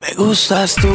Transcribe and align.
Me 0.00 0.12
gustas 0.14 0.74
tú. 0.74 0.88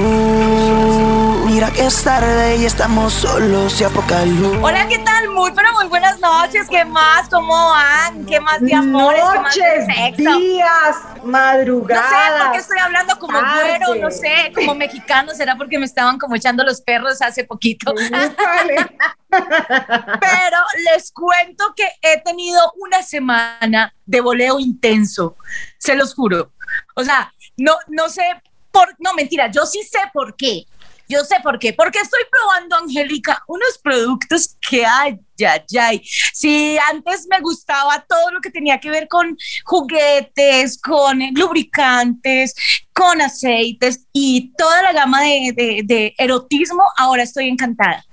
Mira 1.47 1.71
que 1.71 1.87
es 1.87 2.03
tarde 2.03 2.57
y 2.57 2.65
estamos 2.65 3.11
solos 3.13 3.81
y 3.81 3.83
a 3.83 3.89
poca 3.89 4.23
luz. 4.25 4.55
Hola, 4.61 4.87
¿qué 4.87 4.99
tal? 4.99 5.27
Muy, 5.29 5.51
pero 5.53 5.73
muy 5.73 5.87
buenas 5.87 6.19
noches. 6.19 6.67
¿Qué 6.69 6.85
más? 6.85 7.27
¿Cómo 7.27 7.71
van? 7.71 8.23
¿Qué 8.27 8.39
más 8.39 8.61
de 8.61 8.75
amores? 8.75 9.23
¿Qué 9.33 9.39
más 9.39 9.55
de 9.55 9.61
Noches, 9.61 9.85
sexo? 9.95 10.37
días, 10.37 10.95
No 11.17 11.31
madrugadas. 11.31 12.09
sé 12.11 12.43
por 12.43 12.51
qué 12.51 12.57
estoy 12.59 12.77
hablando 12.77 13.17
como 13.17 13.39
tarde. 13.39 13.79
güero, 13.87 13.95
no 13.95 14.11
sé, 14.11 14.51
como 14.53 14.75
mexicano. 14.75 15.33
¿Será 15.33 15.55
porque 15.55 15.79
me 15.79 15.85
estaban 15.85 16.19
como 16.19 16.35
echando 16.35 16.63
los 16.63 16.79
perros 16.81 17.23
hace 17.23 17.43
poquito? 17.43 17.93
Pero 19.31 20.57
les 20.93 21.11
cuento 21.11 21.73
que 21.75 21.87
he 22.03 22.21
tenido 22.21 22.71
una 22.77 23.01
semana 23.01 23.95
de 24.05 24.21
voleo 24.21 24.59
intenso, 24.59 25.37
se 25.79 25.95
los 25.95 26.13
juro. 26.13 26.51
O 26.95 27.03
sea, 27.03 27.33
no, 27.57 27.73
no 27.87 28.07
sé 28.07 28.23
por, 28.71 28.95
no 28.99 29.13
mentira, 29.13 29.49
yo 29.51 29.65
sí 29.65 29.83
sé 29.83 29.99
por 30.13 30.35
qué. 30.35 30.65
Yo 31.07 31.25
sé 31.25 31.35
por 31.43 31.59
qué, 31.59 31.73
porque 31.73 31.99
estoy 31.99 32.21
probando, 32.31 32.77
Angélica, 32.77 33.43
unos 33.47 33.77
productos 33.83 34.55
que 34.69 34.85
ay, 34.85 35.19
ay, 35.45 35.77
ay. 35.77 36.01
Si 36.33 36.77
antes 36.89 37.27
me 37.29 37.41
gustaba 37.41 38.05
todo 38.07 38.31
lo 38.31 38.39
que 38.39 38.49
tenía 38.49 38.79
que 38.79 38.89
ver 38.89 39.09
con 39.09 39.37
juguetes, 39.65 40.79
con 40.79 41.19
lubricantes, 41.33 42.55
con 42.93 43.21
aceites 43.21 44.05
y 44.13 44.53
toda 44.55 44.83
la 44.83 44.93
gama 44.93 45.21
de 45.23 46.13
erotismo, 46.17 46.83
ahora 46.95 47.23
estoy 47.23 47.49
encantada. 47.49 48.05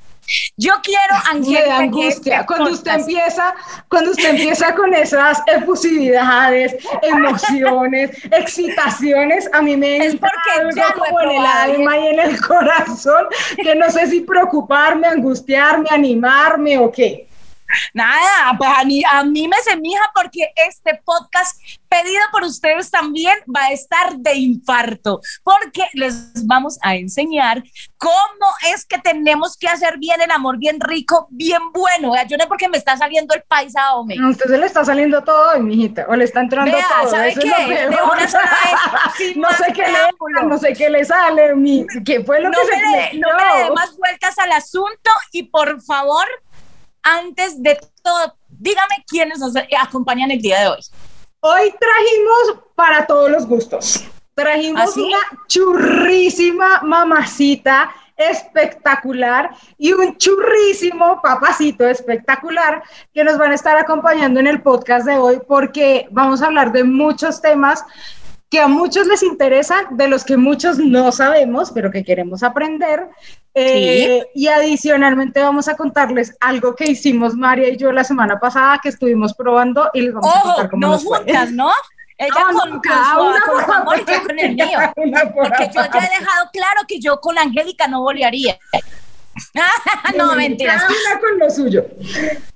Yo 0.57 0.75
quiero, 0.83 1.15
Angélica, 1.31 1.79
angustia. 1.79 2.47
Cuando 2.47 2.71
usted 2.71 2.93
empieza, 3.01 3.55
cuando 3.89 4.11
usted 4.11 4.31
empieza 4.31 4.75
con 4.75 4.93
esas 4.95 5.43
efusividades, 5.47 6.77
emociones, 7.03 8.11
excitaciones, 8.33 9.49
a 9.53 9.63
mí 9.63 9.77
me 9.77 9.99
Es 9.99 10.17
porque 10.17 10.51
algo 10.59 10.71
ya 10.75 10.93
como 10.93 11.21
en 11.21 11.31
el 11.31 11.47
alma 11.47 11.99
y 11.99 12.07
en 12.09 12.21
el 12.21 12.41
corazón, 12.41 13.27
que 13.57 13.75
no 13.75 13.91
sé 13.91 14.07
si 14.09 14.21
preocuparme, 14.21 15.07
angustiarme, 15.07 15.89
animarme 15.91 16.79
o 16.79 16.91
qué. 16.91 17.28
Nada, 17.95 18.57
pues 18.57 18.71
a 18.77 18.85
mí, 18.85 19.03
a 19.11 19.25
mí 19.25 19.49
me 19.49 19.59
semija 19.59 20.03
porque 20.15 20.51
este 20.69 21.01
podcast 21.05 21.61
pedido 21.89 22.23
por 22.33 22.45
ustedes 22.45 22.91
también 22.91 23.35
va 23.55 23.65
a 23.65 23.73
estar 23.73 24.17
de 24.17 24.35
infarto, 24.35 25.21
porque 25.43 25.85
les 25.95 26.47
vamos 26.47 26.79
a 26.83 26.97
enseñar 26.97 27.63
cómo 27.97 28.47
es 28.73 28.85
que 28.85 28.99
tenemos 28.99 29.57
que 29.57 29.69
hacer 29.69 29.99
bien 29.99 30.21
el 30.21 30.31
amor, 30.31 30.59
bien 30.59 30.79
rico, 30.81 31.27
bien 31.31 31.73
bueno. 31.73 32.13
Vea, 32.13 32.25
Yo 32.27 32.37
no 32.37 32.45
sé 32.45 32.49
por 32.49 32.59
qué 32.59 32.69
me 32.69 32.79
está 32.79 32.97
saliendo 32.97 33.35
el 33.35 33.43
paisa, 33.43 33.95
hombre. 33.95 34.17
A 34.23 34.29
usted 34.29 34.47
se 34.47 34.59
le 34.59 34.67
está 34.67 34.85
saliendo 34.85 35.23
todo 35.23 35.53
hoy, 35.53 35.63
mijita, 35.63 36.07
o 36.09 36.17
le 36.17 36.25
está 36.25 36.41
entrando 36.41 36.73
Vea, 36.73 36.87
todo. 37.01 37.11
¿sabe 37.11 37.31
eso 37.31 37.41
es 37.41 37.47
qué? 37.47 37.89
De 37.89 38.03
una 38.03 38.29
sola 38.29 38.51
vez, 39.19 39.37
no 39.37 39.51
sé 39.53 39.73
qué 39.75 39.83
le 39.83 40.47
no 40.47 40.59
sé 40.59 40.73
qué 40.73 40.91
le 40.91 41.05
sale, 41.05 41.55
mi, 41.55 41.87
qué 42.05 42.23
fue 42.25 42.41
lo 42.41 42.51
no 42.51 42.59
que 42.59 42.67
se 42.67 42.77
me, 42.77 42.97
dé, 42.97 43.19
no 43.19 43.29
me 43.37 43.45
le 43.45 43.65
dé 43.65 43.71
más 43.73 43.97
vueltas 43.97 44.39
al 44.39 44.53
asunto 44.53 45.11
y 45.33 45.45
por 45.45 45.81
favor, 45.83 46.27
antes 47.09 47.63
de 47.63 47.79
todo, 48.03 48.35
dígame 48.49 49.05
quiénes 49.07 49.39
nos 49.39 49.55
acompañan 49.81 50.31
el 50.31 50.41
día 50.41 50.61
de 50.61 50.69
hoy. 50.69 50.81
Hoy 51.41 51.75
trajimos 51.79 52.65
para 52.75 53.07
todos 53.07 53.31
los 53.31 53.47
gustos. 53.47 54.05
Trajimos 54.35 54.97
¿Ah, 54.97 55.01
una 55.01 55.19
churrísima 55.47 56.81
mamacita 56.83 57.91
espectacular 58.17 59.51
y 59.79 59.93
un 59.93 60.17
churrísimo 60.17 61.21
papacito 61.23 61.87
espectacular 61.87 62.83
que 63.15 63.23
nos 63.25 63.39
van 63.39 63.53
a 63.53 63.55
estar 63.55 63.77
acompañando 63.77 64.41
en 64.41 64.49
el 64.49 64.61
podcast 64.61 65.07
de 65.07 65.17
hoy 65.17 65.41
porque 65.47 66.09
vamos 66.11 66.43
a 66.43 66.47
hablar 66.47 66.73
de 66.73 66.83
muchos 66.83 67.41
temas 67.41 67.85
que 68.51 68.61
a 68.61 68.69
muchos 68.69 69.07
les 69.07 69.23
interesan, 69.23 69.97
de 69.97 70.09
los 70.09 70.25
que 70.25 70.37
muchos 70.37 70.79
no 70.79 71.13
sabemos, 71.13 71.71
pero 71.71 71.91
que 71.91 72.03
queremos 72.03 72.43
aprender. 72.43 73.09
Eh, 73.61 74.27
Y 74.35 74.47
adicionalmente 74.49 75.41
vamos 75.41 75.69
a 75.69 75.77
contarles 75.77 76.37
algo 76.41 76.75
que 76.77 76.91
hicimos 76.91 77.35
María 77.35 77.69
y 77.71 77.77
yo 77.77 77.93
la 77.93 78.05
semana 78.05 78.39
pasada 78.39 78.79
que 78.83 78.89
estuvimos 78.89 79.35
probando 79.35 79.91
y 79.95 80.03
les 80.03 80.15
vamos 80.15 80.33
a 80.35 80.39
Ojo, 80.39 80.45
contar 80.49 80.71
cómo 80.71 80.81
no 80.81 80.93
nos 80.93 81.05
fue. 81.05 81.19
juntas, 81.19 81.51
¿no? 81.53 81.71
Ella 82.19 82.35
No, 82.41 82.53
no, 82.53 82.59
con, 82.61 82.71
con 82.71 82.81
cada 82.81 83.13
su, 83.13 83.19
con 83.19 83.33
por 83.55 83.65
su 83.65 83.73
amor 83.73 83.97
y 84.01 84.13
yo 84.13 84.23
con 84.27 84.39
el 84.39 84.55
mío. 84.55 84.67
Porque 84.97 85.71
yo 85.75 85.83
ya 85.83 85.99
he 86.07 86.19
dejado 86.21 86.51
claro 86.53 86.81
que 86.89 86.99
yo 87.01 87.21
con 87.21 87.39
Angélica 87.39 87.87
no 87.89 88.01
bolearía. 88.03 88.59
no, 90.17 90.35
mentiras. 90.35 90.83
Cada 90.83 90.89
una 90.95 91.21
con 91.21 91.39
lo 91.39 91.51
suyo. 91.51 91.87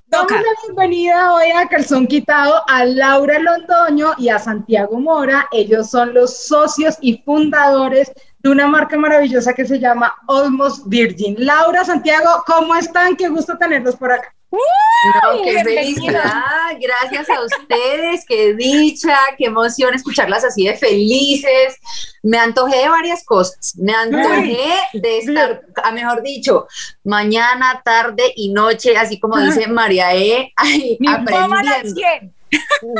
Damos 0.08 0.30
la 0.30 0.42
bienvenida 0.66 1.32
hoy 1.32 1.50
a 1.52 1.66
Calzón 1.68 2.06
Quitado 2.06 2.62
a 2.68 2.84
Laura 2.84 3.38
Londoño 3.38 4.12
y 4.18 4.28
a 4.28 4.38
Santiago 4.38 5.00
Mora. 5.00 5.48
Ellos 5.52 5.88
son 5.90 6.12
los 6.12 6.36
socios 6.44 6.98
y 7.00 7.22
fundadores 7.24 8.12
de 8.42 8.50
una 8.50 8.66
marca 8.66 8.96
maravillosa 8.96 9.54
que 9.54 9.64
se 9.64 9.78
llama 9.78 10.14
Almost 10.28 10.84
Virgin. 10.86 11.36
Laura, 11.38 11.84
Santiago, 11.84 12.42
¿cómo 12.46 12.74
están? 12.74 13.16
Qué 13.16 13.28
gusto 13.28 13.56
tenerlos 13.56 13.96
por 13.96 14.12
acá. 14.12 14.34
No, 14.52 15.42
qué 15.42 15.64
felicidad, 15.64 16.76
gracias 16.78 17.28
a 17.30 17.42
ustedes, 17.42 18.24
qué 18.28 18.54
dicha, 18.54 19.16
qué 19.38 19.46
emoción 19.46 19.94
escucharlas 19.94 20.44
así 20.44 20.66
de 20.66 20.76
felices. 20.76 21.76
Me 22.22 22.38
antojé 22.38 22.76
de 22.76 22.88
varias 22.88 23.24
cosas, 23.24 23.74
me 23.78 23.94
antojé 23.94 24.68
de 24.92 25.18
estar, 25.18 25.62
a 25.82 25.90
mejor 25.92 26.22
dicho, 26.22 26.66
mañana, 27.02 27.80
tarde 27.84 28.32
y 28.36 28.52
noche, 28.52 28.96
así 28.96 29.18
como 29.18 29.38
dice 29.38 29.66
María 29.66 30.14
E, 30.14 30.52
ay, 30.56 30.98
aprendiendo, 31.08 31.94
100. 31.94 32.41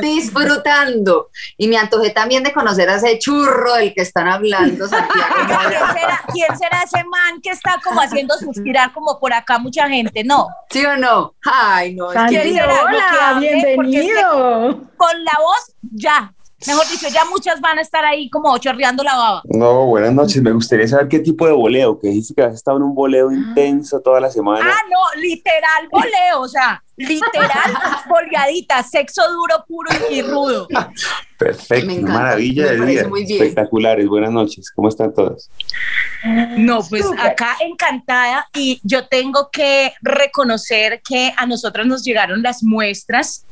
Disfrutando. 0.00 1.28
Y 1.56 1.68
me 1.68 1.76
antojé 1.76 2.10
también 2.10 2.42
de 2.42 2.52
conocer 2.52 2.88
a 2.88 2.96
ese 2.96 3.18
churro 3.18 3.74
del 3.74 3.92
que 3.94 4.02
están 4.02 4.28
hablando, 4.28 4.86
Santiago. 4.88 5.34
¿quién 5.46 5.48
será, 5.92 6.20
¿Quién 6.32 6.58
será 6.58 6.82
ese 6.82 7.04
man 7.04 7.40
que 7.42 7.50
está 7.50 7.80
como 7.82 8.00
haciendo 8.00 8.34
suspirar 8.38 8.92
como 8.92 9.18
por 9.18 9.32
acá 9.32 9.58
mucha 9.58 9.88
gente? 9.88 10.24
No, 10.24 10.46
¿Sí 10.70 10.84
o 10.84 10.96
no? 10.96 11.34
Ay, 11.44 11.94
no, 11.94 12.08
¿quién 12.28 12.54
será? 12.54 12.82
Hola, 12.84 13.32
porque 13.34 13.48
es 13.58 13.64
que- 13.64 13.76
bienvenido. 13.76 14.80
con 14.96 15.24
la 15.24 15.32
voz 15.40 15.74
ya. 15.92 16.32
Mejor 16.64 16.86
dicho, 16.88 17.08
ya 17.08 17.24
muchas 17.24 17.60
van 17.60 17.78
a 17.78 17.80
estar 17.80 18.04
ahí 18.04 18.30
como 18.30 18.56
chorreando 18.58 19.02
la 19.02 19.16
baba. 19.16 19.42
No, 19.46 19.86
buenas 19.86 20.12
noches. 20.12 20.40
Me 20.42 20.52
gustaría 20.52 20.86
saber 20.86 21.08
qué 21.08 21.18
tipo 21.18 21.44
de 21.44 21.50
voleo, 21.52 21.98
que 21.98 22.06
dijiste 22.06 22.34
que 22.34 22.42
has 22.44 22.54
estado 22.54 22.76
en 22.76 22.84
un 22.84 22.94
voleo 22.94 23.32
intenso 23.32 24.00
toda 24.00 24.20
la 24.20 24.30
semana. 24.30 24.64
Ah, 24.72 24.78
no, 24.88 25.20
literal 25.20 25.88
voleo, 25.90 26.40
o 26.40 26.46
sea, 26.46 26.80
literal 26.96 27.74
boleadita, 28.08 28.82
sexo 28.82 29.22
duro, 29.32 29.64
puro 29.66 29.90
y 30.10 30.22
rudo. 30.22 30.68
Perfecto, 31.38 31.86
me 31.86 31.98
maravilla 32.00 32.72
de 32.72 32.86
día. 32.86 33.08
muy 33.08 33.24
bien. 33.24 33.42
Espectaculares, 33.42 34.06
buenas 34.06 34.30
noches. 34.30 34.70
¿Cómo 34.74 34.88
están 34.88 35.12
todos? 35.12 35.50
No, 36.56 36.80
pues 36.88 37.04
acá 37.18 37.56
encantada 37.60 38.46
y 38.54 38.80
yo 38.84 39.08
tengo 39.08 39.50
que 39.50 39.92
reconocer 40.02 41.02
que 41.02 41.32
a 41.36 41.46
nosotros 41.46 41.84
nos 41.86 42.04
llegaron 42.04 42.42
las 42.42 42.62
muestras 42.62 43.44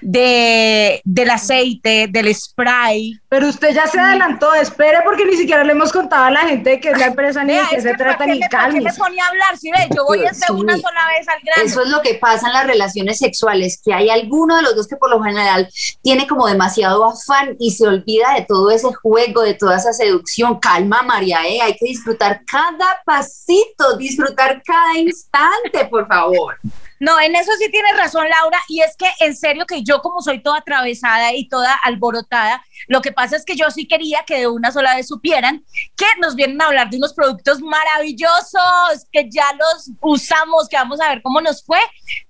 de, 0.00 1.02
del 1.04 1.30
aceite, 1.30 2.06
del 2.08 2.34
spray. 2.34 3.18
Pero 3.28 3.48
usted 3.48 3.74
ya 3.74 3.86
se 3.86 4.00
adelantó, 4.00 4.54
espere 4.54 4.98
porque 5.04 5.26
ni 5.26 5.36
siquiera 5.36 5.64
le 5.64 5.72
hemos 5.72 5.92
contado 5.92 6.24
a 6.24 6.30
la 6.30 6.40
gente 6.40 6.80
qué 6.80 6.90
es 6.90 6.98
la 6.98 7.06
empresa 7.06 7.44
ni 7.44 7.54
de 7.54 7.62
qué 7.70 7.80
se 7.82 7.90
que 7.90 7.96
trata 7.96 8.18
¿para 8.18 8.26
qué 8.26 8.32
ni 8.34 8.40
me- 8.40 8.48
para 8.48 8.72
qué 8.72 8.80
me 8.80 8.92
ponía 8.94 9.24
a 9.24 9.28
hablar? 9.28 9.58
Si 9.58 9.70
ve, 9.70 9.88
yo 9.94 10.04
voy 10.06 10.20
desde 10.20 10.46
sí. 10.46 10.52
una 10.52 10.76
sola 10.78 11.06
vez 11.08 11.28
al 11.28 11.40
grano. 11.44 11.62
Eso 11.62 11.82
es 11.82 11.88
lo 11.90 12.00
que 12.00 12.14
pasa 12.14 12.46
en 12.46 12.52
las 12.54 12.66
relaciones 12.68 13.18
sexuales, 13.18 13.80
que 13.84 13.92
hay 13.92 14.10
alguno 14.10 14.56
de 14.56 14.62
los 14.62 14.76
dos 14.76 14.86
que 14.86 14.96
por 14.96 15.10
lo 15.10 15.22
general 15.22 15.68
tiene 16.02 16.26
como 16.26 16.46
demasiado 16.46 17.04
afán 17.04 17.56
y 17.58 17.72
se 17.72 17.86
olvida 17.86 18.34
de 18.34 18.46
todo 18.46 18.70
ese 18.70 18.92
juego, 18.94 19.42
de 19.42 19.54
toda 19.54 19.76
esa 19.76 19.92
seducción. 19.92 20.60
Calma, 20.60 21.02
María, 21.02 21.40
¿eh? 21.46 21.60
hay 21.60 21.74
que 21.76 21.86
disfrutar 21.86 22.42
cada 22.44 23.02
pasito, 23.04 23.96
disfrutar 23.96 24.62
cada 24.64 24.96
instante, 24.98 25.86
por 25.90 26.06
favor. 26.06 26.56
No, 27.00 27.20
en 27.20 27.36
eso 27.36 27.50
sí 27.58 27.70
tienes 27.70 27.96
razón, 27.96 28.26
Laura, 28.28 28.58
y 28.68 28.80
es 28.80 28.96
que 28.96 29.06
en 29.20 29.36
serio 29.36 29.66
que 29.66 29.82
yo 29.82 30.00
como 30.02 30.20
soy 30.20 30.42
toda 30.42 30.58
atravesada 30.58 31.32
y 31.34 31.48
toda 31.48 31.74
alborotada, 31.84 32.64
lo 32.88 33.00
que 33.02 33.12
pasa 33.12 33.36
es 33.36 33.44
que 33.44 33.54
yo 33.56 33.70
sí 33.70 33.86
quería 33.86 34.24
que 34.26 34.40
de 34.40 34.46
una 34.48 34.72
sola 34.72 34.96
vez 34.96 35.06
supieran 35.08 35.64
que 35.96 36.06
nos 36.20 36.34
vienen 36.34 36.60
a 36.60 36.66
hablar 36.66 36.90
de 36.90 36.96
unos 36.96 37.14
productos 37.14 37.60
maravillosos, 37.60 39.06
que 39.12 39.28
ya 39.30 39.46
los 39.58 39.90
usamos, 40.00 40.68
que 40.68 40.76
vamos 40.76 41.00
a 41.00 41.08
ver 41.10 41.22
cómo 41.22 41.40
nos 41.40 41.64
fue, 41.64 41.78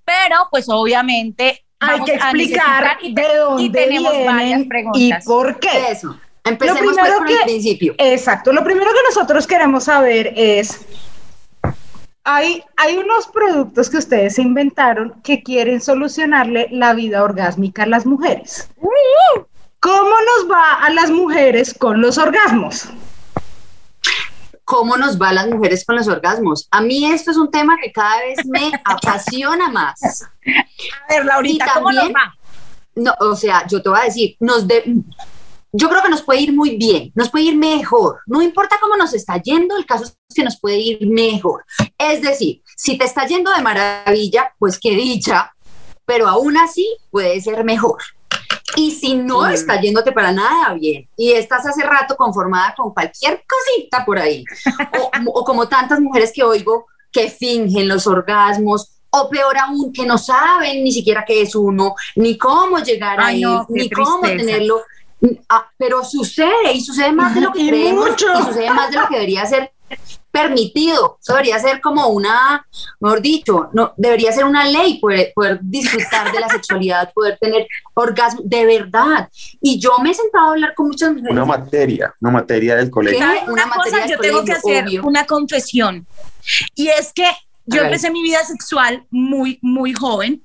pero 0.05 0.47
pues 0.51 0.67
obviamente 0.69 1.65
Hay 1.79 2.03
que 2.03 2.13
explicar 2.15 2.97
y, 3.01 3.13
te- 3.13 3.21
de 3.21 3.35
dónde 3.37 3.63
y 3.63 3.71
tenemos 3.71 4.11
varias 4.11 4.37
vienen 4.37 4.61
y 4.61 4.65
preguntas. 4.67 5.25
por 5.25 5.59
qué. 5.59 5.91
Eso. 5.91 6.17
Empecemos 6.45 6.95
Lo 6.95 7.01
pues 7.01 7.13
por 7.13 7.31
el 7.31 7.37
principio. 7.43 7.95
Exacto. 7.97 8.51
Lo 8.53 8.63
primero 8.63 8.91
que 8.91 8.99
nosotros 9.07 9.45
queremos 9.45 9.83
saber 9.83 10.33
es, 10.35 10.81
hay, 12.23 12.63
hay 12.77 12.97
unos 12.97 13.27
productos 13.27 13.89
que 13.89 13.97
ustedes 13.97 14.35
se 14.35 14.41
inventaron 14.41 15.19
que 15.23 15.41
quieren 15.43 15.81
solucionarle 15.81 16.67
la 16.71 16.93
vida 16.93 17.23
orgásmica 17.23 17.83
a 17.83 17.87
las 17.87 18.05
mujeres. 18.05 18.69
¿Cómo 19.79 20.09
nos 20.09 20.51
va 20.51 20.73
a 20.75 20.89
las 20.91 21.09
mujeres 21.09 21.73
con 21.73 22.01
los 22.01 22.17
orgasmos? 22.17 22.89
¿Cómo 24.65 24.97
nos 24.97 25.19
va 25.19 25.29
a 25.29 25.33
las 25.33 25.47
mujeres 25.47 25.83
con 25.85 25.95
los 25.95 26.07
orgasmos? 26.07 26.67
A 26.69 26.81
mí 26.81 27.05
esto 27.11 27.31
es 27.31 27.37
un 27.37 27.49
tema 27.49 27.77
que 27.81 27.91
cada 27.91 28.19
vez 28.19 28.45
me 28.45 28.71
apasiona 28.85 29.69
más. 29.69 30.23
A 30.23 31.13
ver, 31.13 31.25
Laurita, 31.25 31.65
Y 31.65 31.69
¿cómo 31.73 31.91
nos 31.91 32.03
también- 32.03 32.15
va? 32.15 32.35
no, 32.95 33.13
o 33.21 33.35
sea, 33.35 33.65
yo 33.67 33.81
te 33.81 33.89
voy 33.89 33.99
a 33.99 34.03
decir, 34.03 34.35
nos 34.39 34.67
de, 34.67 34.83
yo 35.71 35.89
creo 35.89 36.01
que 36.01 36.09
nos 36.09 36.21
puede 36.21 36.41
ir 36.41 36.53
muy 36.53 36.77
bien, 36.77 37.11
nos 37.15 37.29
puede 37.29 37.45
ir 37.45 37.57
mejor. 37.57 38.19
No 38.25 38.41
importa 38.41 38.77
cómo 38.81 38.95
nos 38.95 39.13
está 39.13 39.37
yendo, 39.41 39.77
el 39.77 39.85
caso 39.85 40.05
es 40.05 40.17
que 40.33 40.43
nos 40.43 40.59
puede 40.59 40.77
ir 40.77 41.07
mejor. 41.07 41.65
Es 41.97 42.21
decir, 42.21 42.61
si 42.75 42.97
te 42.97 43.05
está 43.05 43.25
yendo 43.27 43.51
de 43.51 43.61
maravilla, 43.61 44.53
pues 44.57 44.79
qué 44.79 44.91
dicha, 44.91 45.53
pero 46.05 46.27
aún 46.27 46.57
así 46.57 46.87
puede 47.11 47.39
ser 47.41 47.63
mejor. 47.63 48.01
Y 48.75 48.91
si 48.91 49.15
no 49.15 49.47
está 49.47 49.81
yéndote 49.81 50.11
para 50.11 50.31
nada 50.31 50.73
bien 50.73 51.09
y 51.17 51.31
estás 51.31 51.65
hace 51.65 51.83
rato 51.83 52.15
conformada 52.15 52.73
con 52.77 52.93
cualquier 52.93 53.43
cosita 53.47 54.05
por 54.05 54.19
ahí, 54.19 54.43
o, 54.99 55.11
o 55.39 55.43
como 55.43 55.67
tantas 55.67 55.99
mujeres 55.99 56.31
que 56.33 56.43
oigo 56.43 56.85
que 57.11 57.29
fingen 57.29 57.87
los 57.87 58.05
orgasmos, 58.05 58.99
o 59.11 59.29
peor 59.29 59.57
aún, 59.57 59.91
que 59.91 60.05
no 60.05 60.17
saben 60.17 60.83
ni 60.83 60.91
siquiera 60.91 61.25
qué 61.25 61.41
es 61.41 61.55
uno, 61.55 61.95
ni 62.15 62.37
cómo 62.37 62.79
llegar 62.79 63.19
Ay, 63.19 63.41
no, 63.41 63.65
qué 63.67 63.73
ni 63.73 63.89
cómo 63.89 64.21
tenerlo. 64.21 64.81
Ah, 65.49 65.69
pero 65.77 66.03
sucede, 66.03 66.73
y 66.73 66.81
sucede 66.81 67.11
más 67.11 67.35
de 67.35 67.41
lo 67.41 67.51
que 67.51 67.59
Y 67.61 67.69
creemos, 67.69 68.09
mucho. 68.09 68.27
y 68.33 68.43
sucede 68.43 68.69
más 68.71 68.89
de 68.89 68.97
lo 68.97 69.07
que 69.07 69.15
debería 69.15 69.45
ser 69.45 69.71
permitido. 70.31 71.17
Eso 71.21 71.33
debería 71.33 71.59
ser 71.59 71.81
como 71.81 72.07
una, 72.07 72.65
mejor 72.99 73.21
dicho, 73.21 73.69
no, 73.73 73.93
debería 73.97 74.31
ser 74.31 74.45
una 74.45 74.65
ley 74.65 74.99
poder, 74.99 75.31
poder 75.33 75.59
disfrutar 75.61 76.31
de 76.31 76.39
la 76.39 76.47
sexualidad, 76.49 77.11
poder 77.13 77.37
tener 77.39 77.67
orgasmo 77.95 78.41
de 78.43 78.65
verdad. 78.65 79.29
Y 79.61 79.79
yo 79.79 79.97
me 79.99 80.11
he 80.11 80.13
sentado 80.13 80.45
a 80.45 80.51
hablar 80.51 80.73
con 80.75 80.87
muchas 80.87 81.11
mujeres. 81.11 81.31
Una 81.31 81.45
materia, 81.45 82.13
una 82.21 82.31
materia 82.31 82.75
del 82.75 82.89
colegio. 82.89 83.19
¿Sabe 83.19 83.39
una 83.47 83.65
una 83.65 83.75
cosa, 83.75 84.05
yo 84.05 84.19
tengo 84.19 84.45
que 84.45 84.53
hacer 84.53 84.85
obvio. 84.85 85.03
una 85.03 85.25
confesión. 85.25 86.05
Y 86.75 86.87
es 86.89 87.11
que 87.11 87.29
yo 87.65 87.81
empecé 87.83 88.09
mi 88.11 88.23
vida 88.23 88.43
sexual 88.43 89.05
muy, 89.09 89.59
muy 89.61 89.93
joven, 89.93 90.43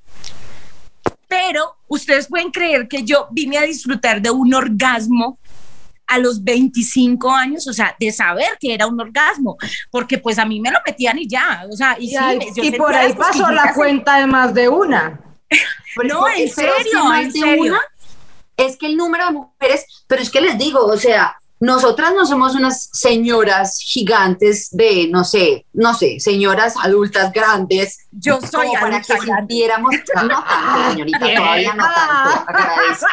pero 1.28 1.73
ustedes 1.88 2.28
pueden 2.28 2.50
creer 2.50 2.88
que 2.88 3.02
yo 3.04 3.28
vine 3.30 3.58
a 3.58 3.62
disfrutar 3.62 4.20
de 4.20 4.30
un 4.30 4.52
orgasmo 4.54 5.38
a 6.06 6.18
los 6.18 6.42
25 6.42 7.30
años, 7.30 7.66
o 7.66 7.72
sea, 7.72 7.96
de 7.98 8.12
saber 8.12 8.58
que 8.60 8.74
era 8.74 8.86
un 8.86 9.00
orgasmo, 9.00 9.56
porque 9.90 10.18
pues 10.18 10.38
a 10.38 10.44
mí 10.44 10.60
me 10.60 10.70
lo 10.70 10.78
metían 10.86 11.18
y 11.18 11.26
ya, 11.26 11.64
o 11.70 11.76
sea, 11.76 11.96
y, 11.98 12.06
Y, 12.06 12.10
sí, 12.10 12.52
yo 12.56 12.62
y 12.64 12.70
por 12.72 12.94
ahí 12.94 13.12
pasó 13.14 13.50
la 13.50 13.72
cuenta 13.72 14.18
de 14.18 14.26
más 14.26 14.54
de 14.54 14.68
una. 14.68 15.20
No, 16.02 16.26
en 16.28 16.50
serio, 16.50 17.04
más 17.04 17.26
en 17.26 17.32
de 17.32 17.38
serio. 17.38 17.62
una, 17.62 17.80
es 18.56 18.76
que 18.76 18.86
el 18.86 18.96
número 18.96 19.26
de 19.26 19.32
mujeres, 19.32 19.86
pero 20.08 20.20
es 20.20 20.28
que 20.28 20.40
les 20.40 20.58
digo, 20.58 20.84
o 20.84 20.96
sea, 20.96 21.36
nosotras 21.64 22.12
no 22.14 22.26
somos 22.26 22.54
unas 22.54 22.90
señoras 22.92 23.78
gigantes 23.80 24.68
de, 24.70 25.08
no 25.10 25.24
sé, 25.24 25.64
no 25.72 25.94
sé, 25.94 26.20
señoras 26.20 26.74
adultas 26.76 27.32
grandes. 27.32 28.06
Yo 28.12 28.38
soy 28.40 28.68
como 28.68 28.80
para 28.80 29.00
que 29.00 29.18
sintiéramos, 29.18 29.94
no 30.14 30.44
tanto, 30.44 30.90
señorita, 30.90 31.18
todavía 31.18 31.74
no 31.74 31.84
tanto, 31.84 32.44
agradezco. 32.46 33.06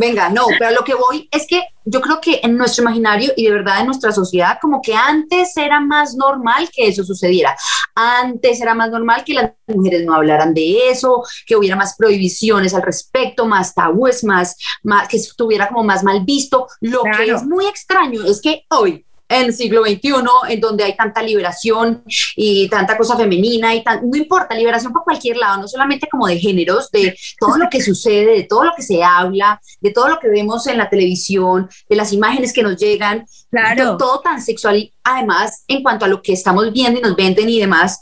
Venga, 0.00 0.28
no, 0.30 0.46
pero 0.58 0.70
a 0.70 0.72
lo 0.72 0.82
que 0.82 0.94
voy 0.94 1.28
es 1.30 1.46
que 1.46 1.62
yo 1.86 2.00
creo 2.00 2.20
que 2.20 2.40
en 2.42 2.56
nuestro 2.58 2.82
imaginario 2.82 3.32
y 3.36 3.44
de 3.44 3.52
verdad 3.52 3.80
en 3.80 3.86
nuestra 3.86 4.10
sociedad, 4.10 4.58
como 4.60 4.82
que 4.82 4.94
antes 4.94 5.56
era 5.56 5.80
más 5.80 6.16
normal 6.16 6.68
que 6.74 6.88
eso 6.88 7.04
sucediera. 7.04 7.56
Antes 7.94 8.60
era 8.60 8.74
más 8.74 8.90
normal 8.90 9.22
que 9.24 9.34
las 9.34 9.52
mujeres 9.68 10.04
no 10.04 10.14
hablaran 10.14 10.52
de 10.52 10.90
eso, 10.90 11.22
que 11.46 11.54
hubiera 11.54 11.76
más 11.76 11.94
prohibiciones 11.96 12.74
al 12.74 12.82
respecto, 12.82 13.46
más 13.46 13.72
tabúes, 13.72 14.24
más, 14.24 14.56
más 14.82 15.06
que 15.06 15.16
estuviera 15.16 15.68
como 15.68 15.84
más 15.84 16.02
mal 16.02 16.24
visto. 16.24 16.66
Lo 16.80 17.04
que 17.04 17.30
es 17.30 17.44
muy 17.44 17.66
extraño 17.66 18.24
es 18.24 18.40
que 18.42 18.64
hoy, 18.70 19.05
en 19.28 19.46
el 19.46 19.52
siglo 19.52 19.82
XXI, 19.84 20.12
en 20.48 20.60
donde 20.60 20.84
hay 20.84 20.96
tanta 20.96 21.22
liberación 21.22 22.02
y 22.36 22.68
tanta 22.68 22.96
cosa 22.96 23.16
femenina 23.16 23.74
y 23.74 23.82
tan, 23.82 24.08
no 24.08 24.16
importa, 24.16 24.54
liberación 24.54 24.92
por 24.92 25.04
cualquier 25.04 25.36
lado, 25.36 25.60
no 25.62 25.68
solamente 25.68 26.08
como 26.08 26.26
de 26.26 26.38
géneros, 26.38 26.90
de 26.90 27.16
todo 27.38 27.56
lo 27.56 27.68
que 27.68 27.82
sucede, 27.82 28.36
de 28.36 28.42
todo 28.44 28.64
lo 28.64 28.72
que 28.76 28.82
se 28.82 29.02
habla, 29.02 29.60
de 29.80 29.90
todo 29.90 30.08
lo 30.08 30.18
que 30.20 30.28
vemos 30.28 30.66
en 30.66 30.78
la 30.78 30.88
televisión, 30.88 31.68
de 31.88 31.96
las 31.96 32.12
imágenes 32.12 32.52
que 32.52 32.62
nos 32.62 32.76
llegan, 32.76 33.26
Claro. 33.50 33.92
de 33.92 33.98
todo 33.98 34.20
tan 34.20 34.40
sexual 34.42 34.92
además 35.02 35.64
en 35.68 35.82
cuanto 35.82 36.04
a 36.04 36.08
lo 36.08 36.22
que 36.22 36.32
estamos 36.32 36.72
viendo 36.72 36.98
y 37.00 37.02
nos 37.02 37.16
venden 37.16 37.48
y 37.48 37.58
demás, 37.58 38.00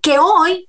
que 0.00 0.18
hoy, 0.18 0.68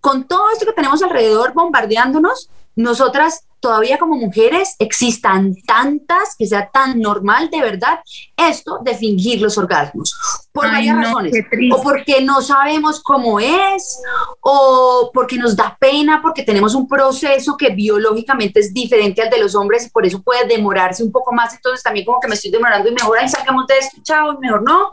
con 0.00 0.26
todo 0.26 0.50
esto 0.52 0.66
que 0.66 0.72
tenemos 0.72 1.02
alrededor 1.02 1.52
bombardeándonos, 1.54 2.50
nosotras 2.76 3.44
todavía 3.60 3.98
como 3.98 4.16
mujeres 4.16 4.74
existan 4.78 5.54
tantas 5.66 6.34
que 6.36 6.46
sea 6.46 6.70
tan 6.70 6.98
normal 7.00 7.50
de 7.50 7.60
verdad 7.60 8.00
esto 8.36 8.78
de 8.82 8.94
fingir 8.94 9.40
los 9.40 9.58
orgasmos 9.58 10.14
por 10.60 10.68
Ay, 10.68 10.88
varias 10.88 10.96
no, 10.96 11.02
razones. 11.02 11.32
o 11.72 11.82
porque 11.82 12.20
no 12.20 12.42
sabemos 12.42 13.02
cómo 13.02 13.40
es 13.40 14.00
o 14.40 15.10
porque 15.14 15.38
nos 15.38 15.56
da 15.56 15.76
pena 15.80 16.20
porque 16.22 16.42
tenemos 16.42 16.74
un 16.74 16.86
proceso 16.86 17.56
que 17.56 17.70
biológicamente 17.70 18.60
es 18.60 18.74
diferente 18.74 19.22
al 19.22 19.30
de 19.30 19.38
los 19.38 19.54
hombres 19.54 19.86
y 19.86 19.90
por 19.90 20.04
eso 20.04 20.22
puede 20.22 20.46
demorarse 20.46 21.02
un 21.02 21.10
poco 21.12 21.32
más. 21.32 21.54
Entonces 21.54 21.82
también 21.82 22.04
como 22.04 22.20
que 22.20 22.28
me 22.28 22.34
estoy 22.34 22.50
demorando 22.50 22.88
y 22.88 22.92
mejor 22.92 23.18
ahí 23.18 23.28
salgamos 23.28 23.66
de 23.66 23.78
esto 23.78 23.96
chao 24.02 24.38
mejor 24.38 24.62
no. 24.62 24.92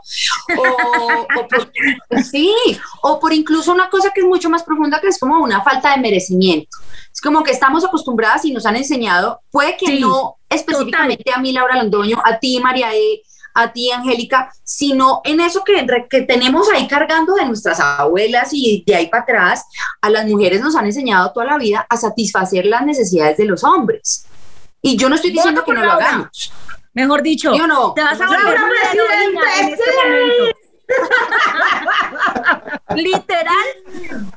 O, 0.58 1.40
o 1.40 1.48
por, 1.48 1.72
sí 2.24 2.54
o 3.02 3.20
por 3.20 3.32
incluso 3.32 3.72
una 3.72 3.90
cosa 3.90 4.10
que 4.14 4.20
es 4.20 4.26
mucho 4.26 4.48
más 4.48 4.62
profunda 4.62 5.00
que 5.00 5.08
es 5.08 5.18
como 5.18 5.42
una 5.42 5.62
falta 5.62 5.90
de 5.94 6.00
merecimiento. 6.00 6.76
Es 7.12 7.20
como 7.20 7.42
que 7.42 7.50
estamos 7.50 7.84
acostumbradas 7.84 8.44
y 8.44 8.52
nos 8.52 8.64
han 8.64 8.76
enseñado, 8.76 9.40
puede 9.50 9.76
que 9.76 9.86
Sí, 9.86 10.00
no 10.00 10.38
específicamente 10.48 11.32
a 11.32 11.38
mí, 11.38 11.52
Laura 11.52 11.76
Londoño, 11.76 12.18
a 12.24 12.38
ti, 12.38 12.60
María 12.62 12.94
E., 12.94 13.22
a 13.60 13.72
ti, 13.72 13.90
Angélica, 13.90 14.52
sino 14.62 15.20
en 15.24 15.40
eso 15.40 15.64
que, 15.64 15.84
que 16.08 16.22
tenemos 16.22 16.68
ahí 16.72 16.86
cargando 16.86 17.34
de 17.34 17.44
nuestras 17.44 17.80
abuelas 17.80 18.50
y 18.52 18.84
de 18.86 18.94
ahí 18.94 19.08
para 19.08 19.24
atrás, 19.24 19.64
a 20.00 20.10
las 20.10 20.26
mujeres 20.26 20.60
nos 20.60 20.76
han 20.76 20.86
enseñado 20.86 21.32
toda 21.32 21.46
la 21.46 21.58
vida 21.58 21.84
a 21.88 21.96
satisfacer 21.96 22.66
las 22.66 22.86
necesidades 22.86 23.36
de 23.36 23.46
los 23.46 23.64
hombres. 23.64 24.26
Y 24.80 24.96
yo 24.96 25.08
no 25.08 25.16
estoy 25.16 25.32
diciendo 25.32 25.64
que 25.64 25.72
no 25.72 25.84
lo 25.84 25.92
hagamos. 25.92 26.52
Mejor 26.92 27.22
dicho, 27.22 27.56
Yo 27.56 27.66
no. 27.66 27.94
te 27.94 28.02
vas 28.02 28.20
a 28.20 28.26
volver 28.26 28.58
en 29.60 29.68
este 29.68 29.84
momento. 30.04 30.58
Literal, 32.94 33.66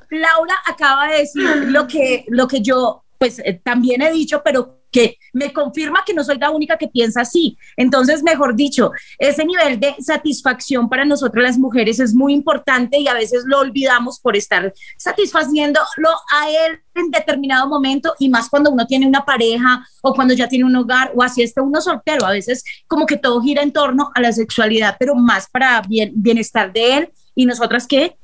Laura 0.09 0.55
acaba 0.65 1.07
de 1.07 1.19
decir 1.19 1.43
lo 1.67 1.87
que, 1.87 2.25
lo 2.27 2.47
que 2.47 2.61
yo 2.61 3.03
pues 3.17 3.39
eh, 3.39 3.61
también 3.63 4.01
he 4.01 4.11
dicho, 4.11 4.41
pero 4.43 4.80
que 4.91 5.17
me 5.33 5.53
confirma 5.53 6.03
que 6.05 6.13
no 6.13 6.23
soy 6.23 6.37
la 6.37 6.49
única 6.51 6.77
que 6.77 6.87
piensa 6.87 7.21
así. 7.21 7.57
Entonces, 7.77 8.21
mejor 8.23 8.55
dicho, 8.55 8.91
ese 9.17 9.45
nivel 9.45 9.79
de 9.79 9.95
satisfacción 9.99 10.89
para 10.89 11.05
nosotros 11.05 11.43
las 11.43 11.57
mujeres 11.57 11.99
es 11.99 12.13
muy 12.13 12.33
importante 12.33 12.99
y 12.99 13.07
a 13.07 13.13
veces 13.13 13.43
lo 13.45 13.59
olvidamos 13.59 14.19
por 14.19 14.35
estar 14.35 14.73
satisfaciéndolo 14.97 16.09
a 16.31 16.49
él 16.49 16.79
en 16.95 17.09
determinado 17.09 17.67
momento 17.67 18.13
y 18.19 18.27
más 18.29 18.49
cuando 18.49 18.69
uno 18.71 18.85
tiene 18.85 19.07
una 19.07 19.23
pareja 19.23 19.85
o 20.01 20.13
cuando 20.13 20.33
ya 20.33 20.47
tiene 20.49 20.65
un 20.65 20.75
hogar 20.75 21.11
o 21.15 21.23
así 21.23 21.41
está 21.41 21.61
uno 21.61 21.79
soltero. 21.81 22.25
A 22.25 22.31
veces 22.31 22.63
como 22.87 23.05
que 23.05 23.17
todo 23.17 23.41
gira 23.41 23.61
en 23.63 23.71
torno 23.71 24.11
a 24.13 24.21
la 24.21 24.31
sexualidad, 24.33 24.97
pero 24.99 25.15
más 25.15 25.47
para 25.49 25.81
bien, 25.81 26.11
bienestar 26.15 26.73
de 26.73 26.97
él 26.97 27.11
y 27.33 27.45
nosotras 27.45 27.87
qué. 27.87 28.17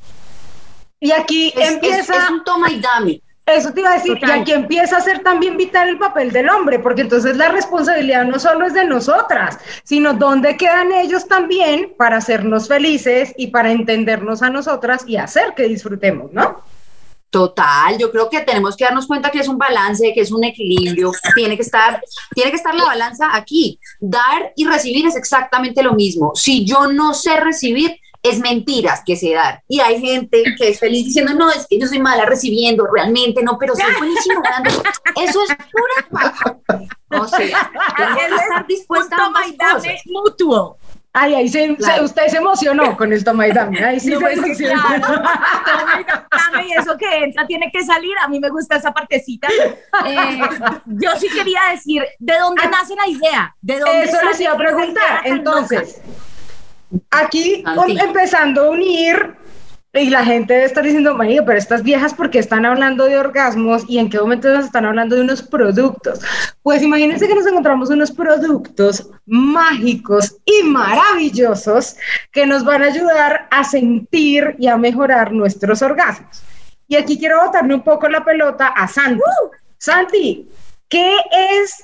Y 0.99 1.11
aquí 1.11 1.53
Es, 1.55 1.61
es- 1.69 1.73
empieza, 1.75 2.15
es 2.25 2.29
un 2.29 2.43
toma 2.43 2.71
y 2.71 2.79
dame. 2.79 3.21
Eso 3.47 3.71
te 3.71 3.79
iba 3.79 3.91
a 3.91 3.95
decir, 3.95 4.19
Total. 4.19 4.37
y 4.37 4.41
aquí 4.41 4.51
empieza 4.51 4.97
a 4.97 5.01
ser 5.01 5.19
también 5.19 5.57
vital 5.57 5.89
el 5.89 5.97
papel 5.97 6.31
del 6.31 6.49
hombre, 6.49 6.79
porque 6.79 7.01
entonces 7.01 7.37
la 7.37 7.49
responsabilidad 7.49 8.25
no 8.25 8.39
solo 8.39 8.65
es 8.65 8.73
de 8.73 8.85
nosotras, 8.85 9.57
sino 9.83 10.13
dónde 10.13 10.57
quedan 10.57 10.91
ellos 10.91 11.27
también 11.27 11.93
para 11.97 12.17
hacernos 12.17 12.67
felices 12.67 13.33
y 13.37 13.47
para 13.47 13.71
entendernos 13.71 14.41
a 14.41 14.49
nosotras 14.49 15.05
y 15.07 15.17
hacer 15.17 15.53
que 15.55 15.63
disfrutemos, 15.63 16.31
¿no? 16.33 16.61
Total, 17.29 17.97
yo 17.97 18.09
creo 18.09 18.29
que 18.29 18.39
tenemos 18.39 18.77
que 18.77 18.85
darnos 18.85 19.05
cuenta 19.05 19.29
que 19.29 19.39
es 19.39 19.47
un 19.49 19.57
balance, 19.57 20.13
que 20.13 20.21
es 20.21 20.31
un 20.31 20.45
equilibrio, 20.45 21.11
tiene 21.35 21.57
que 21.57 21.61
estar, 21.61 22.01
tiene 22.33 22.51
que 22.51 22.55
estar 22.57 22.73
la 22.73 22.85
balanza 22.85 23.35
aquí. 23.35 23.79
Dar 23.99 24.53
y 24.55 24.65
recibir 24.65 25.05
es 25.05 25.15
exactamente 25.15 25.83
lo 25.83 25.93
mismo. 25.93 26.31
Si 26.35 26.65
yo 26.65 26.87
no 26.87 27.13
sé 27.13 27.37
recibir, 27.39 27.99
es 28.23 28.39
mentiras 28.39 29.01
que 29.05 29.15
sé 29.15 29.33
dar. 29.33 29.63
Y 29.67 29.79
hay 29.79 29.99
gente 29.99 30.43
que 30.57 30.69
es 30.69 30.79
feliz 30.79 31.05
diciendo, 31.05 31.33
no, 31.33 31.51
es 31.51 31.67
que 31.67 31.79
yo 31.79 31.87
soy 31.87 31.99
mala 31.99 32.25
recibiendo, 32.25 32.87
realmente 32.87 33.43
no, 33.43 33.57
pero 33.57 33.75
soy 33.75 33.93
buenísimo 33.97 34.41
dando. 34.43 34.69
Eso 35.21 35.43
es 35.43 35.57
pura 35.71 36.09
paja. 36.09 36.57
O 37.09 37.27
sea, 37.27 37.71
tengo 37.97 38.15
que 38.15 38.35
estar 38.35 38.67
dispuesta 38.67 39.15
a 39.15 39.19
dame 39.19 39.57
cosas. 39.57 39.93
mutuo. 40.05 40.77
Ay, 41.19 41.33
ahí 41.33 41.49
se, 41.49 41.75
Claro. 41.75 41.95
se- 41.97 42.03
usted 42.03 42.27
se 42.27 42.37
emocionó 42.37 42.95
con 42.95 43.11
el 43.11 43.23
toma 43.23 43.47
y 43.47 43.51
dame, 43.51 43.83
ahí 43.83 43.99
sí 43.99 44.11
No, 44.11 44.19
se 44.19 44.25
pues, 44.37 44.57
claro, 44.57 45.01
toma 45.65 45.99
y 45.99 46.03
dame, 46.03 46.67
y 46.67 46.71
eso 46.73 46.95
que 46.95 47.23
entra 47.23 47.47
tiene 47.47 47.71
que 47.71 47.83
salir. 47.83 48.13
A 48.23 48.27
mí 48.27 48.39
me 48.39 48.49
gusta 48.49 48.75
esa 48.75 48.91
partecita. 48.93 49.47
Eh, 50.05 50.39
yo 50.85 51.09
sí 51.17 51.27
quería 51.29 51.59
decir, 51.71 52.03
¿de 52.19 52.37
dónde 52.37 52.67
nace 52.67 52.93
la 52.95 53.07
idea? 53.07 53.55
¿De 53.61 53.79
dónde 53.79 53.97
Ah. 54.01 54.03
Eso 54.03 54.17
les 54.25 54.39
iba 54.41 54.51
a 54.53 54.57
preguntar. 54.57 55.21
Entonces, 55.23 56.01
aquí 57.11 57.63
um, 57.65 57.89
empezando 57.99 58.65
a 58.65 58.69
unir, 58.69 59.35
y 59.93 60.09
la 60.09 60.23
gente 60.23 60.53
debe 60.53 60.65
estar 60.65 60.83
diciendo, 60.83 61.15
María, 61.15 61.43
pero 61.45 61.57
estas 61.57 61.81
viejas, 61.81 62.13
¿por 62.13 62.29
qué 62.29 62.39
están 62.39 62.65
hablando 62.65 63.05
de 63.05 63.17
orgasmos 63.17 63.83
y 63.87 63.97
en 63.97 64.09
qué 64.09 64.19
momento 64.19 64.53
nos 64.53 64.65
están 64.65 64.85
hablando 64.85 65.15
de 65.15 65.21
unos 65.21 65.41
productos? 65.41 66.19
Pues 66.61 66.83
imagínense 66.83 67.27
que 67.27 67.35
nos 67.35 67.47
encontramos 67.47 67.89
unos 67.89 68.11
productos 68.11 69.09
mágicos 69.25 70.35
y 70.45 70.63
maravillosos 70.63 71.95
que 72.31 72.45
nos 72.45 72.63
van 72.63 72.83
a 72.83 72.87
ayudar 72.87 73.47
a 73.49 73.63
sentir 73.63 74.55
y 74.59 74.67
a 74.67 74.77
mejorar 74.77 75.31
nuestros 75.31 75.81
orgasmos. 75.81 76.43
Y 76.87 76.95
aquí 76.95 77.17
quiero 77.17 77.45
botarle 77.45 77.73
un 77.73 77.83
poco 77.83 78.07
la 78.07 78.23
pelota 78.23 78.67
a 78.67 78.87
Santi. 78.87 79.21
Santi, 79.77 80.47
¿qué 80.89 81.15
es, 81.31 81.81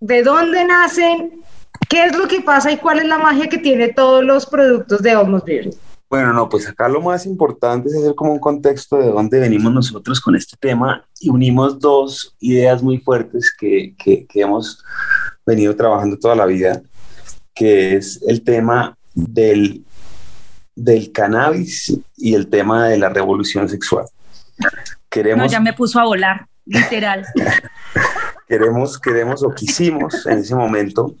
de 0.00 0.22
dónde 0.22 0.64
nacen, 0.64 1.42
qué 1.88 2.04
es 2.04 2.16
lo 2.16 2.28
que 2.28 2.40
pasa 2.40 2.70
y 2.70 2.76
cuál 2.76 2.98
es 2.98 3.06
la 3.06 3.18
magia 3.18 3.48
que 3.48 3.58
tiene 3.58 3.88
todos 3.88 4.22
los 4.24 4.46
productos 4.46 5.02
de 5.02 5.12
Almost 5.12 5.46
Beauty? 5.46 5.70
Bueno, 6.12 6.34
no, 6.34 6.46
pues 6.46 6.68
acá 6.68 6.90
lo 6.90 7.00
más 7.00 7.24
importante 7.24 7.88
es 7.88 7.96
hacer 7.96 8.14
como 8.14 8.34
un 8.34 8.38
contexto 8.38 8.98
de 8.98 9.06
dónde 9.06 9.40
venimos 9.40 9.72
nosotros 9.72 10.20
con 10.20 10.36
este 10.36 10.58
tema 10.60 11.02
y 11.18 11.30
unimos 11.30 11.78
dos 11.78 12.36
ideas 12.38 12.82
muy 12.82 12.98
fuertes 12.98 13.50
que, 13.58 13.94
que, 13.96 14.26
que 14.26 14.42
hemos 14.42 14.84
venido 15.46 15.74
trabajando 15.74 16.18
toda 16.18 16.36
la 16.36 16.44
vida, 16.44 16.82
que 17.54 17.96
es 17.96 18.20
el 18.28 18.44
tema 18.44 18.94
del, 19.14 19.86
del 20.74 21.12
cannabis 21.12 21.98
y 22.18 22.34
el 22.34 22.46
tema 22.50 22.88
de 22.88 22.98
la 22.98 23.08
revolución 23.08 23.66
sexual. 23.70 24.04
Queremos, 25.08 25.46
no, 25.46 25.50
ya 25.50 25.60
me 25.60 25.72
puso 25.72 25.98
a 25.98 26.04
volar, 26.04 26.46
literal. 26.66 27.24
queremos, 28.46 29.00
queremos 29.00 29.42
o 29.42 29.48
quisimos 29.54 30.26
en 30.26 30.40
ese 30.40 30.54
momento 30.54 31.16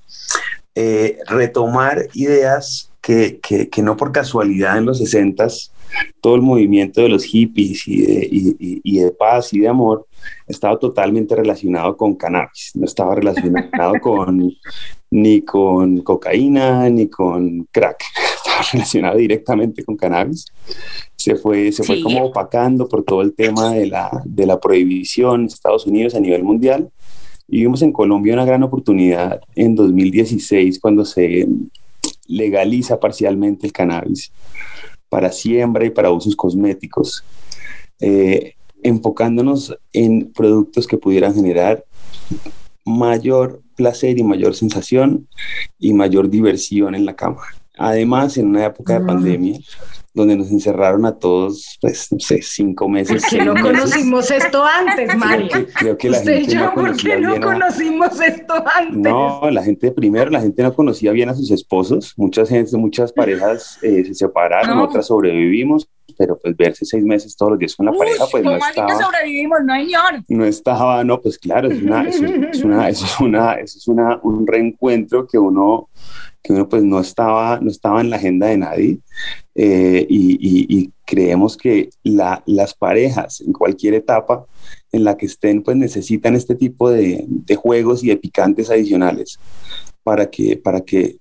eh, 0.74 1.18
retomar 1.28 2.08
ideas 2.12 2.91
que, 3.02 3.40
que, 3.42 3.68
que, 3.68 3.82
no 3.82 3.96
por 3.96 4.12
casualidad 4.12 4.78
en 4.78 4.86
los 4.86 4.98
60 4.98 5.48
todo 6.20 6.36
el 6.36 6.42
movimiento 6.42 7.02
de 7.02 7.08
los 7.08 7.24
hippies 7.24 7.86
y 7.86 8.02
de, 8.02 8.28
y, 8.30 8.80
y 8.82 8.98
de, 9.00 9.10
paz 9.10 9.52
y 9.52 9.60
de 9.60 9.68
amor 9.68 10.06
estaba 10.46 10.78
totalmente 10.78 11.34
relacionado 11.34 11.96
con 11.96 12.14
cannabis, 12.14 12.70
no 12.74 12.86
estaba 12.86 13.14
relacionado 13.14 13.94
con 14.00 14.50
ni 15.10 15.42
con 15.42 16.00
cocaína 16.00 16.88
ni 16.88 17.08
con 17.08 17.68
crack, 17.70 18.02
estaba 18.36 18.62
relacionado 18.72 19.18
directamente 19.18 19.84
con 19.84 19.96
cannabis. 19.96 20.46
Se 21.16 21.36
fue, 21.36 21.70
se 21.70 21.84
fue 21.84 21.96
sí. 21.96 22.02
como 22.02 22.24
opacando 22.24 22.88
por 22.88 23.04
todo 23.04 23.20
el 23.22 23.34
tema 23.34 23.74
de 23.74 23.86
la, 23.86 24.22
de 24.24 24.46
la 24.46 24.58
prohibición 24.58 25.42
en 25.42 25.46
Estados 25.46 25.86
Unidos 25.86 26.14
a 26.14 26.20
nivel 26.20 26.42
mundial. 26.42 26.90
Y 27.46 27.60
vimos 27.60 27.82
en 27.82 27.92
Colombia 27.92 28.32
una 28.32 28.46
gran 28.46 28.62
oportunidad 28.62 29.40
en 29.54 29.74
2016 29.74 30.80
cuando 30.80 31.04
se 31.04 31.46
legaliza 32.32 32.98
parcialmente 32.98 33.66
el 33.66 33.72
cannabis 33.72 34.32
para 35.08 35.30
siembra 35.30 35.84
y 35.84 35.90
para 35.90 36.10
usos 36.10 36.34
cosméticos, 36.34 37.22
eh, 38.00 38.54
enfocándonos 38.82 39.76
en 39.92 40.32
productos 40.32 40.86
que 40.86 40.96
pudieran 40.96 41.34
generar 41.34 41.84
mayor 42.84 43.60
placer 43.76 44.18
y 44.18 44.22
mayor 44.22 44.54
sensación 44.54 45.28
y 45.78 45.92
mayor 45.92 46.30
diversión 46.30 46.94
en 46.94 47.04
la 47.04 47.14
cama. 47.14 47.42
Además, 47.76 48.36
en 48.38 48.48
una 48.48 48.66
época 48.66 48.98
de 48.98 49.06
pandemia, 49.06 49.60
donde 50.14 50.36
nos 50.36 50.50
encerraron 50.50 51.06
a 51.06 51.18
todos, 51.18 51.78
pues, 51.80 52.12
no 52.12 52.20
sé, 52.20 52.40
cinco 52.42 52.88
meses. 52.88 53.22
¿Por 53.22 53.30
qué 53.30 53.44
no 53.44 53.54
meses. 53.54 53.70
conocimos 53.70 54.30
esto 54.30 54.64
antes, 54.64 55.16
Mario? 55.16 55.48
Creo 55.50 55.66
que, 55.66 55.72
creo 55.72 55.98
que 55.98 56.10
la 56.10 56.18
Usted 56.18 56.34
gente 56.34 56.50
y 56.50 56.54
yo, 56.54 56.64
no 56.64 56.74
¿por 56.74 56.96
qué 56.96 57.18
no 57.18 57.40
conocimos 57.40 58.20
esto 58.20 58.54
antes? 58.74 59.12
No, 59.12 59.50
la 59.50 59.62
gente 59.62 59.90
primero, 59.92 60.30
la 60.30 60.40
gente 60.40 60.62
no 60.62 60.74
conocía 60.74 61.12
bien 61.12 61.28
a 61.30 61.34
sus 61.34 61.50
esposos. 61.50 62.12
Muchas 62.16 62.48
gente, 62.48 62.76
muchas 62.76 63.12
parejas 63.12 63.78
eh, 63.82 64.04
se 64.04 64.14
separaron, 64.14 64.76
no. 64.76 64.84
otras 64.84 65.06
sobrevivimos, 65.06 65.88
pero 66.18 66.38
pues 66.38 66.54
verse 66.56 66.84
seis 66.84 67.04
meses 67.04 67.34
todos 67.34 67.52
los 67.52 67.58
días 67.58 67.74
con 67.74 67.86
la 67.86 67.92
Uy, 67.92 67.98
pareja, 67.98 68.26
pues 68.30 68.44
no 68.44 68.50
¿cómo 68.50 68.62
así 68.64 68.70
estaba. 68.70 68.88
que 68.88 69.04
sobrevivimos, 69.04 69.58
no 69.64 69.74
señor. 69.74 70.24
No 70.28 70.44
estaba, 70.44 71.04
no, 71.04 71.20
pues 71.20 71.38
claro, 71.38 71.70
es 71.70 71.82
una, 71.82 72.02
eso 72.06 72.24
es, 72.24 72.32
es 72.56 72.64
una, 72.64 72.88
eso 72.88 73.06
es 73.06 73.20
una, 73.20 73.52
eso 73.54 73.78
es 73.78 73.88
una, 73.88 74.20
un 74.22 74.46
reencuentro 74.46 75.26
que 75.26 75.38
uno, 75.38 75.88
que 76.42 76.52
uno 76.52 76.68
pues 76.68 76.82
no 76.82 77.00
estaba, 77.00 77.60
no 77.60 77.70
estaba 77.70 78.00
en 78.00 78.10
la 78.10 78.16
agenda 78.16 78.48
de 78.48 78.56
nadie. 78.58 78.98
Eh, 79.54 80.06
y, 80.08 80.32
y, 80.34 80.78
y, 80.78 80.90
creemos 81.04 81.58
que 81.58 81.90
la, 82.04 82.42
las 82.46 82.72
parejas 82.72 83.42
en 83.42 83.52
cualquier 83.52 83.92
etapa 83.92 84.46
en 84.92 85.04
la 85.04 85.18
que 85.18 85.26
estén, 85.26 85.62
pues 85.62 85.76
necesitan 85.76 86.34
este 86.34 86.54
tipo 86.54 86.88
de, 86.88 87.26
de 87.28 87.54
juegos 87.54 88.02
y 88.02 88.08
de 88.08 88.16
picantes 88.16 88.70
adicionales 88.70 89.38
para 90.02 90.30
que, 90.30 90.56
para 90.56 90.80
que 90.80 91.18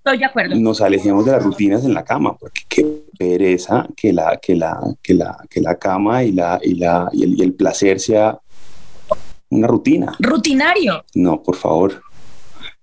nos 0.55 0.81
alejemos 0.81 1.25
de 1.25 1.33
las 1.33 1.43
rutinas 1.43 1.83
en 1.85 1.93
la 1.93 2.03
cama, 2.03 2.37
porque 2.37 2.61
qué 2.67 3.03
pereza 3.17 3.87
que 3.95 4.13
la, 4.13 4.39
que 4.41 4.55
la, 4.55 4.79
que 5.01 5.13
la, 5.13 5.37
que 5.49 5.61
la 5.61 5.75
cama 5.75 6.23
y, 6.23 6.31
la, 6.31 6.59
y, 6.63 6.75
la, 6.75 7.09
y, 7.11 7.23
el, 7.23 7.37
y 7.37 7.43
el 7.43 7.53
placer 7.53 7.99
sea 7.99 8.39
una 9.49 9.67
rutina. 9.67 10.15
Rutinario. 10.19 11.03
No, 11.13 11.43
por 11.43 11.55
favor. 11.55 12.01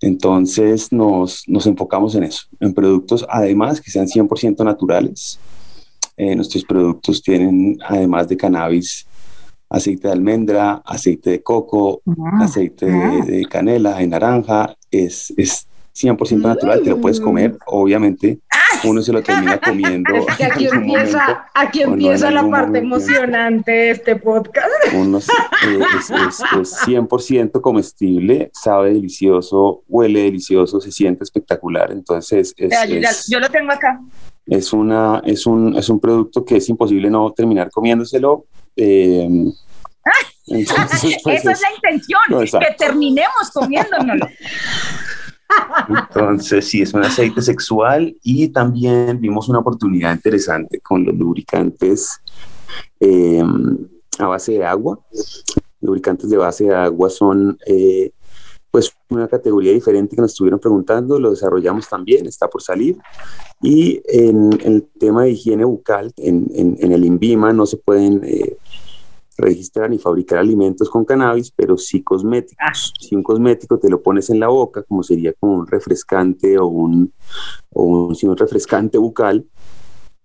Entonces 0.01 0.93
nos, 0.93 1.43
nos, 1.49 1.67
enfocamos 1.67 2.15
en 2.15 2.25
eso, 2.25 2.43
en 2.61 2.73
productos 2.73 3.27
además 3.29 3.81
que 3.81 3.91
sean 3.91 4.07
100% 4.07 4.65
naturales. 4.65 5.39
Eh, 6.17 6.35
nuestros 6.35 6.65
productos 6.65 7.23
tienen 7.23 7.79
además 7.87 8.29
de 8.29 8.37
cannabis 8.37 9.07
aceite 9.71 10.09
de 10.09 10.15
almendra, 10.15 10.83
aceite 10.85 11.31
de 11.31 11.43
coco, 11.43 12.01
ah, 12.07 12.45
aceite 12.45 12.87
ah. 12.91 13.25
De, 13.25 13.33
de, 13.33 13.45
canela, 13.47 13.97
de 13.99 14.07
naranja, 14.07 14.75
es, 14.91 15.33
es 15.37 15.67
100% 16.01 16.43
natural, 16.43 16.83
te 16.83 16.91
lo 16.91 17.01
puedes 17.01 17.21
comer, 17.21 17.57
obviamente 17.67 18.41
uno 18.85 19.03
se 19.03 19.13
lo 19.13 19.23
termina 19.23 19.59
comiendo. 19.59 20.15
Es 20.39 20.45
aquí 20.45 20.67
empieza, 20.67 21.47
aquí 21.55 21.83
empieza 21.83 22.31
la 22.31 22.43
parte 22.49 22.81
momento. 22.81 22.97
emocionante 22.97 23.71
de 23.73 23.91
este 23.91 24.17
podcast. 24.17 24.69
Uno 24.95 25.19
es, 25.19 25.29
es, 25.29 26.11
es, 26.11 26.41
es 26.61 26.87
100% 26.87 27.61
comestible, 27.61 28.51
sabe 28.53 28.93
delicioso, 28.95 29.83
huele 29.89 30.23
delicioso, 30.23 30.81
se 30.81 30.93
siente 30.93 31.25
espectacular, 31.25 31.91
entonces 31.91 32.55
ya, 32.57 32.85
yo, 32.85 32.99
ya, 32.99 33.11
yo 33.29 33.41
lo 33.41 33.49
tengo 33.49 33.73
acá. 33.73 34.01
Es, 34.47 34.73
una, 34.73 35.23
es, 35.25 35.47
un, 35.47 35.77
es 35.77 35.89
un 35.89 36.01
producto 36.01 36.45
que 36.45 36.57
es 36.57 36.69
imposible 36.69 37.11
no 37.11 37.33
terminar 37.33 37.71
comiéndoselo. 37.71 38.47
Eh, 38.77 39.29
entonces, 40.47 41.17
pues 41.23 41.41
Esa 41.41 41.53
es, 41.53 41.61
la 41.61 41.75
intención, 41.75 42.21
no, 42.31 42.41
que 42.41 42.75
terminemos 42.79 43.51
comiéndonoslo. 43.53 44.27
Entonces, 45.89 46.67
sí, 46.67 46.83
es 46.83 46.93
un 46.93 47.03
aceite 47.03 47.41
sexual 47.41 48.17
y 48.23 48.49
también 48.49 49.21
vimos 49.21 49.49
una 49.49 49.61
oportunidad 49.61 50.15
interesante 50.15 50.81
con 50.81 51.05
los 51.05 51.15
lubricantes 51.15 52.21
eh, 53.01 53.43
a 54.19 54.27
base 54.27 54.53
de 54.53 54.65
agua. 54.65 55.01
Lubricantes 55.81 56.29
de 56.29 56.37
base 56.37 56.65
de 56.65 56.75
agua 56.75 57.09
son 57.09 57.59
eh, 57.67 58.11
pues 58.71 58.93
una 59.09 59.29
categoría 59.29 59.73
diferente 59.73 60.15
que 60.15 60.23
nos 60.23 60.33
estuvieron 60.33 60.61
preguntando, 60.61 61.19
lo 61.19 61.31
desarrollamos 61.31 61.89
también, 61.89 62.27
está 62.27 62.49
por 62.49 62.63
salir. 62.63 62.99
Y 63.63 64.03
en, 64.05 64.53
en 64.61 64.73
el 64.75 64.89
tema 64.99 65.23
de 65.23 65.31
higiene 65.31 65.65
bucal, 65.65 66.13
en, 66.17 66.51
en, 66.55 66.77
en 66.81 66.93
el 66.93 67.05
INVIMA 67.05 67.53
no 67.53 67.65
se 67.65 67.79
pueden... 67.79 68.23
Eh, 68.25 68.57
registrar 69.39 69.89
ni 69.89 69.99
fabricar 69.99 70.39
alimentos 70.39 70.91
con 70.91 71.05
cannabis, 71.05 71.53
pero 71.53 71.79
sí 71.79 72.03
cosméticos. 72.03 72.59
Ah. 72.61 72.73
Si 72.75 73.15
un 73.15 73.23
cosmético 73.23 73.79
te 73.79 73.89
lo 73.89 74.03
pones 74.03 74.29
en 74.31 74.41
la 74.41 74.49
boca, 74.49 74.83
como 74.83 75.03
sería 75.03 75.33
como 75.39 75.55
un 75.55 75.67
refrescante 75.67 76.59
o 76.59 76.67
un, 76.67 77.13
o 77.71 77.83
un, 77.85 78.15
si 78.17 78.27
un 78.27 78.37
refrescante 78.37 78.99
bucal, 78.99 79.47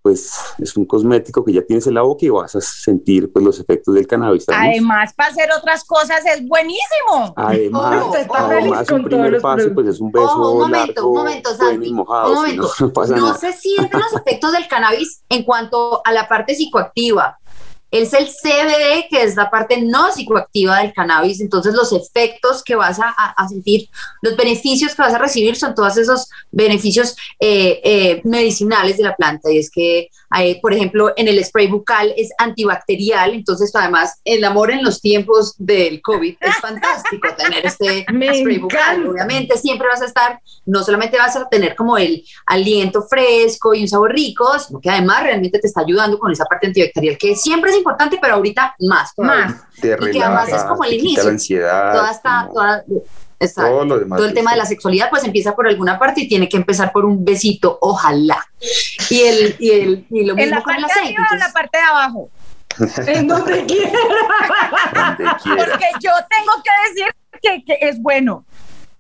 pues 0.04 0.38
es 0.60 0.76
un 0.76 0.86
cosmético 0.86 1.46
que 1.46 1.54
ya 1.54 1.62
tienes 1.62 1.88
en 1.88 1.94
la 1.94 2.02
boca 2.02 2.26
y 2.26 2.30
vas 2.30 2.54
a 2.56 2.60
sentir 2.60 3.32
pues, 3.32 3.46
los 3.46 3.58
efectos 3.62 3.96
del 3.96 4.06
cannabis. 4.06 4.44
¿sabes? 4.44 4.72
Además, 4.72 5.14
para 5.14 5.30
hacer 5.30 5.48
otras 5.58 5.86
cosas 5.86 6.26
es 6.26 6.46
buenísimo. 6.46 7.34
Además, 7.38 8.04
oh, 8.04 8.36
además 8.36 8.92
un 8.92 9.06
primer 9.06 9.40
paso 9.40 9.74
pues 9.74 9.88
es 9.88 10.02
un 10.02 10.12
beso 10.12 10.28
oh, 10.28 10.52
un 10.52 10.60
momento, 10.64 10.94
largo, 10.94 11.10
un 11.10 11.16
momento, 11.16 11.56
Santi, 11.56 11.94
mojado, 11.94 12.30
un 12.32 12.36
momento. 12.36 12.68
Si 12.68 12.84
no, 12.84 12.88
no, 12.88 12.94
pasa 12.94 13.16
no 13.16 13.28
nada. 13.28 13.38
se 13.38 13.54
sienten 13.54 14.00
los 14.02 14.14
efectos 14.14 14.52
del 14.52 14.68
cannabis 14.68 15.24
en 15.30 15.44
cuanto 15.44 16.02
a 16.04 16.12
la 16.12 16.28
parte 16.28 16.54
psicoactiva 16.54 17.40
es 17.94 18.12
el 18.14 18.26
CBD, 18.26 19.08
que 19.08 19.22
es 19.22 19.36
la 19.36 19.52
parte 19.52 19.80
no 19.80 20.12
psicoactiva 20.12 20.80
del 20.80 20.94
cannabis. 20.94 21.40
Entonces, 21.40 21.76
los 21.76 21.94
efectos 21.94 22.64
que 22.64 22.76
vas 22.76 23.00
a, 23.00 23.10
a 23.10 23.48
sentir, 23.48 23.88
los 24.24 24.36
beneficios 24.36 24.96
que 24.96 25.04
vas 25.04 25.14
a 25.14 25.20
recibir 25.20 25.56
son 25.56 25.76
todos 25.76 25.96
esos 25.98 26.28
beneficios 26.50 27.16
eh, 27.40 27.80
eh, 27.84 28.22
medicinales 28.24 28.98
de 28.98 29.04
la 29.04 29.16
planta. 29.16 29.52
Y 29.52 29.60
es 29.60 29.70
que, 29.70 30.10
hay, 30.32 30.60
por 30.60 30.74
ejemplo, 30.74 31.14
en 31.16 31.28
el 31.28 31.44
spray 31.46 31.68
bucal 31.68 32.12
es 32.18 32.32
antibacterial. 32.40 33.36
Entonces, 33.36 33.72
además, 33.76 34.20
el 34.26 34.44
amor 34.44 34.72
en 34.72 34.84
los 34.84 35.00
tiempos 35.00 35.54
del 35.60 36.02
COVID 36.02 36.36
es 36.42 36.56
fantástico 36.56 37.28
tener 37.38 37.64
este 37.64 38.08
Me 38.12 38.40
spray 38.40 38.58
bucal. 38.58 38.96
encanta. 38.96 39.12
Obviamente, 39.12 39.58
siempre 39.60 39.88
vas 39.88 40.02
a 40.02 40.06
estar, 40.06 40.40
no 40.66 40.84
solamente 40.84 41.18
vas 41.18 41.36
a 41.36 41.48
tener 41.48 41.76
como 41.76 42.00
el 42.00 42.26
aliento 42.48 43.04
fresco 43.04 43.76
y 43.76 43.84
un 43.84 43.88
sabor 43.88 44.14
rico, 44.14 44.58
sino 44.58 44.82
que 44.82 44.90
además 44.90 45.22
realmente 45.22 45.60
te 45.60 45.68
está 45.68 45.82
ayudando 45.82 46.18
con 46.18 46.32
esa 46.32 46.46
parte 46.46 46.66
antibacterial 46.66 47.16
que 47.20 47.36
siempre 47.36 47.70
es 47.70 47.78
importante, 47.84 48.18
pero 48.22 48.36
ahorita 48.36 48.76
más. 48.80 49.14
Todavía. 49.14 49.46
Más. 49.48 49.56
Te 49.82 49.90
Y 50.00 50.12
que 50.12 50.24
además 50.24 50.46
relaja, 50.46 50.56
es 50.56 50.64
como 50.64 50.84
el 50.86 50.94
inicio. 50.94 51.24
la 51.24 51.30
ansiedad. 51.30 51.94
Toda 51.94 52.12
esta, 52.12 52.42
como 52.48 52.54
toda, 52.54 52.84
exacto. 53.40 53.72
todo 53.72 53.86
lo 53.86 54.00
demás. 54.00 54.18
Todo 54.18 54.28
el 54.28 54.34
tema 54.34 54.52
de 54.52 54.58
la 54.58 54.66
sexualidad 54.66 55.10
pues 55.10 55.24
empieza 55.24 55.56
por 55.56 55.68
alguna 55.68 56.00
parte 56.00 56.22
y 56.22 56.28
tiene 56.28 56.48
que 56.50 56.58
empezar 56.58 56.92
por 56.92 57.06
un 57.06 57.24
besito, 57.26 57.78
ojalá. 57.82 58.44
Y 59.10 59.22
el, 59.22 59.56
y 59.60 59.72
el, 59.72 60.06
y 60.10 60.24
lo 60.24 60.32
¿En 60.34 60.38
mismo 60.38 60.56
la 60.56 60.64
con 60.64 60.76
el 60.76 60.82
parte 60.82 60.94
de 61.00 61.02
aceite. 61.02 61.22
arriba 61.22 61.28
o 61.30 61.34
en 61.34 61.40
la 61.40 61.46
entonces- 61.46 61.54
parte 61.54 61.78
de 61.78 61.84
abajo? 61.84 62.30
En 63.08 63.28
donde 63.28 63.66
quiera. 63.66 63.92
Donde 64.94 65.32
quiera. 65.44 65.66
Porque 65.66 65.86
yo 66.02 66.12
tengo 66.30 66.54
que 66.64 66.90
decir 66.90 67.16
que, 67.42 67.64
que 67.66 67.88
es 67.88 68.02
bueno. 68.02 68.46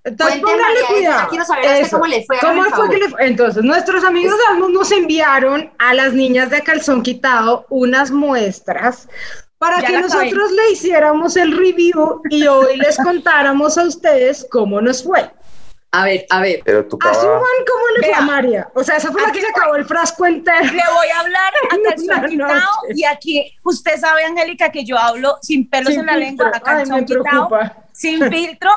Entonces, 0.05 0.41
Cuente, 0.41 0.57
póngale 0.57 0.81
María, 0.81 0.87
cuidado. 0.87 1.29
quiero 1.29 1.45
saber 1.45 1.65
a 1.65 1.73
usted 1.75 1.91
cómo 1.91 2.07
le 2.07 2.25
fue, 2.25 2.37
¿Cómo 2.39 2.63
fue 2.65 2.89
que 2.89 2.97
le 2.97 3.09
fue? 3.09 3.25
Entonces, 3.27 3.63
nuestros 3.63 4.03
amigos 4.03 4.37
de 4.37 4.43
Almus 4.53 4.71
nos 4.71 4.91
enviaron 4.91 5.71
a 5.79 5.93
las 5.93 6.13
niñas 6.13 6.49
de 6.49 6.61
calzón 6.61 7.03
quitado 7.03 7.65
unas 7.69 8.11
muestras 8.11 9.07
para 9.57 9.79
Ya 9.79 9.87
que 9.87 10.01
nosotros 10.01 10.51
le 10.51 10.71
hiciéramos 10.71 11.37
el 11.37 11.55
review 11.57 12.21
y 12.29 12.45
hoy 12.47 12.75
les 12.77 12.97
contáramos 12.97 13.77
a 13.77 13.83
ustedes 13.83 14.45
cómo 14.51 14.81
nos 14.81 15.03
fue. 15.03 15.31
A 15.95 16.05
ver, 16.05 16.25
a 16.31 16.41
ver. 16.41 16.59
Pero 16.65 16.85
tu 16.87 16.97
Asuman 16.99 17.39
papá, 17.39 17.45
cómo 17.71 17.85
le 17.95 18.07
fue 18.07 18.13
a 18.15 18.21
María. 18.21 18.67
O 18.73 18.83
sea, 18.83 18.97
esa 18.97 19.11
fue 19.11 19.21
la 19.21 19.31
que 19.31 19.39
se 19.39 19.47
acabó 19.47 19.75
el 19.75 19.85
frasco 19.85 20.25
entero. 20.25 20.63
Le 20.65 20.71
voy 20.71 21.07
a 21.15 21.19
hablar 21.19 21.53
a 21.71 21.89
calzón 21.89 22.29
quitado 22.29 22.69
y 22.93 23.03
aquí 23.05 23.57
usted 23.63 23.97
sabe, 23.99 24.25
Angélica, 24.25 24.69
que 24.71 24.83
yo 24.83 24.97
hablo 24.97 25.37
sin 25.41 25.69
pelos 25.69 25.91
Sin 25.91 25.99
en 26.01 26.05
la 26.07 26.17
lengua, 26.17 26.47
a 26.47 26.51
Ay, 26.55 26.61
calzón 26.61 26.95
me 26.95 27.05
quitado, 27.05 27.47
preocupa. 27.47 27.77
sin 27.93 28.29
filtro 28.29 28.71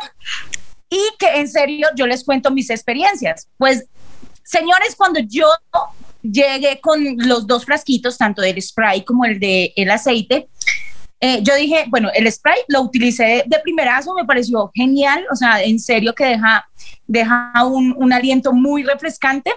y 0.89 1.01
que 1.19 1.29
en 1.37 1.49
serio 1.49 1.89
yo 1.97 2.07
les 2.07 2.25
cuento 2.25 2.51
mis 2.51 2.71
experiencias. 2.71 3.49
Pues, 3.57 3.87
señores, 4.43 4.95
cuando 4.97 5.21
yo 5.21 5.49
llegué 6.23 6.81
con 6.81 7.17
los 7.19 7.47
dos 7.47 7.65
frasquitos, 7.65 8.19
tanto 8.19 8.43
del 8.43 8.61
spray 8.61 9.05
como 9.05 9.25
el 9.25 9.39
de 9.39 9.73
aceite, 9.91 10.49
eh, 11.21 11.43
yo 11.43 11.55
dije, 11.55 11.87
bueno, 11.89 12.11
el 12.15 12.31
spray 12.31 12.59
lo 12.69 12.83
utilicé 12.83 13.45
de 13.47 13.59
primerazo, 13.61 14.15
me 14.15 14.25
pareció 14.25 14.71
genial, 14.75 15.25
o 15.33 15.37
sea, 15.37 15.63
en 15.63 15.81
serio 15.81 16.15
que 16.15 16.27
deja, 16.27 16.69
deja 17.07 17.53
un, 17.65 17.95
un 17.97 18.13
aliento 18.13 18.53
muy 18.53 18.83
refrescante. 18.83 19.53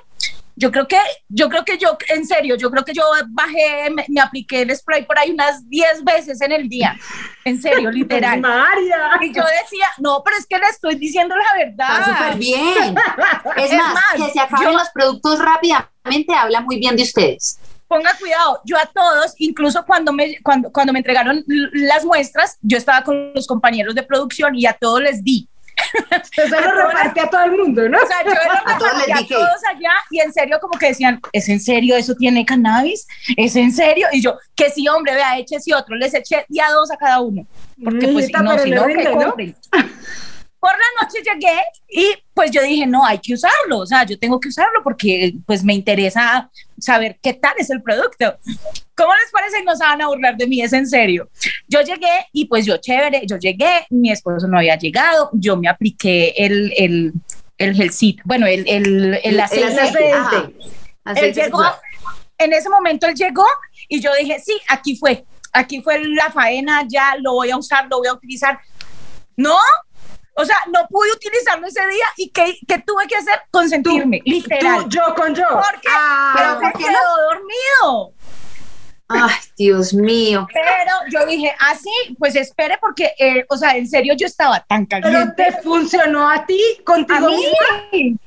Yo 0.60 0.72
creo 0.72 0.88
que, 0.89 1.00
yo 1.30 1.48
creo 1.48 1.63
que 1.63 1.78
yo, 1.78 1.98
en 2.10 2.25
serio, 2.28 2.58
yo 2.58 2.70
creo 2.70 2.84
que 2.84 2.94
yo 2.94 3.04
bajé, 3.30 3.89
me, 3.92 4.06
me 4.10 4.20
apliqué 4.20 4.63
el 4.63 4.75
spray 4.75 5.06
por 5.06 5.18
ahí 5.18 5.32
unas 5.32 5.68
10 5.70 6.04
veces 6.04 6.42
en 6.42 6.51
el 6.51 6.68
día, 6.68 6.98
en 7.46 7.62
serio, 7.62 7.89
literal. 8.00 8.42
María. 8.42 8.98
Y 9.22 9.34
yo 9.34 9.44
decía, 9.63 9.88
no, 10.00 10.22
pero 10.24 10.36
es 10.38 10.46
que 10.46 10.58
le 10.58 10.66
estoy 10.68 10.96
diciendo 10.96 11.34
la 11.36 11.66
verdad. 11.66 12.00
Está 12.01 12.06
súper 12.18 12.38
bien. 12.38 12.96
Es, 13.56 13.72
Es 13.72 13.78
más, 13.78 13.94
más, 13.94 14.04
que 14.28 14.32
se 14.34 14.39
acaben 14.42 14.68
yo- 14.72 14.78
los 14.78 14.89
productos 14.89 15.39
rápidamente 15.39 16.34
habla 16.36 16.60
muy 16.62 16.78
bien 16.78 16.96
de 16.98 17.04
ustedes. 17.04 17.58
Ponga 17.88 18.13
cuidado, 18.20 18.62
yo 18.66 18.78
a 18.78 18.86
todos, 18.86 19.34
incluso 19.38 19.84
cuando 19.86 20.12
me, 20.13 20.38
cuando, 20.44 20.72
cuando 20.72 20.94
me 20.94 21.00
entregaron 21.00 21.44
las 21.48 22.06
muestras, 22.06 22.58
yo 22.62 22.78
estaba 22.78 23.04
con 23.04 23.32
los 23.34 23.48
compañeros 23.48 23.96
de 23.96 24.04
producción 24.04 24.56
y 24.56 24.66
a 24.68 24.74
todos 24.74 25.01
les 25.01 25.24
di. 25.24 25.48
Se 26.36 26.48
lo 26.48 26.71
reparte 26.71 27.21
a 27.21 27.29
todo 27.29 27.43
el 27.43 27.51
mundo, 27.51 27.88
¿no? 27.89 27.98
O 27.98 28.07
sea, 28.07 28.24
yo 28.25 28.31
A 28.65 28.77
todos 28.77 29.07
les 29.07 29.15
a 29.15 29.27
todos 29.27 29.62
allá 29.69 29.91
y 30.12 30.19
en 30.19 30.33
serio 30.33 30.57
como 30.59 30.77
que 30.77 30.88
decían, 30.88 31.19
¿es 31.31 31.50
en 31.50 31.59
serio 31.59 31.95
eso 31.95 32.15
tiene 32.15 32.45
cannabis? 32.45 33.07
¿Es 33.36 33.55
en 33.55 33.71
serio? 33.71 34.07
Y 34.12 34.21
yo, 34.21 34.38
que 34.55 34.69
sí, 34.69 34.88
hombre, 34.88 35.15
vea, 35.15 35.38
échese 35.38 35.74
otro. 35.74 35.95
Les 35.95 36.13
eché 36.13 36.45
y 36.50 36.59
a 36.59 36.69
dos 36.71 36.91
a 36.91 36.98
cada 36.98 37.19
uno. 37.21 37.45
Porque 37.83 38.07
pues 38.07 38.27
si 38.27 38.33
Mijita, 38.33 38.41
no, 38.41 38.59
si 38.59 38.71
no, 38.71 38.86
que 38.86 39.03
¿no? 39.03 39.36
Por 40.60 40.72
la 40.72 41.01
noche 41.01 41.20
llegué 41.24 41.58
y 41.89 42.13
pues 42.34 42.51
yo 42.51 42.62
dije, 42.62 42.86
no, 42.86 43.06
hay 43.06 43.20
que 43.20 43.34
usarlo, 43.34 43.80
o 43.80 43.86
sea, 43.86 44.06
yo 44.06 44.20
tengo 44.20 44.39
que 44.39 44.50
usarlo 44.50 44.82
porque 44.84 45.34
pues 45.46 45.63
me 45.63 45.74
interesa 45.74 46.50
saber 46.78 47.18
qué 47.22 47.34
tal 47.34 47.54
es 47.58 47.70
el 47.70 47.82
producto. 47.82 48.38
¿Cómo 48.96 49.13
les 49.13 49.32
parece? 49.32 49.63
No 49.63 49.75
se 49.75 49.84
van 49.86 50.01
a 50.01 50.08
burlar 50.08 50.36
de 50.36 50.48
mí, 50.48 50.62
es 50.62 50.74
en 50.74 50.86
serio. 50.88 51.30
Yo 51.68 51.82
llegué 51.82 52.28
y 52.34 52.46
pues 52.46 52.66
yo 52.66 52.78
chévere, 52.78 53.22
yo 53.25 53.38
llegué, 53.38 53.86
mi 53.89 54.12
esposo 54.12 54.48
no 54.48 54.58
había 54.58 54.78
llegado, 54.78 55.30
yo 55.34 55.56
me 55.56 55.70
apliqué 55.70 56.34
el, 56.38 56.74
el, 56.75 57.13
el 57.58 57.75
gelcito, 57.75 58.22
bueno, 58.25 58.46
el, 58.46 58.68
el, 58.68 59.20
el 59.24 59.39
aceite. 59.39 59.66
aceite, 59.66 60.12
ajá. 60.12 60.44
Él 60.46 61.18
Aceite 61.18 61.42
llegó, 61.44 61.63
en 62.38 62.54
ese 62.54 62.70
momento 62.70 63.08
él 63.08 63.16
llegó 63.16 63.46
y 63.88 64.00
yo 64.01 64.12
dije, 64.20 64.39
sí, 64.46 64.60
aquí 64.68 64.96
fue, 64.96 65.25
aquí 65.54 65.82
fue 65.82 66.04
la 66.06 66.30
faena, 66.32 66.84
ya 66.88 67.16
lo 67.20 67.34
voy 67.34 67.50
a 67.50 67.58
usar, 67.58 67.88
lo 67.89 68.00
voy 68.00 68.08
a 68.08 68.13
utilizar. 68.13 68.60
No, 69.36 69.56
o 70.41 70.46
sea, 70.46 70.58
no 70.72 70.88
pude 70.89 71.12
utilizarlo 71.12 71.67
ese 71.67 71.81
día 71.88 72.05
y 72.17 72.29
¿qué, 72.29 72.58
qué 72.67 72.79
tuve 72.79 73.08
que 73.08 73.15
hacer? 73.17 73.39
Consentirme, 73.51 74.22
literal. 74.25 74.84
Tú, 74.84 74.89
yo 74.89 75.15
con 75.15 75.36
yo. 75.36 75.43
Porque 75.50 75.88
Ah, 75.89 76.34
pero 76.36 76.60
¿por 76.60 76.72
se 76.72 76.77
quedó 76.77 77.00
dormido. 77.29 78.13
Ay, 79.12 79.34
Dios 79.58 79.91
mío. 79.93 80.48
Pero 80.53 80.91
yo 81.12 81.25
dije, 81.25 81.51
así, 81.60 81.89
pues 82.19 82.36
espere 82.36 82.77
porque, 82.79 83.12
eh, 83.17 83.43
o 83.50 83.58
sea, 83.58 83.75
en 83.75 83.88
serio 83.89 84.13
yo 84.15 84.27
estaba 84.27 84.60
tan 84.62 84.86
pero 84.86 85.01
caliente. 85.01 85.34
te 85.43 85.62
funcionó 85.63 86.29
a 86.29 86.46
ti, 86.46 86.62
A 86.79 86.84
contigo 86.84 87.27
mí, 87.27 87.36
misma? 87.38 88.19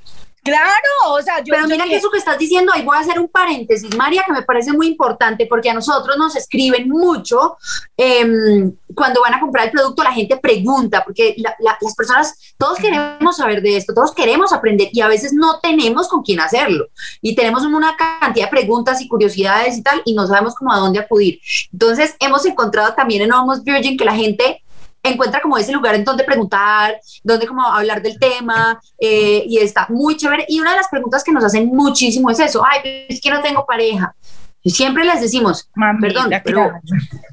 Claro, 0.43 0.73
o 1.11 1.23
sea, 1.23 1.39
yo... 1.39 1.53
Pero 1.55 1.67
mira 1.69 1.85
que 1.85 1.97
eso 1.97 2.11
que 2.11 2.19
estás 2.19 2.39
diciendo, 2.39 2.73
ahí 2.75 2.83
voy 2.83 2.97
a 2.97 3.01
hacer 3.01 3.19
un 3.19 3.29
paréntesis, 3.29 3.95
María, 3.97 4.23
que 4.27 4.33
me 4.33 4.43
parece 4.43 4.73
muy 4.73 4.87
importante 4.89 5.47
porque 5.47 5.71
a 5.71 5.75
nosotros 5.75 6.17
nos 6.17 6.35
escriben 6.37 6.89
mucho 6.89 7.57
em, 7.97 8.73
cuando 8.95 9.21
van 9.23 9.35
a 9.35 9.41
comprar 9.41 9.67
el 9.67 9.71
producto, 9.73 10.03
la 10.03 10.13
gente 10.13 10.37
pregunta, 10.37 11.03
porque 11.05 11.35
la- 11.39 11.55
la- 11.61 11.79
las 11.81 11.95
personas, 11.95 12.55
todos 12.59 12.79
queremos 12.79 13.37
saber 13.37 13.63
de 13.63 13.77
esto, 13.77 13.95
todos 13.95 14.13
queremos 14.15 14.53
aprender 14.53 14.89
y 14.93 15.01
a 15.01 15.09
veces 15.09 15.33
no 15.33 15.61
tenemos 15.61 16.09
con 16.09 16.23
quién 16.23 16.41
hacerlo 16.41 16.89
y 17.21 17.35
tenemos 17.35 17.63
una 17.65 17.97
cantidad 17.97 18.47
de 18.47 18.51
preguntas 18.51 19.01
y 19.01 19.09
curiosidades 19.09 19.77
y 19.79 19.83
tal 19.83 20.03
y 20.05 20.15
no 20.15 20.27
sabemos 20.27 20.55
cómo 20.55 20.73
a 20.73 20.79
dónde 20.79 20.99
acudir. 20.99 21.41
Entonces 21.73 22.17
hemos 22.21 22.45
encontrado 22.45 22.95
también 22.95 23.23
en 23.23 23.33
Almost 23.33 23.65
Virgin 23.65 23.97
que 23.97 24.05
la 24.05 24.15
gente 24.15 24.63
encuentra 25.11 25.41
como 25.41 25.59
ese 25.59 25.73
lugar 25.73 25.95
en 25.95 26.05
donde 26.05 26.25
preguntar, 26.25 26.97
donde 27.25 27.47
como 27.47 27.67
hablar 27.67 28.01
del 28.03 28.19
tema 28.19 28.81
eh, 28.99 29.45
y 29.47 29.59
está 29.59 29.87
muy 29.89 30.17
chévere. 30.17 30.45
Y 30.49 30.61
una 30.61 30.71
de 30.71 30.77
las 30.77 30.89
preguntas 30.89 31.25
que 31.25 31.33
nos 31.33 31.45
hacen 31.45 31.67
muchísimo 31.67 32.31
es 32.31 32.39
eso, 32.41 32.63
ay, 32.65 33.07
es 33.09 33.21
que 33.21 33.31
no 33.31 33.41
tengo 33.43 33.67
pareja. 33.67 34.15
Y 34.63 34.71
siempre 34.71 35.05
les 35.05 35.21
decimos, 35.21 35.69
Mamita, 35.75 36.07
perdón, 36.07 36.29
claro. 36.29 36.43
pero 36.45 36.71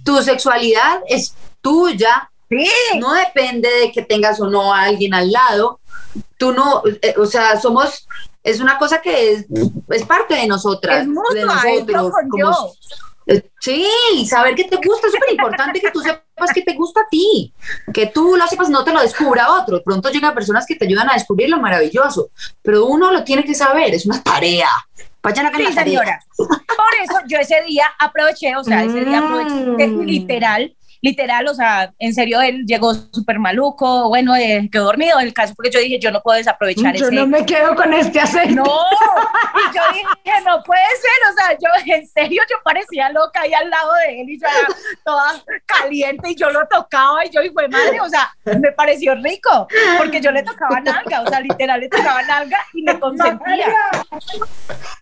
tu 0.03 0.21
sexualidad 0.23 0.99
es 1.08 1.36
tuya, 1.62 2.29
Sí, 2.51 2.67
no 2.97 3.13
depende 3.13 3.69
de 3.69 3.91
que 3.91 4.01
tengas 4.01 4.41
o 4.41 4.49
no 4.49 4.73
a 4.73 4.82
alguien 4.82 5.13
al 5.13 5.32
lado. 5.32 5.79
Tú 6.39 6.51
no, 6.51 6.82
eh, 7.03 7.13
o 7.19 7.27
sea, 7.27 7.60
somos, 7.62 8.08
es 8.41 8.60
una 8.60 8.79
cosa 8.79 9.01
que 9.03 9.34
es, 9.34 9.45
es 9.89 10.03
parte 10.03 10.34
de 10.34 10.47
nosotras, 10.47 11.01
es 11.01 11.05
de 11.05 11.12
mutua, 11.13 11.62
es 11.67 11.86
nosotros. 11.86 12.12
como- 12.32 12.73
eh, 13.27 13.47
Sí, 13.60 13.86
saber 14.27 14.55
qué 14.55 14.63
te 14.63 14.77
gusta 14.77 15.05
es 15.08 15.13
súper 15.13 15.29
importante 15.34 15.79
que 15.79 15.91
tú 15.91 15.99
sepas 16.01 16.23
qué 16.54 16.62
te 16.62 16.73
gusta 16.75 17.02
a 17.02 17.08
ti, 17.10 17.54
que 17.93 18.08
tú 18.08 18.36
lo 18.38 18.47
sepas, 18.47 18.69
no 18.69 18.84
te 18.84 18.91
lo 18.93 19.02
descubra 19.02 19.52
otro. 19.54 19.82
Pronto 19.84 20.10
llegan 20.10 20.34
personas 20.34 20.65
que 20.65 20.75
te 20.75 20.86
ayudan 20.86 21.10
a 21.10 21.13
descubrir 21.13 21.49
lo 21.49 21.60
maravilloso, 21.60 22.30
pero 22.62 22.86
uno 22.86 23.12
lo 23.12 23.23
tiene 23.23 23.43
que 23.43 23.54
saber, 23.56 23.93
es 23.93 24.06
una 24.06 24.21
tarea. 24.23 24.69
Vayan 25.21 25.47
a 25.47 25.52
Sí, 25.56 25.63
la 25.63 25.69
tarea. 25.75 25.84
señora. 25.84 26.19
Por 26.38 26.93
eso 27.04 27.19
yo 27.28 27.38
ese 27.39 27.62
día 27.63 27.86
aproveché, 27.99 28.56
o 28.56 28.63
sea, 28.63 28.84
ese 28.86 29.04
día 29.06 29.19
aproveché 29.19 29.88
Mm. 29.88 30.02
literal, 30.02 30.75
literal, 31.01 31.47
o 31.47 31.53
sea, 31.53 31.93
en 31.99 32.13
serio, 32.13 32.41
él 32.41 32.65
llegó 32.65 32.93
súper 32.93 33.39
maluco, 33.39 34.09
bueno, 34.09 34.35
eh, 34.35 34.67
quedó 34.71 34.85
dormido 34.85 35.19
el 35.19 35.33
caso, 35.33 35.53
porque 35.55 35.71
yo 35.71 35.79
dije, 35.79 35.99
yo 35.99 36.12
no 36.12 36.21
puedo 36.21 36.38
desaprovechar 36.38 36.95
Yo 36.95 37.05
ese. 37.05 37.15
no 37.15 37.25
me 37.27 37.45
quedo 37.45 37.75
con 37.75 37.93
este 37.93 38.19
aceite. 38.19 38.53
No, 38.55 38.63
y 38.65 39.75
yo 39.75 39.81
dije, 39.93 40.41
no 40.45 40.62
puede 40.63 40.81
ser, 40.81 41.29
o 41.31 41.33
sea, 41.38 41.57
yo 41.57 41.93
en 41.95 42.07
serio, 42.07 42.41
yo 42.49 42.57
parecía 42.63 43.09
loca 43.12 43.41
ahí 43.41 43.53
al 43.53 43.69
lado 43.69 43.91
de 44.07 44.21
él 44.21 44.29
y 44.29 44.39
yo 44.39 44.47
era 44.47 44.67
toda 45.05 45.41
caliente 45.65 46.31
y 46.31 46.35
yo 46.35 46.49
lo 46.49 46.67
tocaba 46.67 47.25
y 47.25 47.29
yo, 47.29 47.41
y 47.41 47.49
fue 47.49 47.67
madre, 47.69 47.99
o 48.01 48.09
sea, 48.09 48.29
me 48.59 48.71
pareció 48.73 49.15
rico, 49.15 49.67
porque 49.97 50.19
yo 50.21 50.31
le 50.31 50.43
tocaba 50.43 50.79
nalga, 50.81 51.21
o 51.21 51.27
sea, 51.29 51.39
literal 51.39 51.79
le 51.79 51.88
tocaba 51.89 52.21
nalga 52.23 52.57
y 52.73 52.81
me 52.83 52.99
consentía. 52.99 53.73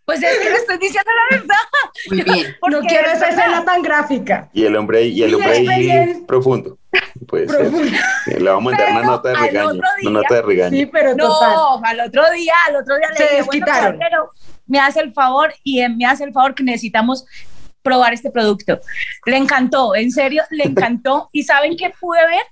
Pues 0.05 0.23
es 0.23 0.37
que 0.37 0.49
le 0.49 0.55
estoy 0.55 0.77
diciendo 0.77 1.11
la 1.31 1.37
verdad. 1.37 1.55
Muy 2.09 2.21
bien. 2.23 2.55
porque 2.61 2.75
No 2.77 2.81
quiero 2.87 3.07
es 3.09 3.13
esa 3.17 3.27
escena 3.29 3.65
tan 3.65 3.81
gráfica. 3.81 4.49
y 4.53 4.65
el 4.65 4.75
hombre, 4.75 4.99
ahí- 4.99 5.09
y 5.11 5.23
el 5.23 5.35
hombre 5.35 5.51
Bien, 5.59 5.65
profundo. 6.27 6.77
Eh, 7.33 8.39
Le 8.39 8.49
vamos 8.49 8.73
a 8.73 8.77
mandar 8.77 8.91
una 8.91 8.99
Pero 8.99 9.11
nota 9.11 9.29
de 9.29 9.35
regaño. 9.35 9.81
Una 10.03 10.11
nota 10.11 10.35
de 10.35 10.41
regaño. 10.41 10.77
Sí, 10.77 10.85
pero 10.85 11.15
total. 11.15 11.53
No, 11.53 11.81
al 11.83 11.99
otro 12.01 12.31
día, 12.31 12.53
al 12.67 12.75
otro 12.77 12.95
día 12.97 13.07
Se 13.15 13.23
le 13.23 13.29
dije, 13.29 13.43
bueno, 13.43 13.65
caballero, 13.65 14.29
me 14.65 14.79
hace 14.79 14.99
el 15.01 15.13
favor 15.13 15.53
y 15.63 15.87
me 15.89 16.05
hace 16.05 16.23
el 16.23 16.33
favor 16.33 16.55
que 16.55 16.63
necesitamos 16.63 17.25
probar 17.81 18.13
este 18.13 18.31
producto. 18.31 18.79
Le 19.25 19.37
encantó, 19.37 19.95
en 19.95 20.11
serio, 20.11 20.43
le 20.51 20.63
encantó. 20.71 21.29
¿Y 21.31 21.43
saben 21.43 21.77
qué 21.77 21.91
pude 21.99 22.19
ver? 22.19 22.43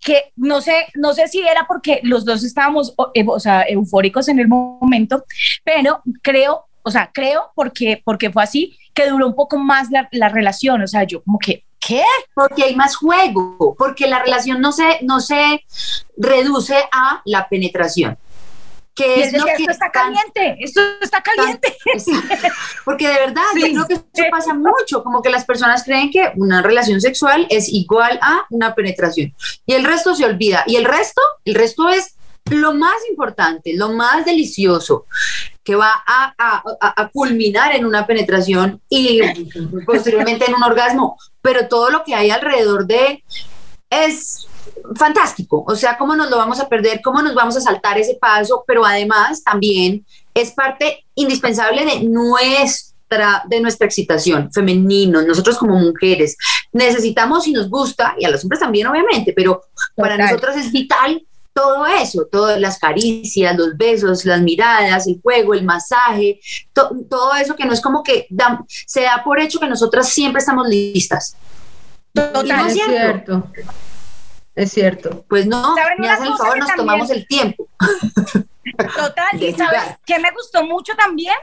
Que 0.00 0.32
no 0.36 0.60
sé, 0.60 0.86
no 0.94 1.12
sé 1.14 1.26
si 1.26 1.40
era 1.40 1.66
porque 1.66 2.00
los 2.04 2.24
dos 2.24 2.44
estábamos 2.44 2.94
o, 2.96 3.10
eh, 3.14 3.24
o 3.26 3.40
sea, 3.40 3.62
eufóricos 3.62 4.28
en 4.28 4.38
el 4.38 4.46
momento, 4.46 5.24
pero 5.64 6.00
creo, 6.22 6.66
o 6.82 6.90
sea, 6.92 7.10
creo 7.12 7.50
porque, 7.56 8.00
porque 8.04 8.30
fue 8.30 8.44
así, 8.44 8.78
que 8.94 9.08
duró 9.08 9.26
un 9.26 9.34
poco 9.34 9.58
más 9.58 9.90
la, 9.90 10.08
la 10.12 10.28
relación. 10.28 10.80
O 10.82 10.86
sea, 10.86 11.02
yo 11.02 11.22
como 11.24 11.38
que, 11.38 11.64
¿qué? 11.80 12.02
Porque 12.34 12.64
hay 12.64 12.74
más 12.76 12.96
juego, 12.96 13.74
porque 13.78 14.06
la 14.06 14.20
relación 14.22 14.60
no 14.60 14.72
se, 14.72 14.98
no 15.02 15.20
se 15.20 15.64
reduce 16.16 16.76
a 16.92 17.22
la 17.24 17.48
penetración. 17.48 18.18
Que 18.94 19.22
es 19.24 19.32
lo 19.34 19.44
que 19.44 19.50
esto 19.52 19.70
está 19.72 19.92
tan- 19.92 20.14
caliente, 20.14 20.56
esto 20.64 20.80
está 21.02 21.22
caliente. 21.22 21.76
Porque 22.84 23.06
de 23.08 23.14
verdad, 23.14 23.42
yo 23.54 23.84
creo 23.84 23.86
que 23.88 23.94
eso 23.94 24.24
pasa 24.30 24.54
mucho, 24.54 25.02
como 25.04 25.20
que 25.20 25.28
las 25.28 25.44
personas 25.44 25.84
creen 25.84 26.10
que 26.10 26.32
una 26.36 26.62
relación 26.62 27.00
sexual 27.02 27.46
es 27.50 27.68
igual 27.68 28.18
a 28.22 28.46
una 28.48 28.74
penetración 28.74 29.34
y 29.66 29.74
el 29.74 29.84
resto 29.84 30.14
se 30.14 30.24
olvida. 30.24 30.64
Y 30.66 30.76
el 30.76 30.86
resto, 30.86 31.20
el 31.44 31.54
resto 31.54 31.90
es 31.90 32.14
lo 32.50 32.72
más 32.72 32.96
importante, 33.10 33.74
lo 33.74 33.90
más 33.92 34.24
delicioso 34.24 35.04
que 35.62 35.74
va 35.74 35.92
a- 36.06 36.62
a 36.80 37.08
culminar 37.08 37.74
en 37.74 37.84
una 37.84 38.06
penetración 38.06 38.80
y 38.88 39.20
posteriormente 39.84 40.44
en 40.46 40.54
un 40.54 40.62
orgasmo, 40.62 41.18
pero 41.46 41.68
todo 41.68 41.90
lo 41.90 42.02
que 42.02 42.12
hay 42.12 42.30
alrededor 42.30 42.88
de 42.88 43.22
es 43.88 44.48
fantástico, 44.96 45.64
o 45.64 45.76
sea, 45.76 45.96
cómo 45.96 46.16
nos 46.16 46.28
lo 46.28 46.38
vamos 46.38 46.58
a 46.58 46.68
perder, 46.68 47.00
cómo 47.04 47.22
nos 47.22 47.36
vamos 47.36 47.56
a 47.56 47.60
saltar 47.60 47.96
ese 47.98 48.16
paso, 48.20 48.64
pero 48.66 48.84
además 48.84 49.44
también 49.44 50.04
es 50.34 50.50
parte 50.50 51.04
indispensable 51.14 51.84
de 51.84 52.02
nuestra, 52.02 53.44
de 53.46 53.60
nuestra 53.60 53.86
excitación 53.86 54.50
femenino, 54.52 55.22
nosotros 55.22 55.56
como 55.56 55.76
mujeres, 55.76 56.36
necesitamos 56.72 57.46
y 57.46 57.52
nos 57.52 57.70
gusta, 57.70 58.16
y 58.18 58.24
a 58.24 58.30
los 58.30 58.42
hombres 58.42 58.58
también 58.58 58.88
obviamente, 58.88 59.32
pero 59.32 59.62
para 59.94 60.18
nosotros 60.18 60.56
es 60.56 60.72
vital 60.72 61.24
todo 61.56 61.86
eso, 61.86 62.26
todas 62.30 62.60
las 62.60 62.78
caricias, 62.78 63.56
los 63.56 63.74
besos, 63.78 64.26
las 64.26 64.42
miradas, 64.42 65.06
el 65.06 65.18
juego, 65.22 65.54
el 65.54 65.64
masaje, 65.64 66.38
to- 66.74 66.90
todo 67.08 67.34
eso 67.36 67.56
que 67.56 67.64
no 67.64 67.72
es 67.72 67.80
como 67.80 68.02
que 68.02 68.26
da- 68.28 68.62
se 68.68 69.00
da 69.04 69.22
por 69.24 69.40
hecho 69.40 69.58
que 69.58 69.66
nosotras 69.66 70.10
siempre 70.10 70.40
estamos 70.40 70.68
listas. 70.68 71.34
Total. 72.12 72.46
No 72.46 72.66
es 72.66 72.74
cierto. 72.74 72.92
cierto. 72.92 73.48
Es 74.54 74.70
cierto. 74.72 75.24
Pues 75.30 75.46
no, 75.46 75.74
¿Saben 75.74 75.94
me 75.98 76.10
hacen 76.10 76.26
el 76.26 76.36
favor, 76.36 76.58
nos 76.58 76.68
también- 76.68 76.86
tomamos 76.86 77.10
el 77.10 77.26
tiempo. 77.26 77.66
Total, 78.94 79.26
y 79.42 79.52
sabes 79.54 79.82
que 80.04 80.18
me 80.18 80.30
gustó 80.32 80.64
mucho 80.66 80.92
también 80.94 81.34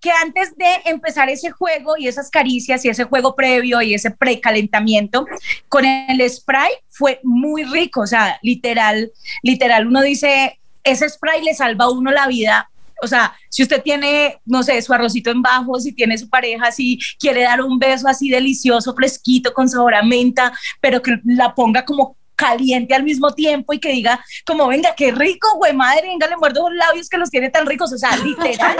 que 0.00 0.10
antes 0.10 0.56
de 0.56 0.66
empezar 0.86 1.28
ese 1.28 1.50
juego 1.50 1.96
y 1.96 2.08
esas 2.08 2.30
caricias 2.30 2.84
y 2.84 2.88
ese 2.88 3.04
juego 3.04 3.34
previo 3.34 3.82
y 3.82 3.94
ese 3.94 4.10
precalentamiento 4.10 5.26
con 5.68 5.84
el 5.84 6.28
spray 6.28 6.72
fue 6.88 7.20
muy 7.22 7.64
rico, 7.64 8.00
o 8.02 8.06
sea, 8.06 8.38
literal, 8.42 9.12
literal, 9.42 9.86
uno 9.86 10.00
dice, 10.00 10.58
ese 10.84 11.08
spray 11.08 11.42
le 11.42 11.54
salva 11.54 11.84
a 11.84 11.90
uno 11.90 12.10
la 12.10 12.26
vida. 12.26 12.70
O 13.02 13.06
sea, 13.06 13.34
si 13.48 13.62
usted 13.62 13.82
tiene, 13.82 14.40
no 14.44 14.62
sé, 14.62 14.80
su 14.82 14.92
arrocito 14.92 15.30
en 15.30 15.40
bajo, 15.40 15.80
si 15.80 15.92
tiene 15.92 16.18
su 16.18 16.28
pareja, 16.28 16.70
si 16.70 16.98
quiere 17.18 17.42
dar 17.42 17.62
un 17.62 17.78
beso 17.78 18.06
así 18.06 18.28
delicioso, 18.28 18.94
fresquito, 18.94 19.54
con 19.54 19.68
sabor 19.70 19.94
a 19.94 20.02
menta, 20.02 20.52
pero 20.80 21.00
que 21.00 21.18
la 21.24 21.54
ponga 21.54 21.84
como 21.84 22.16
caliente 22.40 22.94
al 22.94 23.02
mismo 23.02 23.30
tiempo 23.34 23.72
y 23.74 23.78
que 23.78 23.90
diga 23.90 24.18
como 24.46 24.66
venga 24.68 24.94
qué 24.96 25.12
rico 25.12 25.46
güey 25.56 25.74
madre 25.74 26.02
venga 26.08 26.26
le 26.26 26.36
muerdo 26.38 26.68
los 26.70 26.78
labios 26.78 27.08
que 27.10 27.18
los 27.18 27.28
tiene 27.30 27.50
tan 27.50 27.66
ricos 27.66 27.92
o 27.92 27.98
sea 27.98 28.16
literal 28.16 28.76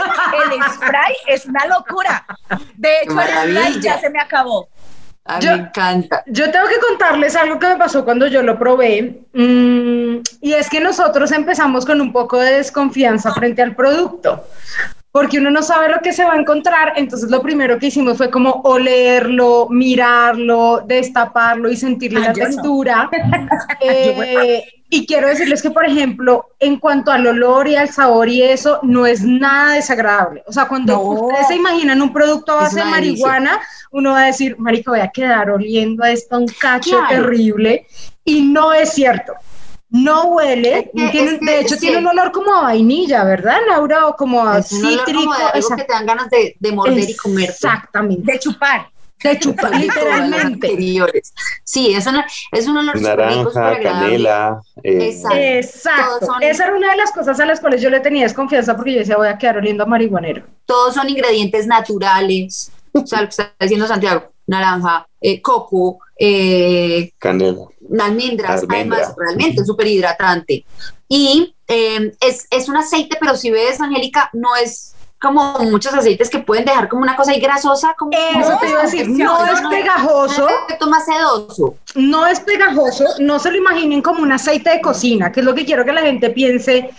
el 0.51 0.63
spray 0.75 1.13
es 1.27 1.45
una 1.45 1.65
locura 1.67 2.25
de 2.75 2.89
hecho 3.01 3.21
el 3.21 3.27
spray 3.27 3.81
ya 3.81 3.99
se 3.99 4.09
me 4.09 4.19
acabó 4.19 4.67
A 5.23 5.37
mí 5.37 5.45
Yo- 5.45 5.51
me 5.51 5.57
encanta. 5.67 6.23
Yo 6.25 6.49
tengo 6.51 6.67
que 6.67 6.79
contarles 6.87 7.35
algo 7.35 7.59
que 7.59 7.67
me 7.67 7.77
pasó 7.77 8.03
cuando 8.03 8.25
yo 8.25 8.41
lo 8.41 8.57
probé. 8.57 9.21
mm, 9.33 10.15
y 10.41 10.53
es 10.53 10.67
que 10.67 10.79
nosotros 10.79 11.31
empezamos 11.31 11.85
con 11.85 12.01
un 12.01 12.11
poco 12.11 12.39
de 12.39 12.53
desconfianza 12.53 13.31
frente 13.31 13.61
al 13.61 13.75
producto. 13.75 14.43
Porque 15.11 15.39
uno 15.39 15.51
no 15.51 15.61
sabe 15.61 15.89
lo 15.89 15.99
que 15.99 16.13
se 16.13 16.23
va 16.23 16.33
a 16.33 16.37
encontrar, 16.39 16.93
entonces 16.95 17.29
lo 17.29 17.41
primero 17.41 17.77
que 17.77 17.87
hicimos 17.87 18.17
fue 18.17 18.29
como 18.31 18.61
olerlo, 18.63 19.67
mirarlo, 19.69 20.83
destaparlo 20.87 21.69
y 21.69 21.75
sentirle 21.75 22.21
la 22.21 22.27
yo 22.33 22.43
no. 22.43 22.49
textura. 22.49 23.09
Eh, 23.81 24.63
y 24.89 25.05
quiero 25.05 25.27
decirles 25.27 25.61
que, 25.61 25.71
por 25.71 25.85
ejemplo, 25.85 26.45
en 26.59 26.77
cuanto 26.77 27.11
al 27.11 27.25
olor 27.27 27.67
y 27.67 27.75
al 27.75 27.89
sabor 27.89 28.27
y 28.29 28.41
eso, 28.43 28.79
no 28.83 29.05
es 29.05 29.21
nada 29.23 29.75
desagradable. 29.75 30.43
O 30.47 30.51
sea, 30.53 30.67
cuando 30.67 30.93
No. 30.93 31.01
ustedes 31.01 31.47
se 31.47 31.55
imaginan 31.55 32.01
un 32.01 32.11
producto 32.13 32.51
a 32.53 32.63
base 32.63 32.79
de 32.79 32.85
marihuana, 32.85 33.59
uno 33.91 34.11
va 34.11 34.23
a 34.23 34.25
decir, 34.27 34.57
marica, 34.59 34.91
voy 34.91 34.99
a 34.99 35.07
quedar 35.09 35.49
oliendo 35.49 36.03
a 36.03 36.11
esto 36.11 36.37
un 36.37 36.47
cacho 36.47 36.97
Claro. 36.97 37.07
terrible. 37.09 37.85
Y 38.25 38.41
no 38.43 38.73
es 38.73 38.93
cierto. 38.93 39.33
No 39.91 40.23
huele, 40.29 40.79
Es 40.79 40.83
que- 40.85 41.09
tiene- 41.11 41.31
es 41.33 41.39
que 41.39 41.45
de 41.45 41.59
hecho 41.59 41.75
sí. 41.75 41.81
tiene 41.81 41.97
un 41.97 42.07
olor 42.07 42.31
como 42.31 42.53
a 42.55 42.61
vainilla, 42.63 43.23
¿verdad, 43.25 43.57
Laura? 43.67 44.07
O 44.07 44.15
como 44.15 44.43
a 44.47 44.59
Es 44.59 44.71
un 44.71 44.85
olor 44.85 44.99
cítrico. 44.99 45.19
como 45.25 45.35
de 45.37 45.43
algo 45.43 45.69
que 45.75 45.83
te 45.83 45.93
dan 45.93 46.05
ganas 46.05 46.29
de, 46.29 46.55
de 46.59 46.71
morder 46.71 47.09
y 47.09 47.15
comer. 47.17 47.49
Exactamente. 47.49 48.31
de 48.31 48.39
chupar 48.39 48.87
De 49.21 49.37
chupar, 49.37 49.71
literalmente. 49.75 50.67
Anteriores. 50.67 51.33
Sí, 51.63 51.93
es, 51.93 52.07
una, 52.07 52.25
es 52.53 52.67
un 52.67 52.77
olor 52.77 52.99
Naranja, 53.01 53.79
canela. 53.83 54.61
eh, 54.81 55.09
Exacto. 55.11 55.37
Exacto. 55.37 56.25
Son- 56.25 56.41
Esa 56.43 56.65
era 56.67 56.75
una 56.75 56.91
de 56.91 56.97
las 56.97 57.11
cosas 57.11 57.39
a 57.39 57.45
las 57.45 57.59
cuales 57.59 57.81
yo 57.81 57.89
le 57.89 57.99
tenía 57.99 58.23
desconfianza 58.23 58.75
porque 58.75 58.93
yo 58.93 58.99
decía, 58.99 59.17
voy 59.17 59.27
a 59.27 59.37
quedar 59.37 59.57
oliendo 59.57 59.83
a 59.83 59.87
marihuanero. 59.87 60.43
Todos 60.65 60.93
son 60.95 61.07
ingredientes 61.09 61.67
naturales. 61.67 62.71
O 62.93 63.05
sea, 63.05 63.19
lo 63.21 63.27
que 63.27 63.31
está 63.31 63.53
diciendo 63.59 63.85
Santiago, 63.87 64.31
naranja, 64.51 65.07
eh, 65.19 65.41
coco, 65.41 65.99
eh, 66.19 67.11
canela. 67.17 67.67
almendras, 67.99 68.61
Almendra. 68.61 68.97
además 68.97 69.15
realmente 69.17 69.61
es 69.61 69.67
súper 69.67 69.87
hidratante. 69.87 70.65
Y 71.07 71.55
eh, 71.67 72.11
es, 72.19 72.47
es 72.51 72.69
un 72.69 72.77
aceite, 72.77 73.17
pero 73.19 73.35
si 73.35 73.49
ves, 73.49 73.79
Angélica, 73.79 74.29
no 74.33 74.55
es 74.55 74.93
como 75.21 75.59
muchos 75.59 75.93
aceites 75.93 76.29
que 76.31 76.39
pueden 76.39 76.65
dejar 76.65 76.89
como 76.89 77.03
una 77.03 77.15
cosa 77.15 77.31
ahí 77.31 77.39
grasosa, 77.39 77.93
como 77.97 78.11
Eso 78.11 78.57
te 78.59 78.69
iba 78.69 78.79
a 78.79 78.83
decir, 78.83 79.07
no 79.07 79.45
es 79.45 79.61
pegajoso, 79.61 80.49
efecto 80.65 80.87
más 80.87 81.05
sedoso. 81.05 81.75
no 81.95 82.25
es 82.25 82.39
pegajoso, 82.39 83.05
no 83.19 83.37
se 83.37 83.51
lo 83.51 83.57
imaginen 83.57 84.01
como 84.01 84.23
un 84.23 84.31
aceite 84.31 84.71
de 84.71 84.81
cocina, 84.81 85.31
que 85.31 85.41
es 85.41 85.45
lo 85.45 85.53
que 85.53 85.63
quiero 85.63 85.85
que 85.85 85.91
la 85.93 86.01
gente 86.01 86.31
piense, 86.31 86.89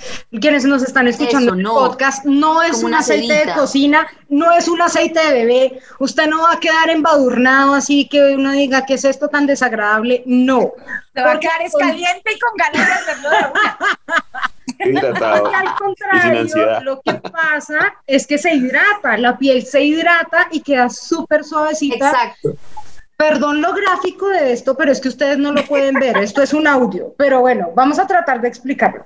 quienes 0.41 0.65
nos 0.65 0.83
están 0.85 1.09
escuchando 1.09 1.47
Eso, 1.47 1.55
en 1.55 1.59
el 1.59 1.65
no. 1.65 1.75
podcast, 1.75 2.25
no 2.25 2.63
es 2.63 2.73
Como 2.73 2.87
un 2.87 2.95
aceite 2.95 3.45
de 3.47 3.53
cocina, 3.55 4.07
no 4.29 4.53
es 4.53 4.69
un 4.69 4.81
aceite 4.81 5.19
de 5.19 5.33
bebé, 5.33 5.81
usted 5.99 6.27
no 6.29 6.43
va 6.43 6.53
a 6.53 6.61
quedar 6.61 6.91
embadurnado 6.91 7.75
así 7.75 8.09
que 8.09 8.35
uno 8.37 8.53
diga, 8.53 8.87
¿qué 8.87 8.95
es 8.95 9.05
esto 9.05 9.29
tan 9.29 9.47
desagradable? 9.47 10.23
No. 10.27 10.73
va 11.19 11.33
a 11.33 11.41
quedar 11.41 11.61
es 11.63 11.73
con- 11.73 11.81
caliente 11.81 12.33
y 12.35 12.39
con 12.39 12.53
ganas 12.57 12.87
de 12.87 12.93
hacerlo 12.95 13.31
de 13.31 13.37
una. 13.37 13.79
Hidratado. 14.85 15.47
Al 15.47 15.65
y 15.65 15.69
sin 15.69 15.77
contrario, 15.77 16.81
lo 16.83 17.01
que 17.01 17.15
pasa 17.15 17.95
es 18.07 18.27
que 18.27 18.39
se 18.39 18.55
hidrata, 18.55 19.17
la 19.17 19.39
piel 19.39 19.65
se 19.65 19.83
hidrata 19.83 20.49
y 20.51 20.61
queda 20.61 20.89
súper 20.89 21.45
suavecita. 21.45 22.11
Exacto. 22.11 22.57
Perdón 23.17 23.61
lo 23.63 23.73
gráfico 23.73 24.29
de 24.29 24.53
esto, 24.53 24.77
pero 24.77 24.91
es 24.91 25.01
que 25.01 25.09
ustedes 25.09 25.39
no 25.39 25.53
lo 25.53 25.65
pueden 25.65 25.95
ver, 25.95 26.17
esto 26.19 26.43
es 26.43 26.53
un 26.53 26.67
audio, 26.67 27.15
pero 27.17 27.41
bueno, 27.41 27.71
vamos 27.75 27.99
a 27.99 28.07
tratar 28.07 28.41
de 28.41 28.49
explicarlo. 28.49 29.05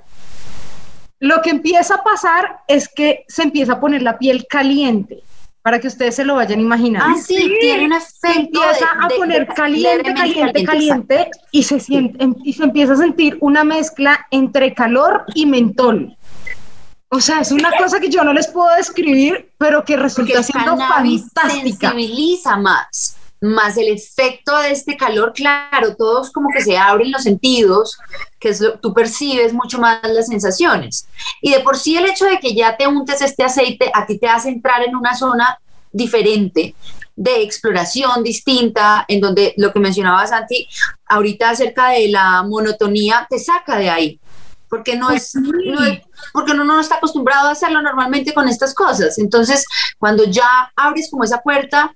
Lo 1.20 1.42
que 1.42 1.50
empieza 1.50 1.96
a 1.96 2.02
pasar 2.02 2.60
es 2.66 2.88
que 2.88 3.24
se 3.28 3.42
empieza 3.42 3.74
a 3.74 3.80
poner 3.80 4.02
la 4.02 4.18
piel 4.18 4.46
caliente, 4.46 5.22
para 5.66 5.80
que 5.80 5.88
ustedes 5.88 6.14
se 6.14 6.24
lo 6.24 6.36
vayan 6.36 6.60
imaginando. 6.60 7.12
Ah, 7.18 7.20
sí, 7.20 7.52
tiene 7.60 7.86
un 7.86 8.00
se 8.00 8.28
efecto. 8.28 8.62
empieza 8.62 8.86
de- 9.00 9.04
a 9.04 9.08
poner 9.18 9.48
de- 9.48 9.52
caliente, 9.54 10.14
caliente, 10.14 10.62
caliente, 10.64 11.30
y 11.50 11.64
se 11.64 11.80
siente, 11.80 12.24
y 12.44 12.52
se 12.52 12.62
empieza 12.62 12.92
a 12.92 12.96
sentir 12.96 13.36
una 13.40 13.64
mezcla 13.64 14.28
entre 14.30 14.72
calor 14.74 15.24
y 15.34 15.44
mentol. 15.44 16.16
O 17.08 17.20
sea, 17.20 17.40
es 17.40 17.50
una 17.50 17.72
cosa 17.76 17.98
que 17.98 18.08
yo 18.08 18.22
no 18.22 18.32
les 18.32 18.46
puedo 18.46 18.72
describir, 18.76 19.50
pero 19.58 19.84
que 19.84 19.96
resulta 19.96 20.40
siendo 20.44 20.76
fantástica. 20.76 21.90
sensibiliza 21.90 22.56
más, 22.58 23.16
más 23.40 23.76
el 23.76 23.88
efecto 23.88 24.56
de 24.58 24.70
este 24.70 24.96
calor, 24.96 25.32
claro, 25.34 25.94
todos 25.96 26.30
como 26.32 26.48
que 26.50 26.62
se 26.62 26.76
abren 26.78 27.12
los 27.12 27.22
sentidos, 27.22 27.98
que 28.40 28.48
es 28.48 28.60
lo, 28.60 28.78
tú 28.78 28.94
percibes 28.94 29.52
mucho 29.52 29.78
más 29.78 30.00
las 30.04 30.26
sensaciones. 30.28 31.06
Y 31.42 31.52
de 31.52 31.60
por 31.60 31.76
sí 31.76 31.96
el 31.96 32.06
hecho 32.06 32.24
de 32.24 32.38
que 32.38 32.54
ya 32.54 32.76
te 32.76 32.86
untes 32.86 33.20
este 33.20 33.44
aceite, 33.44 33.90
a 33.94 34.06
ti 34.06 34.18
te 34.18 34.28
hace 34.28 34.48
entrar 34.48 34.82
en 34.82 34.96
una 34.96 35.14
zona 35.14 35.58
diferente 35.92 36.74
de 37.14 37.42
exploración 37.42 38.22
distinta, 38.22 39.04
en 39.08 39.20
donde 39.20 39.54
lo 39.56 39.72
que 39.72 39.80
mencionaba 39.80 40.26
Santi 40.26 40.68
ahorita 41.06 41.50
acerca 41.50 41.90
de 41.90 42.08
la 42.08 42.42
monotonía, 42.42 43.26
te 43.30 43.38
saca 43.38 43.76
de 43.78 43.88
ahí, 43.88 44.20
porque 44.68 44.96
no 44.96 45.10
es, 45.10 45.34
no 45.34 45.82
es- 45.84 46.00
porque 46.32 46.52
uno 46.52 46.64
no 46.64 46.80
está 46.80 46.96
acostumbrado 46.96 47.48
a 47.48 47.52
hacerlo 47.52 47.80
normalmente 47.80 48.34
con 48.34 48.48
estas 48.48 48.74
cosas. 48.74 49.18
Entonces, 49.18 49.64
cuando 49.98 50.24
ya 50.24 50.70
abres 50.76 51.08
como 51.10 51.24
esa 51.24 51.40
puerta, 51.40 51.94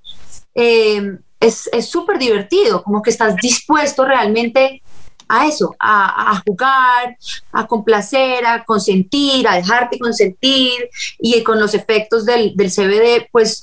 eh, 0.55 1.19
es 1.41 1.69
es 1.73 1.89
súper 1.89 2.19
divertido, 2.19 2.83
como 2.83 3.03
que 3.03 3.11
estás 3.11 3.35
dispuesto 3.37 4.05
realmente 4.05 4.83
a 5.29 5.47
eso, 5.47 5.75
a, 5.79 6.33
a 6.33 6.43
jugar, 6.45 7.17
a 7.53 7.67
complacer, 7.67 8.45
a 8.45 8.65
consentir, 8.65 9.47
a 9.47 9.55
dejarte 9.55 9.99
consentir 9.99 10.91
y 11.21 11.41
con 11.45 11.61
los 11.61 11.73
efectos 11.75 12.25
del, 12.27 12.55
del 12.57 12.71
CBD, 12.71 13.29
pues 13.31 13.63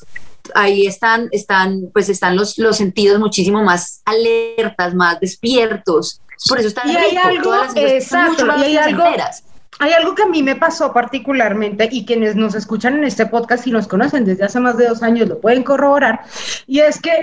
ahí 0.56 0.88
están, 0.88 1.28
están, 1.34 1.90
pues 1.94 2.08
están 2.08 2.38
los, 2.38 2.58
los 2.58 2.78
sentidos 2.78 3.20
muchísimo 3.20 3.62
más 3.64 4.02
alertas, 4.06 4.94
más 4.96 5.20
despiertos. 5.20 6.22
Por 6.48 6.60
eso 6.60 6.70
está 6.70 6.84
Y 6.88 6.96
hay 6.96 7.12
rico, 7.12 7.28
algo- 7.28 7.44
todas 7.44 7.62
las 7.62 7.74
sensaciones 7.74 8.08
son 8.08 8.20
exacto, 8.20 8.32
mucho 8.32 8.46
más 8.46 8.60
y 8.60 8.64
hay 8.64 8.78
algo- 8.78 8.98
placenteras. 9.04 9.44
Hay 9.80 9.94
algo 9.94 10.16
que 10.16 10.24
a 10.24 10.28
mí 10.28 10.42
me 10.42 10.56
pasó 10.56 10.92
particularmente 10.92 11.88
y 11.92 12.06
quienes 12.06 12.36
nos 12.36 12.56
escuchan 12.56 12.96
en 12.96 13.04
este 13.04 13.26
podcast 13.26 13.68
y 13.68 13.72
nos 13.72 13.88
conocen 13.88 14.26
desde 14.26 14.46
hace 14.46 14.60
más 14.60 14.78
de 14.78 14.88
dos 14.88 15.04
años 15.04 15.28
lo 15.28 15.40
pueden 15.40 15.64
corroborar, 15.64 16.22
y 16.66 16.80
es 16.80 17.00
que 17.00 17.14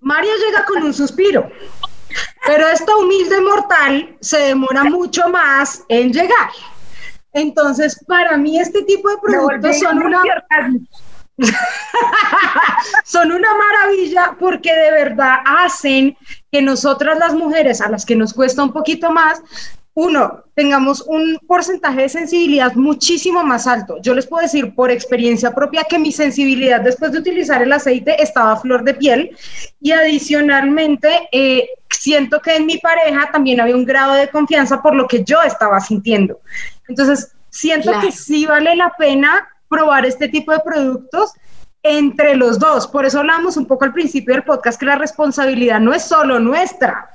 Mario 0.00 0.32
llega 0.46 0.64
con 0.64 0.82
un 0.82 0.92
suspiro, 0.92 1.50
pero 2.46 2.68
esta 2.68 2.96
humilde 2.96 3.40
mortal 3.40 4.16
se 4.20 4.38
demora 4.38 4.84
mucho 4.84 5.28
más 5.28 5.82
en 5.88 6.12
llegar. 6.12 6.50
Entonces, 7.32 7.98
para 8.06 8.36
mí 8.36 8.60
este 8.60 8.82
tipo 8.82 9.08
de 9.08 9.16
productos 9.22 9.78
son 9.78 10.02
una, 10.02 10.22
son 13.04 13.32
una 13.32 13.48
maravilla 13.54 14.36
porque 14.38 14.74
de 14.74 14.90
verdad 14.90 15.36
hacen 15.46 16.16
que 16.50 16.60
nosotras 16.60 17.18
las 17.18 17.32
mujeres, 17.32 17.80
a 17.80 17.88
las 17.88 18.04
que 18.04 18.16
nos 18.16 18.34
cuesta 18.34 18.62
un 18.62 18.72
poquito 18.72 19.10
más, 19.10 19.40
uno, 19.94 20.44
tengamos 20.54 21.02
un 21.02 21.38
porcentaje 21.46 22.02
de 22.02 22.08
sensibilidad 22.08 22.72
muchísimo 22.74 23.44
más 23.44 23.66
alto. 23.66 23.98
Yo 24.00 24.14
les 24.14 24.26
puedo 24.26 24.42
decir 24.42 24.74
por 24.74 24.90
experiencia 24.90 25.54
propia 25.54 25.84
que 25.84 25.98
mi 25.98 26.12
sensibilidad 26.12 26.80
después 26.80 27.12
de 27.12 27.18
utilizar 27.18 27.62
el 27.62 27.72
aceite 27.72 28.22
estaba 28.22 28.52
a 28.52 28.56
flor 28.56 28.84
de 28.84 28.94
piel 28.94 29.36
y 29.80 29.92
adicionalmente 29.92 31.28
eh, 31.30 31.68
siento 31.90 32.40
que 32.40 32.56
en 32.56 32.66
mi 32.66 32.78
pareja 32.78 33.28
también 33.30 33.60
había 33.60 33.76
un 33.76 33.84
grado 33.84 34.14
de 34.14 34.28
confianza 34.28 34.80
por 34.80 34.94
lo 34.94 35.06
que 35.06 35.24
yo 35.24 35.42
estaba 35.42 35.78
sintiendo. 35.80 36.40
Entonces, 36.88 37.32
siento 37.50 37.90
Claro. 37.90 38.06
que 38.06 38.12
sí 38.12 38.46
vale 38.46 38.74
la 38.76 38.94
pena 38.96 39.46
probar 39.68 40.06
este 40.06 40.28
tipo 40.28 40.52
de 40.52 40.60
productos 40.60 41.32
entre 41.82 42.36
los 42.36 42.58
dos. 42.58 42.86
Por 42.86 43.04
eso 43.04 43.18
hablamos 43.18 43.56
un 43.56 43.66
poco 43.66 43.84
al 43.84 43.92
principio 43.92 44.34
del 44.34 44.44
podcast 44.44 44.78
que 44.78 44.86
la 44.86 44.96
responsabilidad 44.96 45.80
no 45.80 45.92
es 45.92 46.04
solo 46.04 46.38
nuestra, 46.38 47.10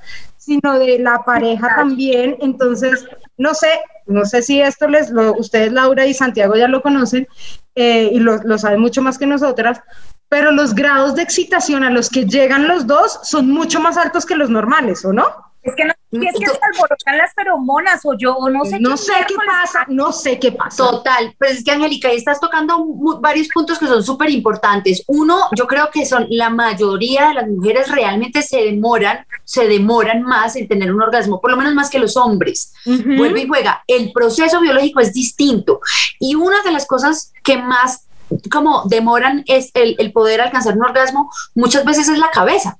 sino 0.48 0.78
de 0.78 0.98
la 0.98 1.22
pareja 1.24 1.68
también. 1.76 2.36
Entonces, 2.40 3.06
no 3.36 3.54
sé, 3.54 3.68
no 4.06 4.24
sé 4.24 4.42
si 4.42 4.60
esto 4.60 4.88
les, 4.88 5.10
lo, 5.10 5.34
ustedes 5.34 5.72
Laura 5.72 6.06
y 6.06 6.14
Santiago 6.14 6.56
ya 6.56 6.68
lo 6.68 6.82
conocen 6.82 7.28
eh, 7.74 8.10
y 8.12 8.18
lo, 8.18 8.38
lo 8.42 8.58
saben 8.58 8.80
mucho 8.80 9.02
más 9.02 9.18
que 9.18 9.26
nosotras, 9.26 9.80
pero 10.28 10.50
los 10.50 10.74
grados 10.74 11.14
de 11.14 11.22
excitación 11.22 11.84
a 11.84 11.90
los 11.90 12.10
que 12.10 12.26
llegan 12.26 12.66
los 12.66 12.86
dos 12.86 13.20
son 13.22 13.50
mucho 13.50 13.80
más 13.80 13.96
altos 13.96 14.26
que 14.26 14.36
los 14.36 14.50
normales, 14.50 15.04
¿o 15.04 15.12
no? 15.12 15.47
Es 15.68 15.74
que 15.76 15.84
no, 15.84 15.92
es 16.12 16.34
que 16.38 16.46
se 16.46 16.58
alborotan 16.62 17.18
las 17.18 17.34
feromonas 17.34 18.00
o 18.04 18.16
yo, 18.16 18.34
o 18.34 18.48
no 18.48 18.64
sé 18.64 18.80
No 18.80 18.96
sé 18.96 19.12
qué 19.26 19.34
pasa, 19.34 19.84
no 19.88 20.12
sé 20.12 20.38
qué 20.38 20.52
pasa. 20.52 20.76
Total, 20.76 21.34
pero 21.38 21.52
es 21.52 21.64
que 21.64 21.70
Angélica, 21.70 22.08
ahí 22.08 22.16
estás 22.16 22.40
tocando 22.40 22.84
varios 23.20 23.48
puntos 23.48 23.78
que 23.78 23.86
son 23.86 24.02
súper 24.02 24.30
importantes. 24.30 25.04
Uno, 25.06 25.48
yo 25.56 25.66
creo 25.66 25.90
que 25.90 26.06
son 26.06 26.26
la 26.30 26.50
mayoría 26.50 27.28
de 27.28 27.34
las 27.34 27.48
mujeres 27.48 27.90
realmente 27.90 28.42
se 28.42 28.62
demoran, 28.62 29.26
se 29.44 29.66
demoran 29.68 30.22
más 30.22 30.56
en 30.56 30.68
tener 30.68 30.92
un 30.92 31.02
orgasmo, 31.02 31.40
por 31.40 31.50
lo 31.50 31.56
menos 31.56 31.74
más 31.74 31.90
que 31.90 31.98
los 31.98 32.16
hombres. 32.16 32.72
Vuelve 32.84 33.42
y 33.42 33.48
juega. 33.48 33.84
El 33.86 34.12
proceso 34.12 34.60
biológico 34.60 35.00
es 35.00 35.12
distinto. 35.12 35.80
Y 36.18 36.34
una 36.34 36.62
de 36.62 36.72
las 36.72 36.86
cosas 36.86 37.32
que 37.44 37.58
más 37.58 38.08
como 38.50 38.82
demoran 38.84 39.42
es 39.46 39.70
el, 39.74 39.96
el 39.98 40.12
poder 40.12 40.40
alcanzar 40.40 40.76
un 40.76 40.84
orgasmo, 40.84 41.30
muchas 41.54 41.84
veces 41.84 42.08
es 42.08 42.18
la 42.18 42.30
cabeza, 42.30 42.78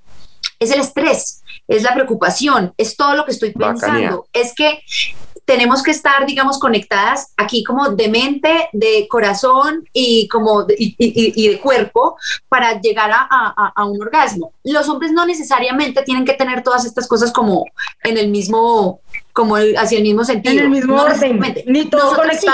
es 0.58 0.70
el 0.70 0.80
estrés, 0.80 1.42
es 1.68 1.82
la 1.82 1.94
preocupación, 1.94 2.72
es 2.76 2.96
todo 2.96 3.14
lo 3.14 3.24
que 3.24 3.32
estoy 3.32 3.52
Bacanía. 3.54 3.76
pensando. 4.08 4.26
Es 4.32 4.54
que 4.54 4.80
tenemos 5.44 5.82
que 5.82 5.92
estar, 5.92 6.26
digamos, 6.26 6.58
conectadas 6.58 7.32
aquí 7.38 7.64
como 7.64 7.88
de 7.90 8.08
mente, 8.08 8.68
de 8.72 9.06
corazón 9.08 9.84
y 9.94 10.28
como 10.28 10.64
de, 10.64 10.74
y, 10.78 10.94
y- 10.98 11.32
y 11.44 11.48
de 11.48 11.58
cuerpo 11.60 12.16
para 12.50 12.78
llegar 12.80 13.10
a, 13.10 13.26
a- 13.30 13.72
a 13.74 13.84
un 13.86 14.00
orgasmo. 14.02 14.52
Los 14.64 14.88
hombres 14.90 15.10
no 15.12 15.24
necesariamente 15.24 16.02
tienen 16.02 16.26
que 16.26 16.34
tener 16.34 16.62
todas 16.62 16.84
estas 16.84 17.06
cosas 17.08 17.32
como 17.32 17.64
en 18.04 18.18
el 18.18 18.28
mismo, 18.28 19.00
como 19.32 19.56
el- 19.56 19.74
hacia 19.78 19.96
el 19.98 20.04
mismo 20.04 20.22
sentido. 20.24 20.52
en 20.58 20.64
el 20.64 20.70
mismo 20.70 20.96
No 20.96 21.04
orden, 21.04 21.40
ni 21.66 21.86
todo 21.86 22.10
Nosotros 22.10 22.36
sí. 22.40 22.46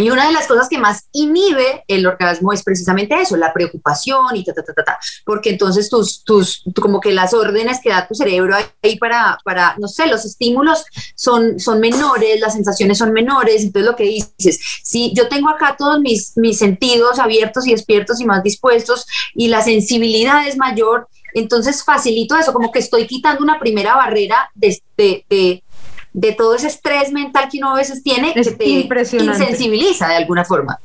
Y 0.00 0.10
una 0.10 0.26
de 0.26 0.32
las 0.32 0.46
cosas 0.46 0.68
que 0.68 0.78
más 0.78 1.08
inhibe 1.12 1.84
el 1.88 2.06
orgasmo 2.06 2.52
es 2.52 2.62
precisamente 2.62 3.20
eso, 3.20 3.36
la 3.36 3.52
preocupación 3.52 4.34
y 4.34 4.44
ta, 4.44 4.52
ta, 4.52 4.62
ta, 4.62 4.72
ta, 4.74 4.84
ta. 4.84 4.98
Porque 5.24 5.50
entonces 5.50 5.88
tus, 5.88 6.24
tus, 6.24 6.62
como 6.80 7.00
que 7.00 7.12
las 7.12 7.34
órdenes 7.34 7.80
que 7.82 7.90
da 7.90 8.06
tu 8.06 8.14
cerebro 8.14 8.56
ahí 8.82 8.96
para, 8.96 9.38
para, 9.44 9.76
no 9.78 9.88
sé, 9.88 10.06
los 10.06 10.24
estímulos 10.24 10.84
son, 11.14 11.58
son 11.60 11.80
menores, 11.80 12.40
las 12.40 12.54
sensaciones 12.54 12.98
son 12.98 13.12
menores. 13.12 13.62
Entonces 13.62 13.90
lo 13.90 13.96
que 13.96 14.04
dices, 14.04 14.60
si 14.82 15.12
yo 15.14 15.28
tengo 15.28 15.50
acá 15.50 15.76
todos 15.78 16.00
mis, 16.00 16.36
mis 16.36 16.58
sentidos 16.58 17.18
abiertos 17.18 17.66
y 17.66 17.72
despiertos 17.72 18.20
y 18.20 18.24
más 18.24 18.42
dispuestos 18.42 19.06
y 19.34 19.48
la 19.48 19.62
sensibilidad 19.62 20.46
es 20.46 20.56
mayor, 20.56 21.08
entonces 21.34 21.84
facilito 21.84 22.36
eso, 22.36 22.52
como 22.52 22.72
que 22.72 22.78
estoy 22.78 23.06
quitando 23.06 23.42
una 23.42 23.58
primera 23.58 23.94
barrera 23.94 24.50
de, 24.54 24.82
de, 24.96 25.62
de 26.12 26.32
todo 26.32 26.54
ese 26.54 26.66
estrés 26.66 27.12
mental 27.12 27.48
que 27.50 27.58
uno 27.58 27.72
a 27.72 27.76
veces 27.76 28.02
tiene 28.02 28.32
Es 28.34 28.48
que 28.48 28.54
te 28.56 29.16
insensibiliza 29.16 30.08
de 30.08 30.16
alguna 30.16 30.44
forma. 30.44 30.80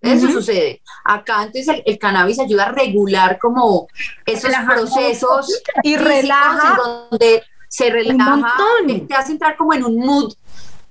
Eso 0.00 0.30
sucede. 0.30 0.80
Acá 1.04 1.42
entonces 1.42 1.68
el, 1.68 1.82
el 1.84 1.98
cannabis 1.98 2.38
ayuda 2.38 2.66
a 2.66 2.72
regular 2.72 3.38
como 3.38 3.88
esos 4.24 4.44
Relajar 4.44 4.76
procesos 4.76 5.62
Y 5.82 5.96
relaja 5.96 6.76
donde 6.76 7.42
se 7.68 7.90
relaja, 7.90 8.56
eh, 8.88 9.04
te 9.06 9.14
hace 9.14 9.32
entrar 9.32 9.56
como 9.56 9.74
en 9.74 9.84
un 9.84 9.96
mood 9.98 10.34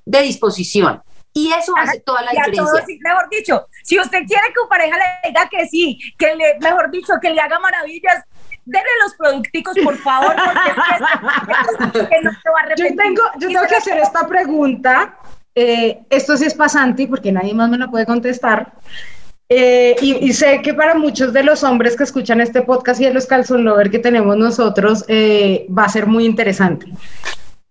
de 0.06 0.22
disposición. 0.22 1.02
Y 1.34 1.52
eso 1.52 1.74
hace 1.78 2.00
toda 2.00 2.24
la 2.24 2.32
todos, 2.32 2.48
diferencia. 2.52 2.86
sí, 2.86 3.00
mejor 3.04 3.30
dicho, 3.30 3.68
si 3.84 4.00
usted 4.00 4.20
quiere 4.26 4.48
que 4.48 4.62
su 4.62 4.68
pareja 4.68 4.98
le 4.98 5.30
diga 5.30 5.48
que 5.50 5.68
sí, 5.68 6.00
que 6.18 6.36
le, 6.36 6.58
mejor 6.60 6.90
dicho, 6.90 7.14
que 7.22 7.30
le 7.30 7.40
haga 7.40 7.60
maravillas, 7.60 8.24
denle 8.68 8.90
los 9.04 9.14
producticos, 9.16 9.76
por 9.84 9.98
favor, 9.98 10.36
porque 10.36 10.70
es 10.70 11.92
que, 11.92 12.00
que 12.10 12.22
no 12.22 12.32
se 12.32 12.50
va 12.50 12.60
a 12.60 12.76
Yo 12.76 12.86
arrepentir. 12.86 12.98
tengo, 12.98 13.22
yo 13.40 13.48
tengo 13.48 13.68
que 13.68 13.76
hacer 13.76 13.98
esta 13.98 14.28
pregunta. 14.28 15.18
eh, 15.56 16.00
esto 16.10 16.38
sí 16.38 16.46
es 16.46 16.54
pasante 16.54 17.08
porque 17.08 17.32
nadie 17.32 17.54
más 17.54 17.70
me 17.70 17.78
la 17.78 17.88
puede 17.88 18.06
contestar. 18.06 18.74
Eh, 19.50 19.96
y, 20.02 20.28
y 20.28 20.34
sé 20.34 20.62
que 20.62 20.74
para 20.74 20.94
muchos 20.96 21.32
de 21.32 21.42
los 21.42 21.64
hombres 21.64 21.96
que 21.96 22.04
escuchan 22.04 22.42
este 22.42 22.62
podcast 22.62 23.00
y 23.00 23.06
de 23.06 23.14
los 23.14 23.26
calzón 23.26 23.64
lover 23.64 23.90
que 23.90 24.00
tenemos 24.00 24.36
nosotros 24.36 25.06
eh, 25.08 25.66
va 25.76 25.86
a 25.86 25.90
ser 25.90 26.06
muy 26.06 26.26
interesante. 26.26 26.86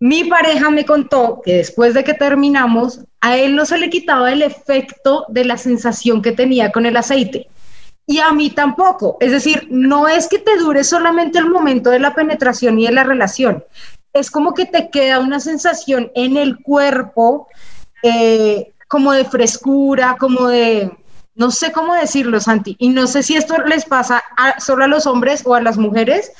Mi 0.01 0.25
pareja 0.25 0.71
me 0.71 0.85
contó 0.85 1.41
que 1.45 1.55
después 1.59 1.95
de 1.95 2.03
que 2.05 2.15
terminamos, 2.15 3.01
a 3.21 3.37
él 3.37 3.55
no 3.55 3.65
se 3.67 3.79
le 3.79 3.89
quitaba 3.91 4.33
el 4.33 4.43
efecto 4.43 5.25
de 5.29 5.45
la 5.45 5.57
sensación 5.59 6.21
que 6.23 6.33
tenía 6.33 6.73
con 6.73 6.87
el 6.87 6.97
aceite. 6.97 7.47
Y 8.07 8.21
a 8.21 8.33
mí 8.33 8.51
tampoco. 8.51 9.17
Es 9.21 9.33
decir, 9.33 9.67
no 9.71 10.07
es 10.07 10.29
que 10.29 10.39
te 10.39 10.57
dure 10.57 10.85
solamente 10.85 11.39
el 11.39 11.51
momento 11.51 11.91
de 11.91 11.99
la 11.99 12.15
penetración 12.15 12.79
y 12.79 12.87
de 12.87 12.93
la 12.93 13.05
relación. 13.05 13.65
Es 14.13 14.31
como 14.31 14.55
que 14.55 14.67
te 14.67 14.91
queda 14.91 15.19
una 15.19 15.41
sensación 15.41 16.11
en 16.15 16.37
el 16.37 16.59
cuerpo, 16.63 17.49
eh, 18.03 18.73
como 18.89 19.13
de 19.13 19.25
frescura, 19.25 20.17
como 20.19 20.49
de, 20.49 20.91
no 21.35 21.51
sé 21.51 21.73
cómo 21.73 21.95
decirlo, 21.95 22.41
Santi. 22.41 22.77
Y 22.79 22.89
no 22.89 23.07
sé 23.07 23.23
si 23.23 23.37
esto 23.37 23.59
les 23.59 23.85
pasa 23.85 24.23
solo 24.59 24.85
a 24.85 24.89
los 24.89 25.07
hombres 25.07 25.43
o 25.45 25.55
a 25.55 25.61
las 25.61 25.77
mujeres, 25.77 26.33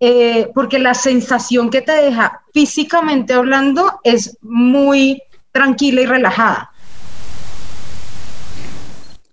eh, 0.00 0.50
porque 0.54 0.80
la 0.80 0.94
sensación 0.94 1.70
que 1.70 1.82
te 1.82 1.92
deja 1.92 2.42
físicamente 2.52 3.34
hablando 3.34 4.00
es 4.02 4.36
muy 4.40 5.22
tranquila 5.52 6.00
y 6.00 6.06
relajada. 6.06 6.71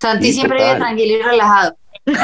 Santi 0.00 0.32
siempre 0.32 0.58
vive 0.64 0.76
tranquilo 0.76 1.18
y 1.18 1.22
relajado. 1.22 1.76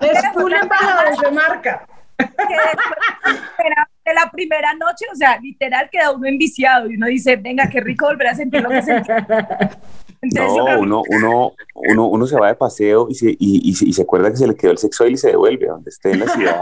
Es 0.00 0.22
un 0.36 0.52
embajador 0.52 1.18
de 1.18 1.30
marca. 1.32 1.86
de 2.18 4.14
la- 4.14 4.30
primera 4.32 4.72
noche, 4.74 5.04
o 5.12 5.16
sea, 5.16 5.38
literal 5.40 5.88
queda 5.90 6.10
uno 6.12 6.26
enviciado 6.28 6.88
y 6.90 6.96
uno 6.96 7.06
dice, 7.06 7.36
venga, 7.36 7.68
qué 7.70 7.80
rico 7.80 8.06
volver 8.06 8.28
a 8.28 8.34
sentir 8.34 8.60
lo 8.62 8.68
que 8.68 8.82
sentí. 8.82 9.10
Entonces, 10.22 10.56
No, 10.56 10.78
uno, 10.80 11.02
uno, 11.08 11.52
uno, 11.74 12.06
uno 12.06 12.26
se 12.26 12.38
va 12.38 12.48
de 12.48 12.54
paseo 12.54 13.08
y 13.10 13.14
se, 13.14 13.30
y, 13.30 13.36
y 13.70 13.74
se- 13.74 13.86
y 13.86 13.92
se 13.92 14.02
acuerda 14.02 14.30
que 14.30 14.36
se 14.36 14.46
le 14.46 14.54
quedó 14.56 14.72
el 14.72 14.78
sexo 14.78 15.06
y 15.06 15.16
se 15.16 15.28
devuelve. 15.28 15.68
a 15.68 15.72
Donde 15.72 15.90
esté 15.90 16.12
en 16.12 16.20
la 16.20 16.28
ciudad, 16.28 16.60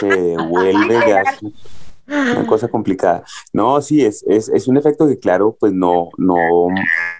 se 0.00 0.06
devuelve 0.08 0.94
ya. 1.08 1.22
Una 2.08 2.46
cosa 2.46 2.68
complicada. 2.68 3.22
No, 3.52 3.80
sí, 3.82 4.04
es, 4.04 4.24
es, 4.26 4.48
es 4.48 4.66
un 4.66 4.78
efecto 4.78 5.06
que, 5.06 5.18
claro, 5.18 5.56
pues 5.58 5.72
no, 5.72 6.08
no, 6.16 6.68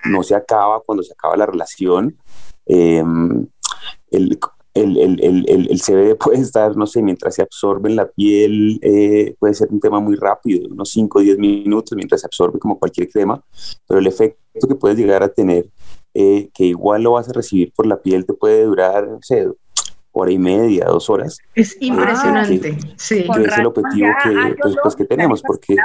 no 0.06 0.22
se 0.22 0.34
acaba 0.34 0.80
cuando 0.80 1.02
se 1.02 1.12
acaba 1.12 1.36
la 1.36 1.46
relación. 1.46 2.16
Eh, 2.66 3.04
el, 4.10 4.38
el, 4.74 5.46
el, 5.48 5.68
el 5.70 5.80
CBD 5.80 6.16
puede 6.20 6.40
estar, 6.40 6.76
no 6.76 6.86
sé, 6.86 7.02
mientras 7.02 7.34
se 7.34 7.42
absorbe 7.42 7.90
en 7.90 7.96
la 7.96 8.08
piel, 8.08 8.78
eh, 8.82 9.34
puede 9.38 9.54
ser 9.54 9.68
un 9.70 9.80
tema 9.80 10.00
muy 10.00 10.16
rápido, 10.16 10.68
unos 10.70 10.90
5 10.90 11.18
o 11.18 11.22
10 11.22 11.38
minutos 11.38 11.96
mientras 11.96 12.20
se 12.20 12.26
absorbe 12.26 12.58
como 12.58 12.78
cualquier 12.78 13.08
crema, 13.08 13.42
pero 13.86 14.00
el 14.00 14.06
efecto 14.06 14.68
que 14.68 14.74
puedes 14.74 14.98
llegar 14.98 15.22
a 15.22 15.28
tener, 15.28 15.68
eh, 16.14 16.50
que 16.54 16.64
igual 16.64 17.02
lo 17.02 17.12
vas 17.12 17.28
a 17.28 17.32
recibir 17.32 17.72
por 17.74 17.86
la 17.86 18.00
piel, 18.00 18.26
te 18.26 18.34
puede 18.34 18.64
durar, 18.64 19.08
no 19.08 19.18
sé, 19.22 19.48
hora 20.12 20.30
y 20.32 20.38
media, 20.38 20.86
dos 20.86 21.08
horas, 21.10 21.38
Es 21.54 21.76
impresionante. 21.80 22.78
Sí. 22.96 23.26
con 23.26 23.36
que 23.42 23.48
es 23.48 23.58
el 23.58 23.66
objetivo 23.66 24.08
que, 24.22 24.28
ay, 24.30 24.54
pues, 24.60 24.74
pues, 24.82 24.96
que 24.96 25.04
tenemos, 25.04 25.42
porque 25.42 25.76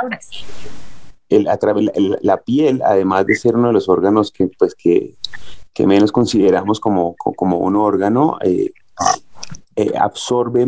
el, 1.30 1.48
a 1.48 1.58
través, 1.58 1.90
el- 1.96 2.18
la 2.22 2.38
piel, 2.38 2.82
además 2.86 3.26
de 3.26 3.36
ser 3.36 3.56
uno 3.56 3.68
de 3.68 3.74
los 3.74 3.90
órganos 3.90 4.32
que, 4.32 4.50
pues, 4.58 4.76
que, 4.76 5.16
que 5.74 5.88
menos 5.88 6.12
consideramos 6.12 6.80
como, 6.80 7.16
co- 7.16 7.34
como 7.34 7.58
un 7.58 7.76
órgano, 7.76 8.38
eh, 8.44 8.72
eh, 9.76 9.92
absorbe 10.00 10.66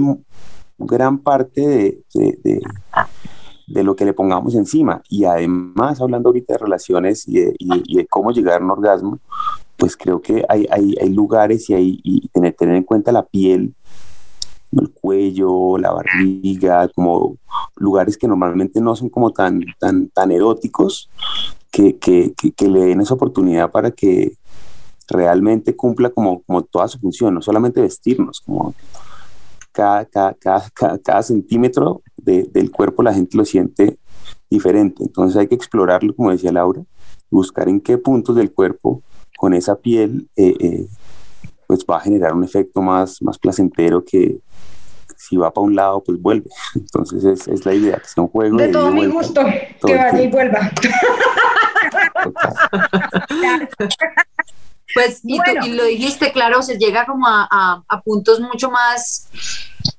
gran 0.77 1.19
parte 1.19 1.61
de, 1.61 1.99
de- 2.13 2.39
de- 2.43 2.61
de 3.67 3.83
lo 3.83 3.95
que 3.95 4.05
le 4.05 4.13
pongamos 4.13 4.53
encima. 4.55 5.01
Y 5.09 5.25
además, 5.25 5.99
hablando 6.01 6.29
ahorita 6.29 6.53
de 6.53 6.59
relaciones 6.59 7.27
y 7.27 7.39
de, 7.39 7.55
y- 7.57 7.83
y 7.93 7.97
de 7.97 8.07
cómo 8.07 8.31
llegar 8.31 8.61
a 8.61 8.63
un 8.63 8.71
orgasmo, 8.71 9.19
pues 9.77 9.97
creo 9.97 10.21
que 10.21 10.45
hay, 10.47 10.67
hay, 10.69 10.95
hay 11.01 11.09
lugares 11.09 11.69
y, 11.69 11.73
hay, 11.73 11.99
y 12.03 12.27
tener, 12.29 12.53
tener 12.53 12.75
en 12.75 12.83
cuenta 12.83 13.11
la 13.11 13.25
piel, 13.25 13.73
el 14.71 14.91
cuello, 14.91 15.77
la 15.77 15.91
barriga, 15.91 16.87
como 16.89 17.37
lugares 17.75 18.17
que 18.17 18.27
normalmente 18.27 18.81
no 18.81 18.95
son 18.95 19.09
como 19.09 19.31
tan, 19.31 19.61
tan, 19.79 20.09
tan 20.09 20.31
eróticos, 20.31 21.09
que, 21.71 21.97
que, 21.97 22.33
que, 22.33 22.67
le 22.67 22.85
den 22.85 23.01
esa 23.01 23.15
oportunidad 23.15 23.69
para 23.69 23.91
que 23.91 24.37
realmente 25.09 25.75
cumpla 25.75 26.09
como, 26.09 26.41
como 26.43 26.63
toda 26.63 26.87
su 26.87 26.99
función, 26.99 27.33
no 27.33 27.41
solamente 27.41 27.81
vestirnos, 27.81 28.41
como 28.41 28.73
cada, 29.71 30.05
cada, 30.05 30.33
cada, 30.33 30.71
cada 30.99 31.23
centímetro 31.23 32.01
de, 32.15 32.43
del 32.43 32.71
cuerpo 32.71 33.03
la 33.03 33.13
gente 33.13 33.35
lo 33.35 33.43
siente 33.43 33.99
diferente. 34.49 35.03
Entonces 35.03 35.37
hay 35.37 35.47
que 35.47 35.55
explorarlo, 35.55 36.15
como 36.15 36.31
decía 36.31 36.51
Laura, 36.51 36.81
buscar 37.29 37.67
en 37.67 37.81
qué 37.81 37.97
puntos 37.97 38.35
del 38.37 38.53
cuerpo 38.53 39.01
con 39.37 39.53
esa 39.53 39.75
piel 39.75 40.27
eh, 40.35 40.55
eh, 40.59 40.85
pues 41.67 41.85
va 41.89 41.97
a 41.97 42.01
generar 42.01 42.33
un 42.33 42.43
efecto 42.43 42.81
más, 42.81 43.21
más 43.21 43.37
placentero 43.37 44.03
que 44.03 44.37
si 45.17 45.37
va 45.37 45.51
para 45.51 45.65
un 45.65 45.75
lado, 45.75 46.03
pues 46.03 46.21
vuelve. 46.21 46.49
Entonces 46.75 47.23
es, 47.23 47.47
es 47.47 47.65
la 47.65 47.73
idea, 47.73 47.97
que 47.97 48.07
sea 48.07 48.23
un 48.23 48.29
juego. 48.29 48.57
De 48.57 48.67
todo 48.67 48.91
mi 48.91 49.07
vuelta. 49.07 49.13
gusto, 49.15 49.41
todo 49.79 49.91
que 49.91 49.97
vaya 49.97 50.21
y 50.21 50.27
vuelva. 50.27 50.71
Pues, 54.93 55.19
y 55.25 55.37
Bueno. 55.37 55.65
y 55.65 55.69
lo 55.73 55.83
dijiste, 55.83 56.31
claro, 56.31 56.61
se 56.61 56.77
llega 56.77 57.05
como 57.05 57.27
a, 57.27 57.45
a, 57.51 57.83
a 57.85 58.01
puntos 58.01 58.39
mucho 58.39 58.71
más, 58.71 59.27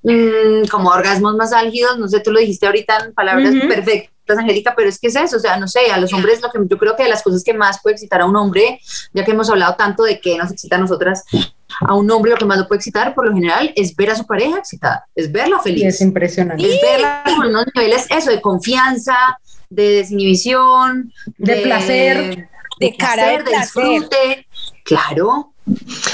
mmm, 0.03 0.66
como 0.70 0.88
orgasmos 0.88 1.37
más 1.37 1.53
álgidos, 1.53 1.99
no 1.99 2.09
sé, 2.09 2.20
tú 2.20 2.33
lo 2.33 2.40
dijiste 2.40 2.64
ahorita 2.64 3.05
en 3.05 3.12
palabras 3.12 3.55
Ujú. 3.55 3.68
perfectas, 3.68 4.11
Angélica, 4.35 4.75
pero 4.77 4.89
es 4.89 4.99
que 4.99 5.09
es 5.09 5.17
eso, 5.17 5.37
o 5.37 5.41
sea, 5.41 5.57
no 5.57 5.69
sé, 5.69 5.91
a 5.91 5.99
los 5.99 6.12
hombres 6.12 6.41
lo 6.43 6.51
que 6.51 6.59
yo 6.69 6.79
creo 6.79 6.97
que 6.97 7.05
de 7.05 7.09
las 7.09 7.23
cosas 7.23 7.45
que 7.45 7.55
más 7.55 7.81
puede 7.83 7.95
excitar 7.95 8.21
a 8.21 8.27
un 8.27 8.37
hombre, 8.37 8.81
ya 9.12 9.25
que 9.25 9.31
hemos 9.31 9.49
hablado 9.51 9.75
tanto 9.77 10.03
de 10.03 10.21
que 10.21 10.37
nos 10.37 10.51
excita 10.51 10.77
a 10.77 10.81
nosotras, 10.81 11.25
a 11.81 11.95
un 11.95 12.11
hombre 12.11 12.31
lo 12.31 12.37
que 12.37 12.45
más 12.45 12.59
lo 12.59 12.67
puede 12.69 12.79
excitar 12.79 13.15
por 13.15 13.27
lo 13.27 13.35
general 13.35 13.73
es 13.77 13.95
ver 13.95 14.11
a 14.11 14.17
su 14.17 14.27
pareja 14.27 14.59
excitada, 14.59 15.07
es 15.15 15.31
verlo 15.31 15.59
Y 15.61 15.69
feliz 15.69 15.85
es 15.87 16.01
impresionante. 16.01 16.65
es 16.75 16.81
verla 16.81 17.23
con 17.25 17.47
unos 17.47 17.67
niveles, 17.75 18.07
eso, 18.11 18.31
de 18.31 18.41
confianza, 18.41 19.17
de 19.69 19.91
desinhibición, 19.91 21.12
De 21.39 21.57
placer. 21.57 22.49
De 22.79 22.97
cara 22.97 23.29
de 23.29 23.39
placer. 23.45 23.85
disfrute. 23.85 24.47
Claro, 24.85 25.55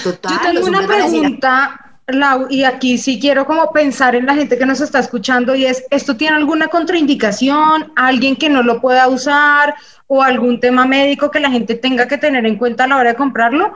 total. 0.05 0.55
Yo 0.55 0.65
tengo 0.65 0.79
una 0.79 0.87
pregunta, 0.87 1.92
Lau, 2.15 2.47
y 2.51 2.65
aquí 2.65 2.99
sí 2.99 3.19
quiero 3.21 3.47
como 3.47 3.71
pensar 3.73 4.15
en 4.15 4.27
la 4.27 4.35
gente 4.35 4.59
que 4.59 4.67
nos 4.67 4.81
está 4.81 4.99
escuchando 4.99 5.55
y 5.55 5.67
es, 5.67 5.85
¿esto 5.91 6.17
tiene 6.17 6.37
alguna 6.37 6.69
contraindicación? 6.69 7.93
¿Alguien 7.97 8.37
que 8.37 8.49
no 8.49 8.63
lo 8.63 8.81
pueda 8.81 9.09
usar? 9.09 9.75
¿O 10.07 10.23
algún 10.23 10.61
tema 10.61 10.85
médico 10.87 11.31
que 11.31 11.41
la 11.41 11.51
gente 11.51 11.75
tenga 11.75 12.07
que 12.09 12.19
tener 12.19 12.45
en 12.47 12.57
cuenta 12.57 12.85
a 12.85 12.87
la 12.87 12.97
hora 12.97 13.11
de 13.11 13.17
comprarlo? 13.17 13.73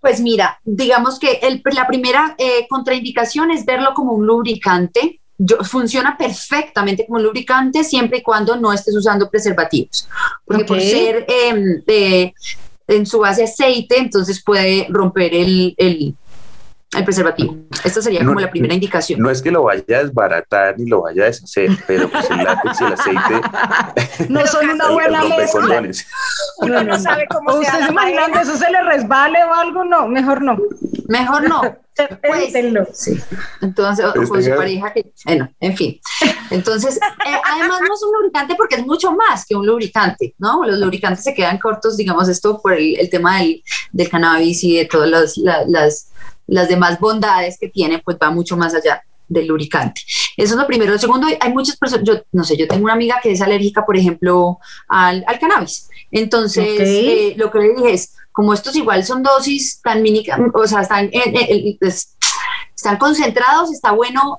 Pues 0.00 0.20
mira, 0.20 0.60
digamos 0.64 1.18
que 1.18 1.40
el- 1.42 1.62
la 1.72 1.86
primera 1.86 2.34
eh, 2.38 2.66
contraindicación 2.68 3.50
es 3.50 3.64
verlo 3.64 3.92
como 3.94 4.12
un 4.12 4.26
lubricante. 4.26 5.20
Yo- 5.38 5.58
funciona 5.64 6.16
perfectamente 6.16 7.06
como 7.06 7.18
lubricante 7.18 7.82
siempre 7.84 8.18
y 8.18 8.22
cuando 8.22 8.56
no 8.56 8.72
estés 8.72 8.94
usando 8.96 9.28
preservativos. 9.28 10.08
Porque 10.44 10.64
por 10.64 10.78
ser 10.80 11.26
em, 11.28 11.82
de- 11.84 12.34
en 12.88 13.04
su 13.04 13.18
base 13.18 13.44
aceite, 13.44 13.98
entonces 13.98 14.42
puede 14.44 14.86
romper 14.90 15.34
el, 15.34 15.74
el- 15.76 16.14
el 16.94 17.04
preservativo. 17.04 17.56
Esta 17.84 18.00
sería 18.00 18.22
No, 18.22 18.28
como 18.30 18.40
la 18.40 18.50
primera 18.50 18.72
indicación. 18.74 19.20
No 19.20 19.30
es 19.30 19.42
que 19.42 19.50
lo 19.50 19.64
vaya 19.64 19.82
a 19.98 20.04
desbaratar 20.04 20.78
ni 20.78 20.88
lo 20.88 21.02
vaya 21.02 21.24
a 21.24 21.26
deshacer, 21.26 21.70
pero 21.86 22.08
pues 22.08 22.30
el 22.30 22.38
látex 22.44 22.80
y 22.80 22.84
el 22.84 22.92
aceite 22.92 24.28
No 24.28 24.46
son 24.46 24.70
una 24.70 24.90
buena 24.90 25.24
mezcla. 25.24 25.82
Uno 26.58 26.84
no 26.84 26.98
sabe 26.98 27.26
cómo 27.28 27.50
¿O 27.50 27.54
se 27.54 27.66
ustedes 27.68 27.90
imaginan 27.90 28.32
que 28.32 28.40
eso 28.40 28.56
se 28.56 28.70
le 28.70 28.82
resbale 28.82 29.38
o 29.44 29.52
algo? 29.54 29.84
No, 29.84 30.06
mejor 30.08 30.42
no. 30.42 30.56
Mejor 31.08 31.48
no. 31.48 31.60
Pues, 31.96 32.52
sí. 32.92 33.18
Entonces, 33.62 34.04
o- 34.04 34.12
Pues 34.12 34.28
con 34.28 34.42
su 34.44 34.50
pareja, 34.50 34.92
que, 34.92 35.12
bueno, 35.24 35.48
en 35.60 35.74
fin. 35.74 35.98
Entonces, 36.50 36.96
eh, 36.96 37.40
además 37.42 37.80
no 37.88 37.94
es 37.94 38.02
un 38.02 38.12
lubricante 38.20 38.54
porque 38.54 38.74
es 38.76 38.84
mucho 38.86 39.12
más 39.12 39.46
que 39.46 39.54
un 39.56 39.64
lubricante, 39.66 40.34
¿no? 40.36 40.62
Los 40.66 40.78
lubricantes 40.78 41.24
se 41.24 41.32
quedan 41.32 41.56
cortos, 41.58 41.96
digamos, 41.96 42.28
esto 42.28 42.60
por 42.60 42.74
el, 42.74 42.98
el 43.00 43.08
tema 43.08 43.38
del, 43.38 43.62
del 43.92 44.10
cannabis 44.10 44.62
y 44.64 44.76
de 44.76 44.84
todas 44.84 45.08
las, 45.08 45.38
la- 45.38 45.64
las, 45.66 46.08
las 46.46 46.68
demás 46.68 46.98
bondades 47.00 47.58
que 47.58 47.68
tiene, 47.68 47.98
pues 47.98 48.16
va 48.22 48.30
mucho 48.30 48.56
más 48.56 48.74
allá 48.74 49.02
del 49.28 49.46
lubricante. 49.48 50.02
Eso 50.36 50.54
es 50.54 50.60
lo 50.60 50.66
primero. 50.66 50.92
Lo 50.92 50.98
segundo, 50.98 51.26
hay 51.40 51.52
muchas 51.52 51.76
personas, 51.76 52.06
yo 52.06 52.22
no 52.32 52.44
sé, 52.44 52.56
yo 52.56 52.68
tengo 52.68 52.84
una 52.84 52.92
amiga 52.92 53.18
que 53.22 53.32
es 53.32 53.40
alérgica, 53.40 53.84
por 53.84 53.96
ejemplo, 53.96 54.58
al, 54.88 55.24
al 55.26 55.38
cannabis. 55.38 55.88
Entonces, 56.12 56.64
eh, 57.08 57.34
lo 57.36 57.50
que 57.50 57.58
le 57.58 57.74
dije 57.74 57.92
es, 57.92 58.14
como 58.30 58.52
estos 58.54 58.76
igual 58.76 59.04
son 59.04 59.22
dosis 59.22 59.80
tan 59.82 60.02
mínimas, 60.02 60.38
o 60.54 60.66
sea, 60.66 60.82
están, 60.82 61.08
en- 61.12 61.36
en- 61.36 61.36
en- 61.36 61.78
es- 61.80 62.14
están 62.74 62.98
concentrados, 62.98 63.72
está 63.72 63.90
bueno 63.92 64.38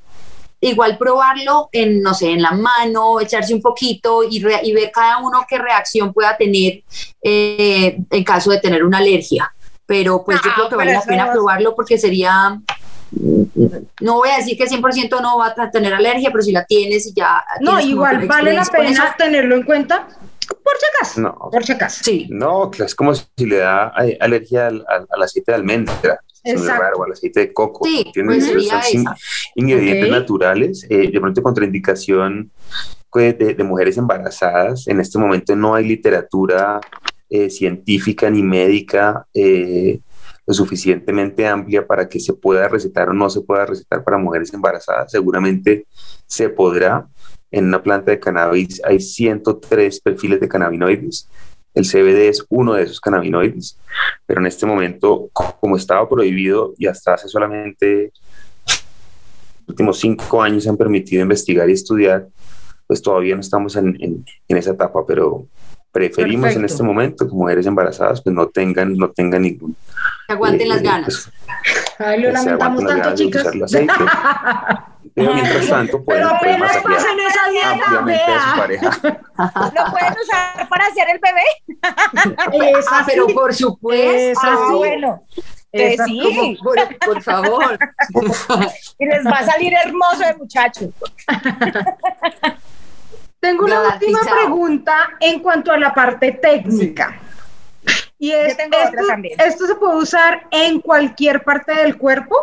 igual 0.61 0.97
probarlo 0.97 1.69
en, 1.71 2.01
no 2.01 2.13
sé, 2.13 2.31
en 2.31 2.41
la 2.41 2.51
mano, 2.51 3.19
echarse 3.19 3.53
un 3.53 3.61
poquito 3.61 4.23
y, 4.23 4.39
re- 4.39 4.61
y 4.63 4.71
ver 4.73 4.89
cada 4.91 5.19
uno 5.19 5.45
qué 5.47 5.57
reacción 5.59 6.13
pueda 6.13 6.35
tener 6.37 6.83
eh, 7.21 7.97
en 8.09 8.23
caso 8.23 8.49
de 8.51 8.59
tener 8.59 8.83
una 8.83 8.97
alergia. 8.99 9.51
Pero 9.87 10.23
pues 10.23 10.39
yo 10.43 10.49
No, 10.49 10.55
creo 10.55 10.69
que 10.69 10.75
vale 10.75 10.93
la 10.93 11.01
pena 11.01 11.31
probarlo 11.31 11.73
porque 11.75 11.97
sería, 11.97 12.59
no 14.01 14.13
voy 14.15 14.29
a 14.29 14.37
decir 14.37 14.57
que 14.57 14.65
100% 14.65 15.21
no 15.21 15.37
va 15.39 15.53
a 15.57 15.71
tener 15.71 15.93
alergia, 15.93 16.29
pero 16.31 16.43
si 16.43 16.51
la 16.51 16.65
tienes 16.65 17.07
y 17.07 17.13
ya... 17.13 17.43
No, 17.61 17.79
igual 17.79 18.27
vale 18.27 18.53
la 18.53 18.65
pena 18.65 19.15
tenerlo 19.17 19.55
en 19.55 19.63
cuenta 19.63 20.07
por 20.47 20.73
si 20.77 20.85
acaso. 20.95 21.21
No, 21.21 21.49
Por 21.51 21.63
si 21.65 21.71
acaso. 21.73 22.03
Sí, 22.03 22.27
no, 22.29 22.69
es 22.77 22.93
como 22.95 23.13
si 23.15 23.25
le 23.45 23.57
da 23.57 23.93
eh, 24.03 24.17
alergia 24.19 24.67
al, 24.67 24.85
al- 24.87 25.07
al 25.09 25.23
aceite 25.23 25.51
de 25.51 25.55
almendra. 25.55 26.19
Raro, 26.65 27.03
al 27.03 27.11
aceite 27.11 27.41
de 27.41 27.53
coco. 27.53 27.85
Sí, 27.85 28.09
pues 28.25 28.45
sería 28.45 28.81
Son 28.81 29.01
esa. 29.01 29.15
ingredientes 29.55 30.05
Ok. 30.09 30.11
naturales. 30.11 30.85
eh, 30.89 31.09
de 31.11 31.19
pronto, 31.19 31.41
contraindicación 31.43 32.51
pues, 33.11 33.37
de, 33.37 33.53
de 33.55 33.63
mujeres 33.65 33.97
embarazadas. 33.97 34.87
En 34.87 35.01
este 35.01 35.17
momento 35.17 35.55
no 35.57 35.75
hay 35.75 35.85
literatura 35.85 36.79
eh, 37.29 37.49
científica 37.49 38.29
ni 38.29 38.43
médica 38.43 39.27
eh, 39.33 39.99
lo 40.45 40.53
suficientemente 40.53 41.45
amplia 41.45 41.85
para 41.85 42.07
que 42.07 42.19
se 42.19 42.33
pueda 42.33 42.67
recetar 42.69 43.09
o 43.09 43.13
no 43.13 43.29
se 43.29 43.41
pueda 43.41 43.65
recetar 43.65 44.03
para 44.03 44.17
mujeres 44.17 44.53
embarazadas. 44.53 45.11
Seguramente 45.11 45.85
se 46.25 46.49
podrá. 46.49 47.07
En 47.51 47.65
una 47.65 47.81
planta 47.81 48.11
de 48.11 48.19
cannabis 48.19 48.81
hay 48.83 48.99
103 48.99 50.01
perfiles 50.01 50.39
de 50.41 50.49
cannabinoides. 50.49 51.29
El 51.73 51.85
CBD 51.85 52.27
es 52.29 52.45
uno 52.49 52.73
de 52.73 52.83
esos 52.83 52.99
cannabinoides, 52.99 53.77
pero 54.25 54.41
en 54.41 54.47
este 54.47 54.65
momento, 54.65 55.29
co- 55.31 55.55
como 55.59 55.77
estaba 55.77 56.07
prohibido 56.09 56.73
y 56.77 56.87
hasta 56.87 57.13
hace 57.13 57.27
solamente 57.29 58.11
los 58.65 59.69
últimos 59.69 59.99
cinco 59.99 60.41
años 60.41 60.63
se 60.63 60.69
han 60.69 60.77
permitido 60.77 61.21
investigar 61.21 61.69
y 61.69 61.73
estudiar, 61.73 62.27
pues 62.87 63.01
todavía 63.01 63.35
no 63.35 63.41
estamos 63.41 63.75
en, 63.75 63.95
en- 64.01 64.25
en 64.47 64.57
esa 64.57 64.71
etapa, 64.71 65.05
pero 65.05 65.45
preferimos 65.91 66.47
en 66.49 66.53
Perfecto. 66.61 66.65
este 66.73 66.83
momento 66.83 67.27
que 67.27 67.33
mujeres 67.33 67.65
embarazadas 67.65 68.21
pues 68.21 68.35
no 68.35 68.47
tengan, 68.47 68.95
no 68.97 69.09
tengan 69.09 69.41
ningún... 69.41 69.75
que 70.27 70.33
aguanten 70.33 70.61
eh, 70.61 70.69
las 70.69 70.81
ganas. 70.81 71.31
pues, 71.97 71.99
Ay, 71.99 72.21
lo 72.21 72.31
lamentamos 72.31 72.83
tanto, 72.85 72.97
ganas 73.03 73.17
de 73.19 73.25
chicas. 73.25 73.41
usar 73.43 73.55
el 73.55 73.63
aceite. 73.63 73.93
Pero 75.15 75.33
mientras 75.33 75.67
tanto 75.67 76.03
pueden, 76.03 76.27
Pero 76.27 76.39
pueden 76.39 76.55
apenas 76.61 76.83
masajear 76.83 76.95
pasen 76.95 77.19
esa 77.19 77.49
dieta, 77.49 77.71
ampliamente 77.73 78.31
a 78.33 78.51
su 78.51 78.57
pareja. 78.59 78.89
¿Lo 79.75 79.91
pueden 79.91 80.13
usar 80.21 80.69
para 80.69 80.85
hacer 80.85 81.07
el 81.09 81.19
bebé? 81.19 82.75
Es 82.77 82.85
Ah, 82.91 83.03
pero 83.05 83.25
por 83.27 83.51
supuesto. 83.55 84.11
Es 84.11 84.37
Ah, 84.43 84.53
así. 84.67 84.75
bueno. 84.75 85.23
Es 85.71 85.99
Eh, 85.99 86.03
así. 86.03 86.21
sí, 86.21 86.57
Por, 86.63 86.75
por 86.99 87.21
favor. 87.23 87.79
y 88.99 89.05
les 89.07 89.25
va 89.25 89.39
a 89.39 89.45
salir 89.45 89.73
hermoso 89.73 90.19
de 90.23 90.35
muchacho. 90.35 90.89
Tengo 93.39 93.65
una 93.65 93.81
última 93.93 94.19
pregunta 94.21 95.09
en 95.19 95.39
cuanto 95.41 95.71
a 95.71 95.77
la 95.77 95.93
parte 95.93 96.31
técnica. 96.33 97.19
Y 98.19 98.31
es, 98.31 98.51
Yo 98.53 98.57
tengo 98.57 98.77
otra 98.77 98.89
esto, 98.89 99.07
también. 99.07 99.39
¿esto 99.39 99.67
se 99.67 99.75
puede 99.75 99.97
usar 99.97 100.47
en 100.51 100.81
cualquier 100.81 101.43
parte 101.43 101.73
del 101.75 101.97
cuerpo? 101.97 102.35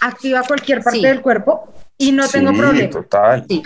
¿Activa 0.00 0.42
cualquier 0.42 0.82
parte 0.82 0.98
Sí. 0.98 1.04
del 1.06 1.20
cuerpo? 1.22 1.68
Y 1.96 2.10
no 2.10 2.28
tengo 2.28 2.50
Sí, 2.50 2.58
problema. 2.58 2.90
total. 2.90 3.44
Sí. 3.48 3.62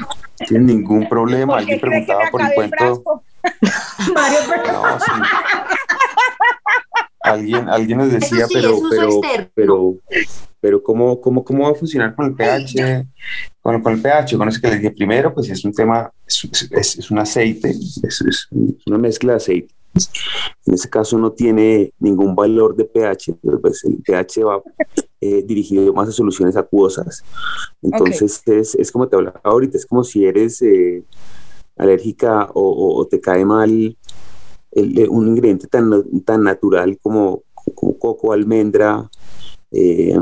Sin 0.46 0.66
ningún 0.66 1.08
problema. 1.08 1.54
¿Por 1.54 1.64
qué 1.64 1.72
Alguien 1.72 1.80
preguntaba 1.80 2.30
por 2.30 2.42
el 2.42 2.52
cuento. 2.54 3.22
Mario, 4.14 4.38
pero- 4.48 4.72
No, 4.72 5.00
sí. 5.00 5.10
Alguien, 7.32 7.68
alguien 7.68 7.98
nos 7.98 8.12
decía, 8.12 8.46
sí, 8.46 8.54
pero, 8.54 8.76
pero, 8.90 9.20
pero, 9.54 9.94
pero 10.60 10.82
¿cómo, 10.82 11.20
cómo, 11.20 11.44
¿cómo 11.44 11.64
va 11.64 11.70
a 11.70 11.74
funcionar 11.74 12.14
con 12.14 12.26
el 12.26 12.34
pH? 12.34 12.74
Con, 13.60 13.82
con 13.82 13.92
el 13.94 14.00
pH, 14.02 14.36
con 14.38 14.48
eso 14.48 14.60
que 14.60 14.68
les 14.68 14.80
dije 14.80 14.90
primero, 14.92 15.32
pues 15.34 15.48
es 15.50 15.64
un 15.64 15.72
tema, 15.72 16.10
es, 16.26 16.48
es- 16.70 16.98
es 16.98 17.10
un 17.10 17.18
aceite, 17.18 17.70
es, 17.70 18.00
es 18.02 18.48
una 18.86 18.98
mezcla 18.98 19.32
de 19.32 19.36
aceite. 19.36 19.74
En 20.66 20.74
este 20.74 20.88
caso 20.88 21.18
no 21.18 21.32
tiene 21.32 21.92
ningún 21.98 22.34
valor 22.36 22.76
de 22.76 22.84
pH, 22.84 23.34
pero 23.42 23.60
pues 23.60 23.82
el 23.84 23.96
pH 24.02 24.44
va 24.44 24.62
eh, 25.20 25.42
dirigido 25.44 25.92
más 25.92 26.08
a 26.08 26.12
soluciones 26.12 26.56
acuosas. 26.56 27.24
Entonces 27.82 28.42
es, 28.46 28.74
es 28.74 28.92
como 28.92 29.08
te 29.08 29.16
hablaba 29.16 29.40
ahorita, 29.42 29.76
es 29.76 29.86
como 29.86 30.04
si 30.04 30.24
eres 30.24 30.60
eh, 30.62 31.02
alérgica 31.76 32.48
o, 32.54 32.60
o- 32.62 32.96
o 33.00 33.06
te 33.06 33.20
cae 33.20 33.44
mal 33.44 33.96
el- 34.78 34.98
eh, 34.98 35.08
un 35.08 35.28
ingrediente 35.28 35.66
tan, 35.66 35.90
tan 36.24 36.42
natural 36.44 36.98
como, 37.02 37.42
como 37.74 37.98
coco, 37.98 38.32
almendra, 38.32 39.08
eh, 39.70 40.16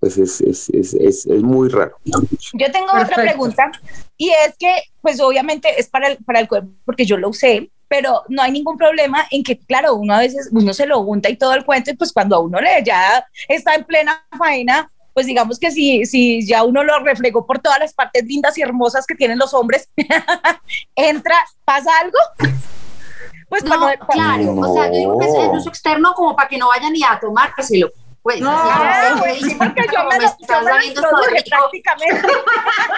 pues 0.00 0.16
es, 0.16 0.40
es, 0.40 0.68
es, 0.70 0.94
es, 0.94 1.26
es 1.26 1.42
muy 1.42 1.68
raro. 1.68 1.96
Yo 2.04 2.70
tengo 2.70 2.86
Perfecto. 2.92 3.12
otra 3.12 3.22
pregunta 3.22 3.70
y 4.16 4.30
es 4.30 4.56
que, 4.58 4.72
pues 5.02 5.20
obviamente 5.20 5.68
es 5.78 5.88
para 5.88 6.08
el, 6.08 6.18
para 6.24 6.40
el 6.40 6.48
cuerpo 6.48 6.70
porque 6.84 7.04
yo 7.04 7.16
lo 7.16 7.28
usé, 7.30 7.70
pero 7.88 8.22
no 8.28 8.42
hay 8.42 8.52
ningún 8.52 8.76
problema 8.76 9.26
en 9.30 9.42
que, 9.42 9.58
claro, 9.58 9.96
uno 9.96 10.14
a 10.14 10.20
veces 10.20 10.50
uno 10.52 10.72
se 10.72 10.86
lo 10.86 11.00
unta 11.00 11.28
y 11.30 11.36
todo 11.36 11.54
el 11.54 11.64
cuento 11.64 11.90
y 11.90 11.96
pues 11.96 12.12
cuando 12.12 12.36
a 12.36 12.40
uno 12.40 12.60
le 12.60 12.82
ya 12.84 13.26
está 13.48 13.74
en 13.74 13.84
plena 13.84 14.24
faena, 14.38 14.90
pues 15.14 15.26
digamos 15.26 15.58
que 15.58 15.72
si, 15.72 16.04
si 16.06 16.46
ya 16.46 16.62
uno 16.62 16.84
lo 16.84 17.00
refregó 17.00 17.44
por 17.44 17.58
todas 17.58 17.80
las 17.80 17.92
partes 17.92 18.24
lindas 18.24 18.56
y 18.56 18.62
hermosas 18.62 19.04
que 19.04 19.16
tienen 19.16 19.38
los 19.38 19.52
hombres, 19.52 19.88
entra, 20.94 21.34
¿pasa 21.64 21.90
algo? 22.00 22.18
Pues 23.48 23.64
No, 23.64 23.70
para 23.70 23.80
no- 23.80 24.06
para- 24.06 24.12
claro, 24.12 24.54
o 24.60 24.74
sea, 24.74 24.86
yo 24.86 24.92
digo 24.98 25.18
que 25.18 25.26
es 25.26 25.34
en 25.34 25.50
uso 25.50 25.68
externo 25.70 26.12
como 26.14 26.36
para 26.36 26.48
que 26.48 26.58
no 26.58 26.68
vayan 26.68 26.92
ni 26.92 27.02
a 27.02 27.18
tomárselo. 27.20 27.88
Pues, 28.22 28.40
No, 28.42 28.50
así, 28.50 28.68
Ah, 28.70 29.06
como 29.10 29.22
pues 29.22 29.38
sí, 29.40 29.54
porque 29.54 29.82
yo 29.90 29.98
como 30.00 30.10
me 30.10 30.18
lo, 30.18 30.24
yo 30.26 30.62
me 30.62 31.42
prácticamente. 31.48 32.28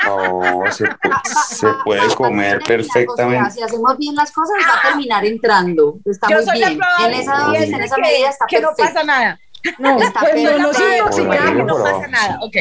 No, 0.05 0.73
se, 0.73 0.85
pu- 0.89 1.23
se 1.47 1.67
puede 1.85 2.15
comer 2.15 2.59
terminar, 2.65 2.81
o 2.81 2.85
sea, 2.85 2.95
perfectamente. 2.95 3.51
si 3.53 3.63
hacemos 3.63 3.99
bien 3.99 4.15
las 4.17 4.33
cosas, 4.33 4.57
va 4.69 4.79
a 4.81 4.83
terminar 4.89 5.25
entrando. 5.25 5.99
Está 6.05 6.29
Yo 6.29 6.37
muy 6.37 6.45
soy 6.47 6.59
la 6.59 6.69
bien. 6.71 6.81
En 7.05 7.15
esa 7.15 7.37
dosis, 7.39 7.73
en 7.73 7.81
esa 7.83 7.97
medida 7.99 8.29
está 8.31 8.47
que 8.47 8.61
no 8.61 8.71
pasa 8.77 9.05
nada. 9.05 9.39
No, 9.79 10.01
Está 10.01 10.21
pues 10.21 10.43
no 10.43 10.59
nos 10.59 10.81
intoxicamos. 10.81 11.67
No 11.67 11.83
pasa 11.85 12.07
nada, 12.09 12.39
ok. 12.43 12.57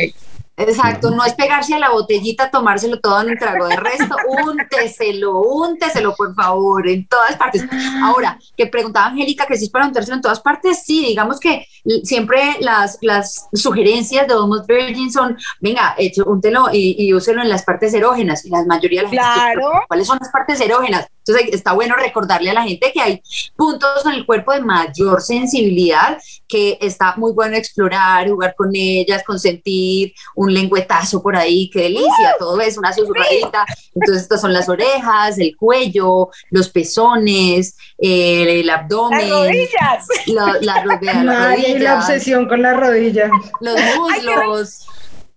Exacto, 0.60 1.12
no 1.12 1.24
es 1.26 1.34
pegarse 1.34 1.74
a 1.74 1.80
la 1.80 1.89
botellita, 1.89 2.51
tomárselo 2.51 2.99
todo 2.99 3.22
en 3.22 3.30
un 3.30 3.38
trago 3.38 3.68
de 3.68 3.76
resto, 3.78 4.16
únteselo, 4.45 5.39
únteselo, 5.41 6.14
por 6.16 6.34
favor, 6.36 6.88
en 6.88 7.07
todas 7.07 7.36
partes. 7.38 7.66
Ahora, 8.03 8.38
que 8.57 8.68
preguntaba 8.68 9.07
Angélica 9.07 9.45
que 9.45 9.57
si 9.57 9.66
es 9.66 9.70
para 9.72 9.88
untárselo 9.88 10.16
en 10.16 10.22
todas 10.22 10.39
partes, 10.41 10.84
sí, 10.86 11.05
digamos 11.05 11.39
que 11.39 11.66
siempre 12.03 12.57
las, 12.60 12.97
las 13.01 13.47
sugerencias 13.53 14.28
de 14.28 14.34
Almost 14.34 14.68
Virgin 14.68 15.12
son, 15.12 15.38
venga, 15.62 15.95
eche- 15.97 16.24
úntelo 16.26 16.68
y, 16.72 16.95
y 16.97 17.14
úselo 17.14 17.41
en 17.41 17.49
las 17.49 17.64
partes 17.64 17.93
erógenas, 17.93 18.45
y 18.45 18.49
la 18.49 18.64
mayoría 18.66 19.03
de 19.03 19.16
la 19.16 19.24
gente 19.24 19.24
se 19.24 19.53
Claro. 19.53 19.72
¿cuáles 19.88 20.07
son 20.07 20.18
las 20.20 20.30
partes 20.30 20.60
erógenas? 20.62 21.07
Entonces 21.30 21.54
está 21.54 21.74
bueno 21.74 21.96
recordarle 21.96 22.50
a 22.50 22.54
la 22.56 22.64
gente 22.64 22.92
que 22.92 23.02
hay 23.02 23.22
puntos 23.56 24.06
en 24.06 24.14
el 24.14 24.26
cuerpo 24.26 24.52
de 24.54 24.62
mayor 24.62 25.22
sensibilidad 25.22 26.18
que 26.48 26.78
está 26.82 27.14
muy 27.18 27.32
bueno 27.34 27.56
explorar, 27.56 28.28
jugar 28.28 28.56
con 28.56 28.72
ellas, 28.74 29.24
consentir, 29.24 30.14
un 30.36 30.52
lengüetazo 30.54 31.22
por 31.22 31.36
ahí, 31.36 31.70
qué 31.72 31.84
delicia, 31.84 32.36
todo 32.40 32.60
es 32.62 32.78
una 32.78 32.92
susurradita. 32.92 33.66
Entonces, 33.94 34.24
estas 34.24 34.42
son 34.42 34.54
las 34.54 34.68
orejas, 34.68 35.38
el 35.38 35.56
cuello, 35.56 36.30
los 36.50 36.70
pezones, 36.70 37.78
eh, 38.00 38.60
el 38.60 38.66
Las 38.66 38.82
abdomen, 38.82 39.30
rodillas. 39.30 40.08
la, 40.26 40.58
la 40.62 40.86
las 40.86 41.02
y 41.02 41.06
la 41.06 41.50
rodillas, 41.50 42.04
obsesión 42.06 42.48
con 42.48 42.62
la 42.64 42.74
rodilla. 42.74 43.30
los 43.60 43.76
muslos. 43.96 44.88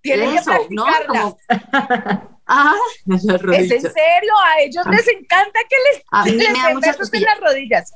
Tienen 0.03 0.31
que 0.35 0.43
¿no? 0.71 0.87
Como- 1.07 1.39
Ah, 2.47 2.75
las 3.07 3.25
Es 3.25 3.71
en 3.71 3.81
serio, 3.81 4.33
a 4.45 4.61
ellos 4.61 4.85
les 4.91 5.09
encanta 5.09 5.61
que 5.71 5.77
les, 5.91 6.05
A 6.11 6.25
mí 6.25 6.33
les 6.33 6.53
me 6.53 6.59
da 6.59 6.75
mucha 6.75 6.93
en 6.93 7.23
las 7.23 7.41
rodillas. 7.41 7.93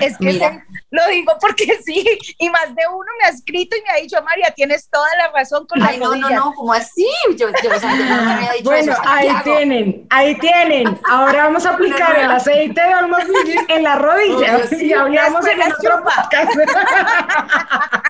Es 0.00 0.16
que 0.18 0.24
Mira. 0.24 0.66
Lo 0.90 1.06
digo 1.08 1.32
porque 1.40 1.66
sí, 1.84 2.04
y 2.38 2.48
más 2.50 2.74
de 2.74 2.82
uno 2.90 3.06
me 3.20 3.26
ha 3.26 3.30
escrito 3.30 3.76
y 3.76 3.82
me 3.82 3.90
ha 3.90 4.02
dicho, 4.02 4.16
María, 4.22 4.52
tienes 4.56 4.88
toda 4.90 5.08
la 5.18 5.30
razón 5.32 5.66
con 5.66 5.78
las 5.80 5.90
Ay, 5.90 5.98
no, 5.98 6.06
no, 6.06 6.10
rodillas. 6.12 6.32
no, 6.44 6.52
¿cómo 6.54 6.72
así? 6.72 7.06
Yo, 7.36 7.48
yo, 7.62 7.70
no 7.70 8.22
me 8.24 8.32
había 8.32 8.52
dicho 8.52 8.64
Bueno, 8.64 8.92
eso. 8.92 9.02
ahí 9.04 9.28
Santiago. 9.28 9.56
tienen, 9.58 10.06
ahí 10.10 10.38
tienen. 10.38 10.98
Ahora 11.08 11.44
vamos 11.44 11.66
a 11.66 11.70
aplicar 11.70 12.18
el 12.18 12.30
aceite 12.30 12.80
de 12.80 13.34
Virgin 13.44 13.60
en 13.68 13.82
la 13.82 13.96
rodilla. 13.96 14.66
Sí. 14.66 14.86
Y 14.86 14.92
hablamos 14.92 15.46
en 15.46 15.58
la 15.58 15.66
otro 15.66 16.04
podcast. 16.04 16.52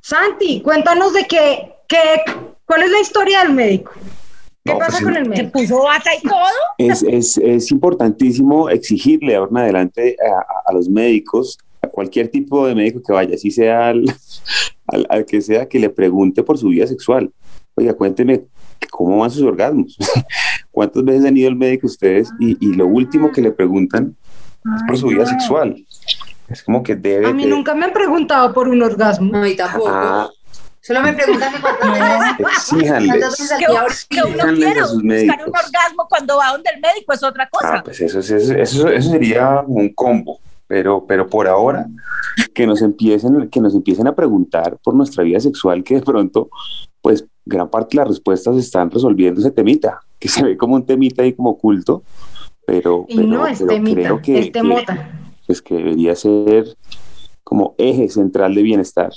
Santi, 0.00 0.60
cuéntanos 0.62 1.12
de 1.12 1.26
qué, 1.26 1.72
qué, 1.88 2.22
cuál 2.66 2.82
es 2.82 2.90
la 2.90 3.00
historia 3.00 3.40
del 3.42 3.52
médico. 3.52 3.92
¿Qué 4.64 4.72
No, 4.72 4.78
pasa 4.78 4.90
pues, 4.92 5.04
con 5.04 5.16
el 5.16 5.22
¿Te 5.24 5.28
médico? 5.30 5.52
puso 5.52 5.82
bata 5.82 6.10
y 6.14 6.22
todo? 6.22 6.44
Es, 6.78 7.02
es, 7.02 7.38
es 7.38 7.70
importantísimo 7.70 8.68
exigirle 8.68 9.36
ahora 9.36 9.50
en 9.52 9.58
adelante 9.58 10.16
a, 10.22 10.40
a- 10.40 10.62
a 10.66 10.72
los 10.72 10.88
médicos, 10.88 11.58
cualquier 12.00 12.28
tipo 12.28 12.66
de 12.66 12.74
médico 12.74 13.02
que 13.06 13.12
vaya, 13.12 13.36
si 13.36 13.50
sea 13.50 13.88
al, 13.88 14.04
al, 14.86 15.06
al 15.10 15.26
que 15.26 15.42
sea, 15.42 15.68
que 15.68 15.78
le 15.78 15.90
pregunte 15.90 16.42
por 16.42 16.56
su 16.56 16.68
vida 16.68 16.86
sexual. 16.86 17.30
Oiga, 17.74 17.92
cuénteme 17.92 18.46
cómo 18.90 19.18
van 19.18 19.30
sus 19.30 19.42
orgasmos. 19.42 19.98
¿Cuántas 20.70 21.04
veces 21.04 21.26
han 21.26 21.36
ido 21.36 21.48
al 21.48 21.56
médico 21.56 21.86
ustedes? 21.86 22.30
Y, 22.40 22.56
y 22.64 22.72
lo 22.74 22.86
último 22.86 23.30
que 23.32 23.42
le 23.42 23.52
preguntan 23.52 24.16
es 24.76 24.82
por 24.86 24.96
su 24.96 25.08
vida 25.08 25.26
sexual. 25.26 25.76
Es 26.48 26.62
como 26.62 26.82
que 26.82 26.96
debe. 26.96 27.26
A 27.28 27.34
mí 27.34 27.44
nunca 27.44 27.74
me 27.74 27.84
han 27.84 27.92
preguntado 27.92 28.54
por 28.54 28.66
un 28.68 28.82
orgasmo. 28.82 29.30
No, 29.30 29.46
y 29.46 29.54
tampoco. 29.56 29.88
Ah, 29.90 30.30
Solo 30.80 31.02
me 31.02 31.12
preguntan 31.12 31.52
que 31.52 31.60
cuántas 31.60 31.92
veces, 31.92 32.56
exíjanles. 32.56 33.36
Que, 33.58 33.66
que 34.16 34.22
uno 34.22 34.54
quiera 34.54 34.82
buscar 34.86 35.48
un 35.48 35.54
orgasmo 35.54 36.06
cuando 36.08 36.38
va 36.38 36.52
donde 36.52 36.70
el 36.74 36.80
médico 36.80 37.12
es 37.12 37.22
otra 37.22 37.46
cosa. 37.50 37.74
Ah, 37.74 37.82
pues 37.84 38.00
eso, 38.00 38.20
es- 38.20 38.30
eso, 38.30 38.54
eso, 38.54 38.88
eso 38.88 39.10
sería 39.10 39.62
un 39.66 39.92
combo. 39.92 40.40
Pero, 40.70 41.04
pero 41.04 41.26
por 41.28 41.48
ahora, 41.48 41.88
que 42.54 42.64
nos 42.64 42.80
empiecen, 42.80 43.50
que 43.50 43.60
nos 43.60 43.74
empiecen 43.74 44.06
a 44.06 44.14
preguntar 44.14 44.78
por 44.84 44.94
nuestra 44.94 45.24
vida 45.24 45.40
sexual, 45.40 45.82
que 45.82 45.96
de 45.96 46.02
pronto, 46.02 46.48
pues 47.02 47.24
gran 47.44 47.68
parte 47.68 47.96
de 47.96 48.02
las 48.02 48.08
respuestas 48.08 48.56
están 48.56 48.88
resolviendo 48.88 49.40
ese 49.40 49.50
temita, 49.50 49.98
que 50.20 50.28
se 50.28 50.44
ve 50.44 50.56
como 50.56 50.76
un 50.76 50.86
temita 50.86 51.22
ahí 51.24 51.32
como 51.32 51.50
oculto, 51.50 52.04
pero, 52.64 53.04
Y 53.08 53.16
pero- 53.16 53.26
no 53.28 53.46
es 53.48 53.58
pero 53.58 53.70
temita, 53.72 54.00
creo 54.00 54.22
que, 54.22 54.38
es 54.38 54.44
que, 54.46 54.50
temota. 54.52 55.10
pues 55.44 55.60
que 55.60 55.74
debería 55.74 56.14
ser 56.14 56.76
como 57.42 57.74
eje 57.76 58.08
central 58.08 58.54
de 58.54 58.62
bienestar. 58.62 59.10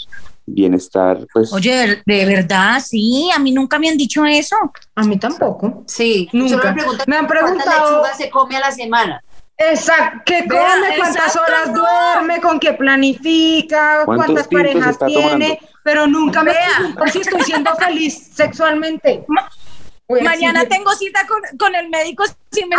Bienestar, 0.47 1.26
pues 1.34 1.54
Oye, 1.54 2.01
de 2.04 2.26
verdad, 2.26 2.82
sí, 2.84 3.30
a 3.34 3.38
mí 3.38 3.51
nunca 3.51 3.78
me 3.78 3.89
han 3.89 3.95
dicho 3.97 4.26
eso. 4.26 4.56
A 4.95 5.04
mí 5.04 5.18
tampoco. 5.20 5.84
Sí, 5.86 6.28
Nunca. 6.34 6.49
solo 6.58 6.64
me 6.64 6.74
preguntan 6.74 7.06
Me 7.08 7.16
han 7.16 7.28
cuántas 7.28 7.45
preguntado- 7.47 7.91
lechugas 7.91 8.18
se 8.18 8.30
come 8.32 8.58
a 8.58 8.60
la 8.60 8.72
semana. 8.72 9.24
Exacto, 9.58 10.22
¿qué 10.26 10.43
Vea, 10.47 10.74
come? 10.76 10.97
¿Cuántas 10.97 11.26
exacto, 11.36 11.41
horas 11.41 11.68
no. 11.72 11.82
duerme? 11.82 12.41
¿Con 12.41 12.60
qué 12.60 12.74
planifica? 12.74 14.01
¿Cuántos 14.06 14.26
¿Cuántas 14.26 14.47
parejas 14.47 14.97
tiene? 15.06 15.24
tomando? 15.24 15.58
Pero 15.84 16.08
nunca 16.08 16.43
me 16.43 16.51
Vea. 16.51 16.68
preguntan 16.78 17.10
si 17.12 17.20
estoy 17.20 17.41
siendo 17.43 17.76
feliz 17.76 18.30
sexualmente. 18.34 19.26
A 19.30 20.24
Mañana 20.24 20.66
tengo 20.66 20.91
cita 20.93 21.26
con, 21.28 21.41
con 21.58 21.74
el 21.76 21.89
médico 21.89 22.24
a 22.24 22.28
me 22.28 22.76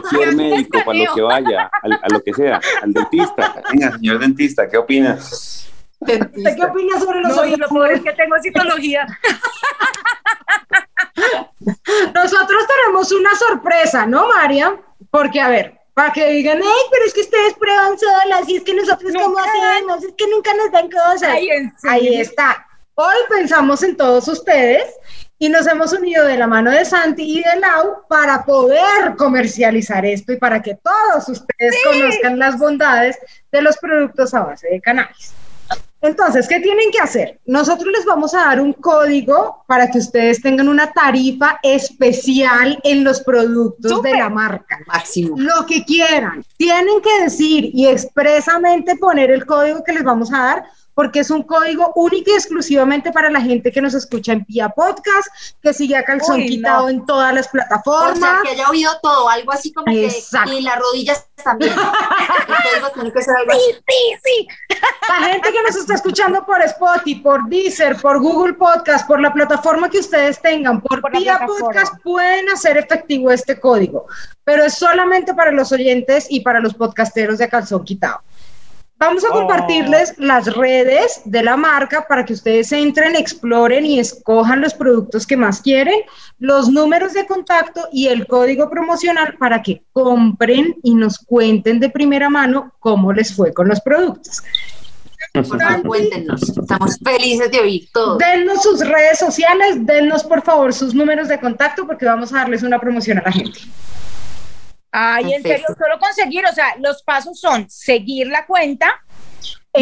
cualquier 0.00 0.34
médico, 0.36 0.78
para 0.84 0.98
lo 0.98 1.14
que 1.14 1.22
vaya, 1.22 1.70
al- 1.82 1.92
a, 2.02 2.08
lo 2.08 2.22
que 2.22 2.34
sea, 2.34 2.60
al 2.82 2.92
dentista. 2.92 3.62
Venga, 3.70 3.92
señor 3.92 4.18
dentista, 4.18 4.68
¿qué 4.68 4.76
opina? 4.76 5.18
¿Usted 6.12 6.56
qué 6.56 6.64
opina 6.64 7.00
sobre 7.00 7.20
los 7.20 7.36
No, 7.36 7.44
y 7.44 7.56
lo 7.56 7.68
peor 7.68 7.92
es 7.92 8.02
que 8.02 8.12
tengo 8.12 8.36
citología. 8.42 9.06
Nosotros 12.14 12.64
tenemos 12.66 13.12
una 13.12 13.34
sorpresa, 13.34 14.06
¿no, 14.06 14.28
María? 14.28 14.74
Porque, 15.10 15.40
a 15.40 15.48
ver, 15.48 15.80
para 15.94 16.12
que 16.12 16.28
digan, 16.30 16.58
ay, 16.58 16.82
pero 16.90 17.04
es 17.06 17.14
que 17.14 17.20
ustedes 17.20 17.54
prueban 17.54 17.98
solas, 17.98 18.48
y 18.48 18.56
es 18.56 18.64
que 18.64 18.74
nosotros 18.74 19.12
cómo 19.14 19.38
hacemos, 19.38 20.04
es 20.04 20.12
que 20.16 20.28
nunca 20.28 20.52
nos 20.54 20.72
dan 20.72 20.90
cosas. 20.90 21.30
Ay, 21.30 21.48
¿en 21.50 21.72
serio? 21.78 22.10
Ahí 22.10 22.20
está. 22.20 22.66
Hoy 22.96 23.16
pensamos 23.28 23.82
en 23.82 23.96
todos 23.96 24.28
ustedes 24.28 24.84
y 25.38 25.48
nos 25.48 25.66
hemos 25.66 25.92
unido 25.92 26.24
de 26.26 26.36
la 26.36 26.46
mano 26.46 26.70
de 26.70 26.84
Santi 26.84 27.38
y 27.38 27.42
de 27.42 27.60
Lau 27.60 28.06
para 28.08 28.44
poder 28.44 29.16
comercializar 29.16 30.06
esto 30.06 30.32
y 30.32 30.36
para 30.36 30.62
que 30.62 30.76
todos 30.76 31.28
ustedes 31.28 31.74
conozcan 31.84 32.38
las 32.38 32.56
bondades 32.56 33.18
de 33.50 33.62
los 33.62 33.78
productos 33.78 34.32
a 34.32 34.44
base 34.44 34.68
de 34.68 34.80
cannabis. 34.80 35.32
Entonces, 36.04 36.46
¿qué 36.46 36.60
tienen 36.60 36.90
que 36.90 36.98
hacer? 36.98 37.40
Nosotros 37.46 37.90
les 37.96 38.04
vamos 38.04 38.34
a 38.34 38.40
dar 38.40 38.60
un 38.60 38.74
código 38.74 39.64
para 39.66 39.90
que 39.90 39.98
ustedes 39.98 40.42
tengan 40.42 40.68
una 40.68 40.92
tarifa 40.92 41.58
especial 41.62 42.78
en 42.84 43.04
los 43.04 43.22
productos 43.22 44.02
de 44.02 44.10
la 44.12 44.28
marca 44.28 44.80
Máximo. 44.86 45.34
lo 45.38 45.64
que 45.66 45.82
quieran. 45.82 46.44
Tienen 46.58 47.00
que 47.00 47.22
decir 47.22 47.70
y 47.72 47.86
expresamente 47.86 48.96
poner 48.96 49.30
el 49.30 49.46
código 49.46 49.82
que 49.82 49.94
les 49.94 50.04
vamos 50.04 50.30
a 50.30 50.38
dar, 50.38 50.64
porque 50.94 51.20
es 51.20 51.30
un 51.30 51.42
código 51.42 51.92
único 51.96 52.30
y 52.30 52.34
exclusivamente 52.34 53.12
para 53.12 53.30
la 53.30 53.40
gente 53.40 53.70
que 53.72 53.82
nos 53.82 53.94
escucha 53.94 54.32
en 54.32 54.44
Pia 54.44 54.68
Podcast, 54.68 55.28
que 55.60 55.72
sigue 55.72 55.96
a 55.96 56.04
calzón 56.04 56.40
Uy, 56.40 56.46
quitado 56.46 56.88
en 56.88 57.04
todas 57.04 57.34
las 57.34 57.48
O 57.48 57.50
plataformas. 57.50 58.18
sea, 58.18 58.40
que 58.42 58.50
haya 58.50 58.68
oído 58.68 58.90
todo, 59.02 59.28
algo 59.28 59.52
así 59.52 59.72
como 59.72 59.92
Exacto. 59.92 60.50
que. 60.50 60.58
Y 60.58 60.62
las 60.62 60.78
rodillas 60.78 61.26
también. 61.42 61.74
Que 63.14 63.22
ser 63.22 63.34
algo 63.36 63.52
así. 63.52 63.60
Sí, 63.60 63.82
sí, 63.86 64.20
sí. 64.24 64.48
La 65.08 65.26
gente 65.28 65.52
que 65.52 65.62
nos 65.62 65.76
está 65.76 65.94
escuchando 65.94 66.44
por 66.44 66.60
Spotify, 66.62 67.16
por 67.16 67.48
Deezer, 67.48 67.96
por 67.96 68.20
Google 68.20 68.54
Podcast, 68.54 69.06
por 69.06 69.20
la 69.20 69.32
plataforma 69.32 69.88
que 69.88 69.98
ustedes 69.98 70.40
tengan, 70.40 70.80
por, 70.80 71.00
Por 71.00 71.12
Pia. 71.12 71.40
Podcast, 71.46 71.94
pueden 72.02 72.48
hacer 72.50 72.76
efectivo 72.76 73.30
este 73.30 73.60
código, 73.60 74.06
pero 74.44 74.64
es 74.64 74.74
solamente 74.74 75.34
para 75.34 75.52
los 75.52 75.70
oyentes 75.72 76.26
y 76.28 76.40
para 76.40 76.60
los 76.60 76.74
podcasteros 76.74 77.38
de 77.38 77.48
calzón 77.48 77.84
quitado. 77.84 78.22
Vamos 79.04 79.24
a 79.24 79.28
Oh. 79.28 79.32
compartirles 79.32 80.14
las 80.16 80.46
redes 80.54 81.20
de 81.26 81.42
la 81.42 81.56
marca 81.58 82.06
para 82.08 82.24
que 82.24 82.32
ustedes 82.32 82.72
entren, 82.72 83.14
exploren 83.16 83.84
y 83.84 84.00
escojan 84.00 84.62
los 84.62 84.72
productos 84.72 85.26
que 85.26 85.36
más 85.36 85.60
quieren, 85.60 86.00
los 86.38 86.70
números 86.70 87.12
de 87.12 87.26
contacto 87.26 87.86
y 87.92 88.08
el 88.08 88.26
código 88.26 88.70
promocional 88.70 89.36
para 89.38 89.62
que 89.62 89.82
compren 89.92 90.76
y 90.82 90.94
nos 90.94 91.18
cuenten 91.18 91.80
de 91.80 91.90
primera 91.90 92.30
mano 92.30 92.72
cómo 92.80 93.12
les 93.12 93.34
fue 93.36 93.52
con 93.52 93.68
los 93.68 93.80
productos. 93.82 94.42
Por 95.34 95.46
favor, 95.46 95.82
cuéntenos. 95.86 96.42
Estamos 96.42 96.98
felices 97.04 97.50
de 97.50 97.60
oír 97.60 97.88
todo. 97.92 98.16
Dennos 98.16 98.62
sus 98.62 98.80
redes 98.80 99.18
sociales, 99.18 99.84
dennos 99.84 100.24
por 100.24 100.42
favor 100.42 100.72
sus 100.72 100.94
números 100.94 101.28
de 101.28 101.38
contacto 101.38 101.86
porque 101.86 102.06
vamos 102.06 102.32
a 102.32 102.38
darles 102.38 102.62
una 102.62 102.80
promoción 102.80 103.18
a 103.18 103.22
la 103.22 103.32
gente. 103.32 103.60
Ay, 104.96 105.32
en 105.34 105.42
serio, 105.42 105.66
solo 105.66 105.98
conseguir, 105.98 106.46
o 106.46 106.52
sea, 106.52 106.76
los 106.78 107.02
pasos 107.02 107.40
son 107.40 107.68
seguir 107.68 108.28
la 108.28 108.46
cuenta, 108.46 109.02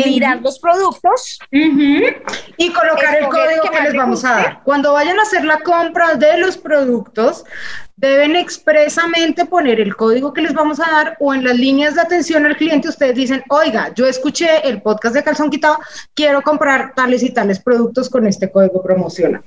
mirar 0.07 0.41
los 0.41 0.59
productos. 0.59 1.39
Y 1.51 2.73
colocar 2.73 3.17
el 3.17 3.29
código 3.29 3.71
que 3.71 3.81
les 3.83 3.93
le 3.93 3.99
vamos 3.99 4.25
a 4.25 4.33
dar. 4.33 4.63
Cuando 4.65 4.95
vayan 4.95 5.19
a 5.19 5.23
hacer 5.23 5.45
la 5.45 5.59
compra 5.59 6.15
de 6.15 6.39
los 6.39 6.57
productos, 6.57 7.45
deben 7.95 8.37
expresamente 8.37 9.45
poner 9.45 9.81
el 9.81 9.95
código 9.95 10.33
que 10.33 10.41
les 10.41 10.55
vamos 10.55 10.81
a 10.81 10.91
dar 10.91 11.17
o 11.21 11.35
en 11.35 11.45
las 11.45 11.57
líneas 11.59 11.95
de 11.95 12.01
atención 12.01 12.47
al 12.47 12.57
cliente 12.57 12.89
ustedes 12.89 13.15
dicen, 13.15 13.45
oiga, 13.51 13.93
yo 13.95 14.07
escuché 14.07 14.67
el 14.67 14.81
podcast 14.81 15.15
de 15.15 15.23
Calzón 15.23 15.51
Quitado, 15.51 15.79
quiero 16.15 16.41
comprar 16.41 16.95
tales 16.95 17.23
y 17.23 17.29
tales 17.35 17.61
productos 17.61 18.09
con 18.09 18.27
este 18.27 18.51
código 18.51 18.83
promocional. 18.83 19.43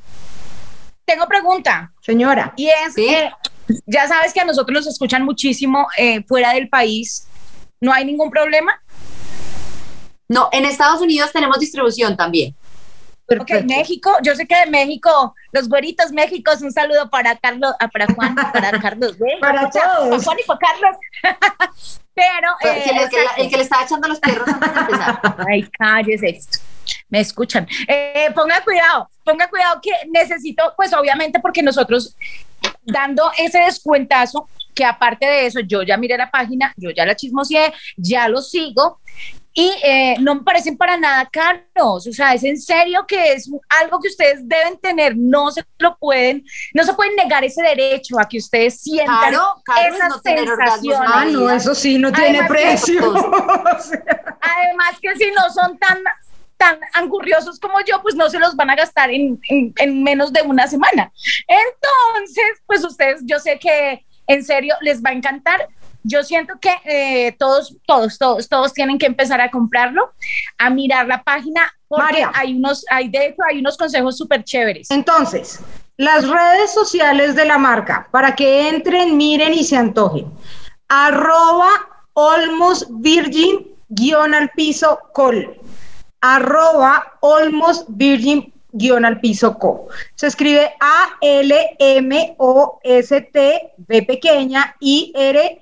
Tengo 1.05 1.27
pregunta. 1.27 1.91
Señora, 2.01 2.53
Y 2.55 2.67
es, 2.67 2.93
Sí. 2.93 3.07
eh, 3.07 3.31
ya 3.85 4.07
sabes 4.07 4.33
que 4.33 4.39
a 4.41 4.45
nosotros 4.45 4.73
nos 4.75 4.87
escuchan 4.87 5.23
muchísimo 5.23 5.87
eh, 5.97 6.23
fuera 6.27 6.53
del 6.53 6.69
país. 6.69 7.27
¿No 7.81 7.91
hay 7.93 8.05
ningún 8.05 8.29
problema? 8.31 8.81
No, 10.27 10.49
en 10.51 10.65
Estados 10.65 11.01
Unidos 11.01 11.31
tenemos 11.31 11.59
distribución 11.59 12.15
también. 12.17 12.55
Ok, 13.27 13.37
perfecto. 13.47 13.65
México, 13.65 14.11
yo 14.23 14.35
sé 14.35 14.45
que 14.47 14.55
de 14.55 14.67
México, 14.67 15.33
los 15.51 15.67
güeritos 15.67 16.11
México, 16.11 16.51
un 16.61 16.71
saludo 16.71 17.09
para 17.09 17.35
Carlos, 17.37 17.73
ah, 17.79 17.87
para 17.87 18.05
Juan, 18.13 18.35
para 18.35 18.79
Carlos, 18.79 19.17
¿ve? 19.17 19.37
Para 19.41 19.67
O 19.67 19.71
sea, 19.71 19.83
todos. 19.95 20.09
Para 20.09 20.23
Juan 20.23 20.37
y 20.39 20.43
para 20.45 20.59
Carlos. 20.59 20.97
Pero, 22.13 22.49
El 22.61 22.83
que, 22.83 22.89
eh, 22.89 22.93
le, 22.93 23.03
el 23.03 23.09
que- 23.09 23.41
el 23.41 23.49
que 23.49 23.57
le 23.57 23.63
estaba 23.63 23.83
echando 23.83 24.07
los 24.07 24.19
perros 24.19 24.47
antes 24.47 24.73
de 24.73 24.79
empezar. 24.79 25.19
Ay, 25.51 25.67
cállese. 25.77 26.39
Me 27.09 27.19
escuchan. 27.19 27.67
Eh, 27.87 28.29
ponga 28.33 28.61
cuidado, 28.63 29.09
ponga 29.23 29.49
cuidado 29.49 29.79
que 29.81 29.91
necesito, 30.11 30.73
pues 30.77 30.93
obviamente 30.93 31.39
porque 31.39 31.61
nosotros 31.61 32.15
dando 32.85 33.31
ese 33.37 33.59
descuentazo, 33.59 34.47
que 34.73 34.85
aparte 34.85 35.25
de 35.25 35.45
eso, 35.45 35.59
yo 35.61 35.83
ya 35.83 35.97
miré 35.97 36.17
la 36.17 36.29
página, 36.29 36.73
yo 36.77 36.91
ya 36.91 37.05
la 37.05 37.15
chismoseé, 37.15 37.73
ya 37.97 38.27
lo 38.27 38.41
sigo 38.41 38.99
y 39.57 39.71
eh, 39.83 40.15
no 40.19 40.35
me 40.35 40.41
parecen 40.41 40.75
para 40.77 40.97
nada 40.97 41.27
caros. 41.31 42.05
O 42.05 42.11
sea, 42.11 42.33
es 42.33 42.43
en 42.43 42.59
serio 42.59 43.05
que 43.07 43.31
es 43.31 43.49
algo 43.81 44.01
que 44.01 44.09
ustedes 44.09 44.47
deben 44.47 44.77
tener, 44.77 45.15
no 45.15 45.49
se 45.49 45.63
lo 45.79 45.97
pueden, 45.97 46.45
no 46.73 46.83
se 46.83 46.93
pueden 46.93 47.15
negar 47.15 47.45
ese 47.45 47.63
derecho 47.63 48.19
a 48.19 48.27
que 48.27 48.37
ustedes 48.37 48.81
sientan 48.81 49.15
Claro, 49.29 49.45
Carlos, 49.63 49.97
esa 50.25 50.43
no 50.43 50.55
la 50.57 51.07
Ah, 51.07 51.25
no, 51.25 51.49
eso 51.49 51.73
sí, 51.73 51.97
no 51.97 52.11
tiene 52.11 52.39
Además, 52.39 52.49
precio. 52.49 53.01
Además 54.41 54.99
que 55.01 55.15
si 55.15 55.31
no 55.31 55.49
son 55.53 55.77
tan 55.79 56.03
tan 56.57 56.77
angurriosos 56.93 57.59
como 57.59 57.79
yo, 57.81 58.01
pues 58.01 58.15
no 58.15 58.29
se 58.29 58.39
los 58.39 58.55
van 58.55 58.69
a 58.69 58.75
gastar 58.75 59.09
en, 59.11 59.39
en- 59.49 59.73
en 59.77 60.03
menos 60.03 60.31
de 60.33 60.41
una 60.41 60.67
semana. 60.67 61.11
Entonces, 61.47 62.45
pues 62.65 62.83
ustedes, 62.83 63.21
yo 63.25 63.39
sé 63.39 63.59
que 63.59 64.05
en 64.27 64.43
serio 64.43 64.75
les 64.81 65.03
va 65.03 65.09
a 65.09 65.13
encantar. 65.13 65.67
Yo 66.07 66.23
siento 66.23 66.53
que 66.61 66.71
eh, 66.85 67.31
todos, 67.39 67.75
todos, 67.87 68.17
todos, 68.19 68.47
todos 68.47 68.73
tienen 68.73 68.99
que 68.99 69.07
empezar 69.07 69.41
a 69.41 69.49
comprarlo, 69.49 70.13
a 70.57 70.69
mirar 70.69 71.07
la 71.07 71.23
página, 71.23 71.73
porque 71.87 72.03
María. 72.23 72.31
hay 72.35 72.53
unos, 72.55 72.85
hay 72.91 73.09
de 73.09 73.27
hecho, 73.27 73.41
hay 73.49 73.59
unos 73.59 73.75
consejos 73.75 74.15
súper 74.15 74.43
chéveres. 74.43 74.91
Entonces, 74.91 75.59
las 75.97 76.27
redes 76.29 76.71
sociales 76.73 77.35
de 77.35 77.45
la 77.45 77.57
marca, 77.57 78.07
para 78.11 78.35
que 78.35 78.69
entren, 78.69 79.17
miren 79.17 79.53
y 79.53 79.63
se 79.63 79.77
antojen. 79.77 80.31
Arroba 80.87 81.69
Olmos 82.13 82.85
Virgin 83.01 83.67
guion 83.89 84.33
al 84.35 84.49
piso 84.51 84.99
col. 85.13 85.59
Arroba 86.25 87.17
Olmos 87.19 87.85
Virgin 87.87 88.51
guion 88.71 89.05
al 89.05 89.19
piso 89.19 89.57
co. 89.59 89.87
Se 90.15 90.25
escribe 90.27 90.73
A-L-M-O-S-T 90.79 91.51
B 93.77 94.03
pequeña 94.03 94.75
I-R-G-I-N 94.79 95.53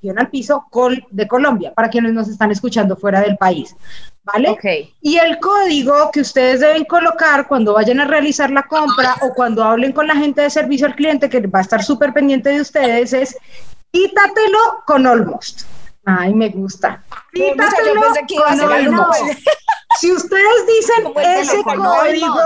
guion 0.00 0.18
al 0.18 0.28
piso 0.28 0.66
col 0.70 1.06
de 1.10 1.28
Colombia, 1.28 1.72
para 1.72 1.88
quienes 1.88 2.12
nos 2.12 2.28
están 2.28 2.50
escuchando 2.50 2.96
fuera 2.96 3.20
del 3.20 3.36
país. 3.36 3.76
¿Vale? 4.24 4.58
Y 5.00 5.16
el 5.18 5.38
código 5.38 6.10
que 6.12 6.20
ustedes 6.20 6.60
deben 6.60 6.84
colocar 6.84 7.46
cuando 7.48 7.74
vayan 7.74 8.00
a 8.00 8.04
realizar 8.04 8.50
la 8.50 8.64
compra 8.64 9.16
o 9.22 9.32
cuando 9.34 9.62
hablen 9.64 9.92
con 9.92 10.06
la 10.08 10.16
gente 10.16 10.42
de 10.42 10.50
servicio 10.50 10.86
al 10.86 10.96
cliente, 10.96 11.28
que 11.28 11.46
va 11.46 11.60
a 11.60 11.62
estar 11.62 11.82
súper 11.82 12.12
pendiente 12.12 12.50
de 12.50 12.60
ustedes, 12.60 13.12
es 13.12 13.36
quítatelo 13.92 14.82
con 14.84 15.06
Almost. 15.06 15.62
Ay, 16.04 16.34
me 16.34 16.48
gusta. 16.48 17.02
Yo 17.34 17.44
Quítatelo 17.52 18.00
pensé 18.00 18.26
que 18.26 18.34
iba 18.34 18.46
a 18.46 18.48
con 18.50 18.58
ser 18.58 18.72
algo 18.72 19.02
Almost. 19.02 19.20
como- 19.20 19.32
Si 20.00 20.10
ustedes 20.10 20.66
dicen 20.66 21.12
ese 21.16 21.62
código, 21.62 22.36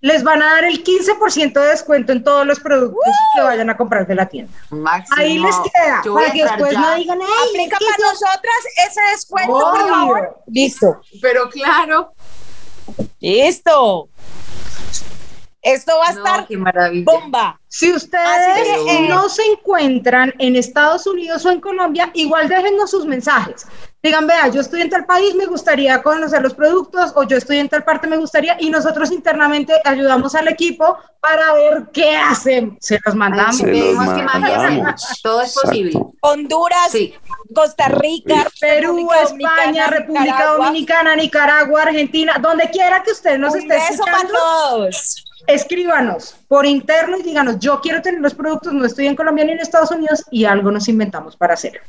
les 0.00 0.22
van 0.22 0.42
a 0.42 0.54
dar 0.54 0.64
el 0.64 0.84
15% 0.84 1.60
de 1.60 1.68
descuento 1.70 2.12
en 2.12 2.22
todos 2.22 2.46
los 2.46 2.60
productos 2.60 3.02
que 3.34 3.42
vayan 3.42 3.68
a 3.70 3.76
comprar 3.76 4.06
de 4.06 4.14
la 4.14 4.26
tienda. 4.26 4.52
Máximo. 4.70 5.16
Ahí 5.18 5.38
les 5.38 5.56
queda, 5.56 6.02
para 6.14 6.30
que 6.32 6.44
después 6.44 6.72
ya. 6.72 6.80
no 6.80 6.94
digan, 6.94 7.18
ay, 7.20 7.48
Aplica 7.48 7.78
para 7.78 7.96
yo- 7.96 8.04
nosotras 8.04 8.56
ese 8.86 9.00
descuento, 9.10 9.52
por 9.52 9.80
Obvio. 9.80 9.88
favor. 9.88 10.38
Listo. 10.46 11.00
Pero 11.20 11.48
claro. 11.50 12.12
Listo. 13.18 14.08
Esto 15.62 15.92
va 15.98 16.06
a 16.10 16.12
No, 16.12 16.18
estar 16.24 16.46
qué 16.46 16.56
maravilla. 16.56 17.04
bomba. 17.04 17.60
Si 17.66 17.92
ustedes 17.92 18.46
que, 18.86 18.96
eh, 19.04 19.08
no 19.08 19.28
se 19.28 19.42
encuentran 19.44 20.32
en 20.38 20.56
Estados 20.56 21.06
Unidos 21.06 21.44
o 21.46 21.50
en 21.50 21.60
Colombia, 21.60 22.10
igual 22.14 22.48
déjennos 22.48 22.90
sus 22.90 23.04
mensajes. 23.06 23.66
Digan, 24.08 24.26
vea, 24.26 24.48
yo 24.48 24.62
estoy 24.62 24.80
en 24.80 24.88
tal 24.88 25.04
país, 25.04 25.34
me 25.34 25.44
gustaría 25.44 26.02
conocer 26.02 26.40
los 26.40 26.54
productos, 26.54 27.12
o 27.14 27.24
yo 27.24 27.36
estoy 27.36 27.58
en 27.58 27.68
tal 27.68 27.84
parte, 27.84 28.06
me 28.06 28.16
gustaría, 28.16 28.56
y 28.58 28.70
nosotros 28.70 29.12
internamente 29.12 29.74
ayudamos 29.84 30.34
al 30.34 30.48
equipo 30.48 30.96
para 31.20 31.52
ver 31.52 31.88
qué 31.92 32.16
hacen. 32.16 32.78
Se 32.80 32.98
los 33.04 33.14
mandamos. 33.14 33.58
Se 33.58 33.66
los 33.66 33.96
mandamos. 33.96 35.20
Todo 35.22 35.42
es 35.42 35.52
posible. 35.52 35.90
Exacto. 35.90 36.14
Honduras, 36.22 36.90
Sí. 36.90 37.14
Costa 37.54 37.88
Rica, 37.88 38.46
Perú, 38.58 39.10
España, 39.12 39.88
República 39.88 40.24
Nicaragua. 40.24 40.64
Dominicana, 40.66 41.14
Nicaragua, 41.16 41.82
Argentina, 41.82 42.38
donde 42.40 42.70
quiera 42.70 43.02
que 43.02 43.10
usted 43.12 43.36
nos 43.36 43.52
Un 43.52 43.58
esté 43.60 43.74
beso 43.74 44.04
para 44.04 44.16
escuchando, 44.16 44.38
todos. 44.38 45.24
escríbanos 45.48 46.34
por 46.48 46.64
interno 46.64 47.18
y 47.18 47.22
díganos, 47.22 47.58
yo 47.58 47.78
quiero 47.82 48.00
tener 48.00 48.22
los 48.22 48.32
productos, 48.32 48.72
no 48.72 48.86
estoy 48.86 49.06
en 49.06 49.16
Colombia 49.16 49.44
ni 49.44 49.52
en 49.52 49.60
Estados 49.60 49.90
Unidos, 49.90 50.24
y 50.30 50.46
algo 50.46 50.70
nos 50.70 50.88
inventamos 50.88 51.36
para 51.36 51.52
hacerlo. 51.52 51.80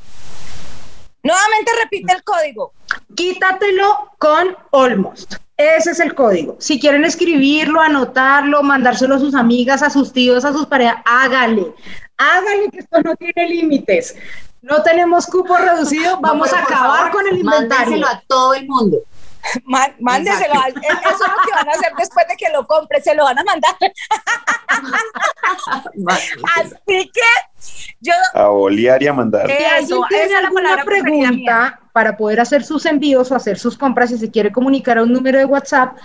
Nuevamente 1.23 1.71
repite 1.81 2.13
el 2.13 2.23
código. 2.23 2.73
Quítatelo 3.15 4.11
con 4.17 4.55
Almost. 4.71 5.35
Ese 5.57 5.91
es 5.91 5.99
el 5.99 6.15
código. 6.15 6.55
Si 6.59 6.79
quieren 6.79 7.03
escribirlo, 7.03 7.81
anotarlo, 7.81 8.63
mandárselo 8.63 9.15
a 9.15 9.19
sus 9.19 9.35
amigas, 9.35 9.83
a 9.83 9.89
sus 9.89 10.13
tíos, 10.13 10.45
a 10.45 10.53
sus 10.53 10.65
parejas, 10.67 10.95
hágale. 11.05 11.73
Hágale 12.17 12.69
que 12.71 12.79
esto 12.79 13.01
no 13.01 13.15
tiene 13.15 13.49
límites. 13.49 14.15
No 14.61 14.81
tenemos 14.83 15.25
cupo 15.25 15.57
reducido, 15.57 16.19
vamos 16.21 16.53
a 16.53 16.59
acabar 16.59 16.99
favor, 16.99 17.11
con 17.11 17.27
el 17.27 17.39
inventario. 17.39 17.69
Mándenselo 17.69 18.07
a 18.07 18.23
todo 18.27 18.53
el 18.53 18.67
mundo. 18.67 18.99
Má- 19.65 19.93
Mándeselo. 19.99 20.53
a- 20.59 20.67
Eso 20.67 20.77
es 20.79 21.19
lo 21.19 21.41
que 21.45 21.51
van 21.55 21.67
a 21.69 21.71
hacer 21.71 21.91
después 21.97 22.25
de 22.27 22.35
que 22.35 22.49
lo 22.51 22.65
compre. 22.67 23.01
Se 23.01 23.15
lo 23.15 23.23
van 23.23 23.39
a 23.39 23.43
mandar. 23.43 23.75
Así 26.57 27.11
que 27.11 27.21
yo. 27.99 28.13
A 28.33 28.47
bolear 28.47 29.01
y 29.03 29.07
a 29.07 29.13
mandar. 29.13 29.47
Si 29.47 29.53
Eso, 29.53 29.63
alguien 29.73 29.99
esa 30.01 30.07
tiene 30.09 30.25
es 30.35 30.41
la 30.43 30.49
palabra 30.51 30.83
mía. 30.85 30.91
pregunta 30.93 31.79
para 31.91 32.15
poder 32.17 32.39
hacer 32.39 32.63
sus 32.63 32.85
envíos 32.85 33.31
o 33.31 33.35
hacer 33.35 33.57
sus 33.59 33.77
compras, 33.77 34.09
si 34.09 34.17
se 34.17 34.31
quiere 34.31 34.51
comunicar 34.51 34.97
a 34.97 35.03
un 35.03 35.11
número 35.11 35.37
de 35.37 35.45
WhatsApp, 35.45 35.97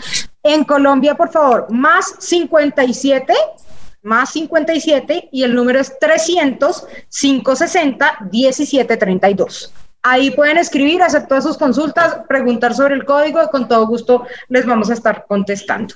en 0.43 0.65
Colombia, 0.65 1.15
por 1.15 1.31
favor, 1.31 1.67
más 1.71 2.17
57, 2.19 3.33
más 4.03 4.31
57, 4.31 5.29
y 5.31 5.43
el 5.45 5.55
número 5.55 5.79
es 5.81 5.97
300 5.99 6.87
560 7.11 8.19
1732. 8.33 9.73
Ahí 10.07 10.31
pueden 10.31 10.59
escribir, 10.59 11.03
hacer 11.03 11.27
todas 11.27 11.45
sus 11.45 11.57
consultas, 11.57 12.19
preguntar 12.29 12.75
sobre 12.75 12.95
el 12.95 13.07
código 13.07 13.43
y 13.43 13.49
con 13.49 13.67
todo 13.67 13.87
gusto 13.87 14.27
les 14.51 14.67
vamos 14.67 14.91
a 14.91 14.93
estar 14.93 15.25
contestando. 15.27 15.95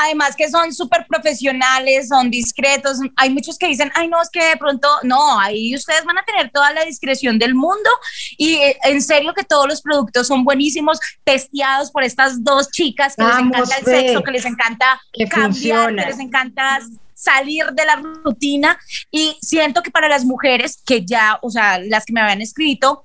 Además 0.00 0.34
que 0.34 0.48
son 0.48 0.72
súper 0.72 1.06
profesionales, 1.06 2.08
son 2.08 2.30
discretos. 2.30 2.98
Hay 3.16 3.28
muchos 3.28 3.58
que 3.58 3.66
dicen, 3.66 3.90
ay, 3.94 4.08
no, 4.08 4.22
es 4.22 4.30
que 4.30 4.42
de 4.42 4.56
pronto, 4.56 4.88
no, 5.02 5.38
ahí 5.38 5.74
ustedes 5.74 6.02
van 6.06 6.16
a 6.16 6.22
tener 6.22 6.50
toda 6.50 6.72
la 6.72 6.84
discreción 6.84 7.38
del 7.38 7.54
mundo 7.54 7.90
y 8.38 8.54
eh, 8.54 8.78
en 8.84 9.02
serio 9.02 9.34
que 9.34 9.44
todos 9.44 9.66
los 9.66 9.82
productos 9.82 10.26
son 10.26 10.44
buenísimos, 10.44 10.98
testeados 11.24 11.90
por 11.90 12.04
estas 12.04 12.42
dos 12.42 12.70
chicas 12.70 13.16
que 13.16 13.24
les 13.24 13.38
encanta 13.38 13.76
el 13.76 13.84
sexo, 13.84 14.22
que 14.22 14.30
les 14.30 14.44
encanta 14.46 15.00
Que 15.12 15.26
cambiar, 15.26 15.50
funciona. 15.50 16.04
que 16.04 16.10
les 16.10 16.20
encanta 16.20 16.78
salir 17.18 17.66
de 17.72 17.84
la 17.84 17.96
rutina 17.96 18.78
y 19.10 19.36
siento 19.42 19.82
que 19.82 19.90
para 19.90 20.08
las 20.08 20.24
mujeres 20.24 20.80
que 20.86 21.04
ya, 21.04 21.38
o 21.42 21.50
sea, 21.50 21.78
las 21.80 22.04
que 22.04 22.12
me 22.12 22.20
habían 22.20 22.40
escrito, 22.40 23.04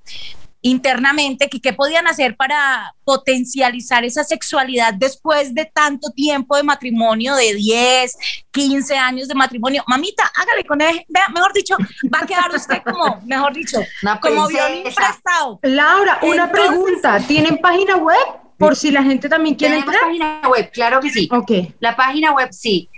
internamente 0.65 1.49
que 1.49 1.59
qué 1.59 1.73
podían 1.73 2.07
hacer 2.07 2.37
para 2.37 2.93
potencializar 3.03 4.05
esa 4.05 4.23
sexualidad 4.23 4.93
después 4.93 5.53
de 5.53 5.65
tanto 5.65 6.09
tiempo 6.11 6.55
de 6.55 6.63
matrimonio, 6.63 7.35
de 7.35 7.53
10, 7.55 8.15
15 8.51 8.95
años 8.95 9.27
de 9.27 9.35
matrimonio. 9.35 9.83
Mamita, 9.87 10.31
hágale 10.35 10.63
con 10.63 10.79
él, 10.81 11.03
vea, 11.09 11.27
mejor 11.33 11.51
dicho, 11.51 11.75
va 12.13 12.19
a 12.21 12.25
quedar 12.25 12.49
usted 12.55 12.81
como, 12.83 13.19
mejor 13.25 13.53
dicho, 13.53 13.79
como 14.21 14.47
violín 14.47 14.83
prestado. 14.83 15.59
Laura, 15.63 16.19
una 16.21 16.45
Entonces- 16.45 16.67
pregunta, 16.69 17.19
¿tienen 17.27 17.57
página 17.57 17.97
web? 17.97 18.42
Por 18.57 18.75
si 18.75 18.91
la 18.91 19.03
gente 19.03 19.29
también 19.29 19.55
quiere 19.55 19.75
Tenemos 19.75 19.93
entrar. 19.95 20.09
página 20.09 20.41
web, 20.49 20.69
claro 20.71 20.99
que 21.01 21.09
sí. 21.09 21.29
Ok. 21.31 21.51
La 21.79 21.95
página 21.95 22.33
web 22.33 22.49
sí. 22.51 22.89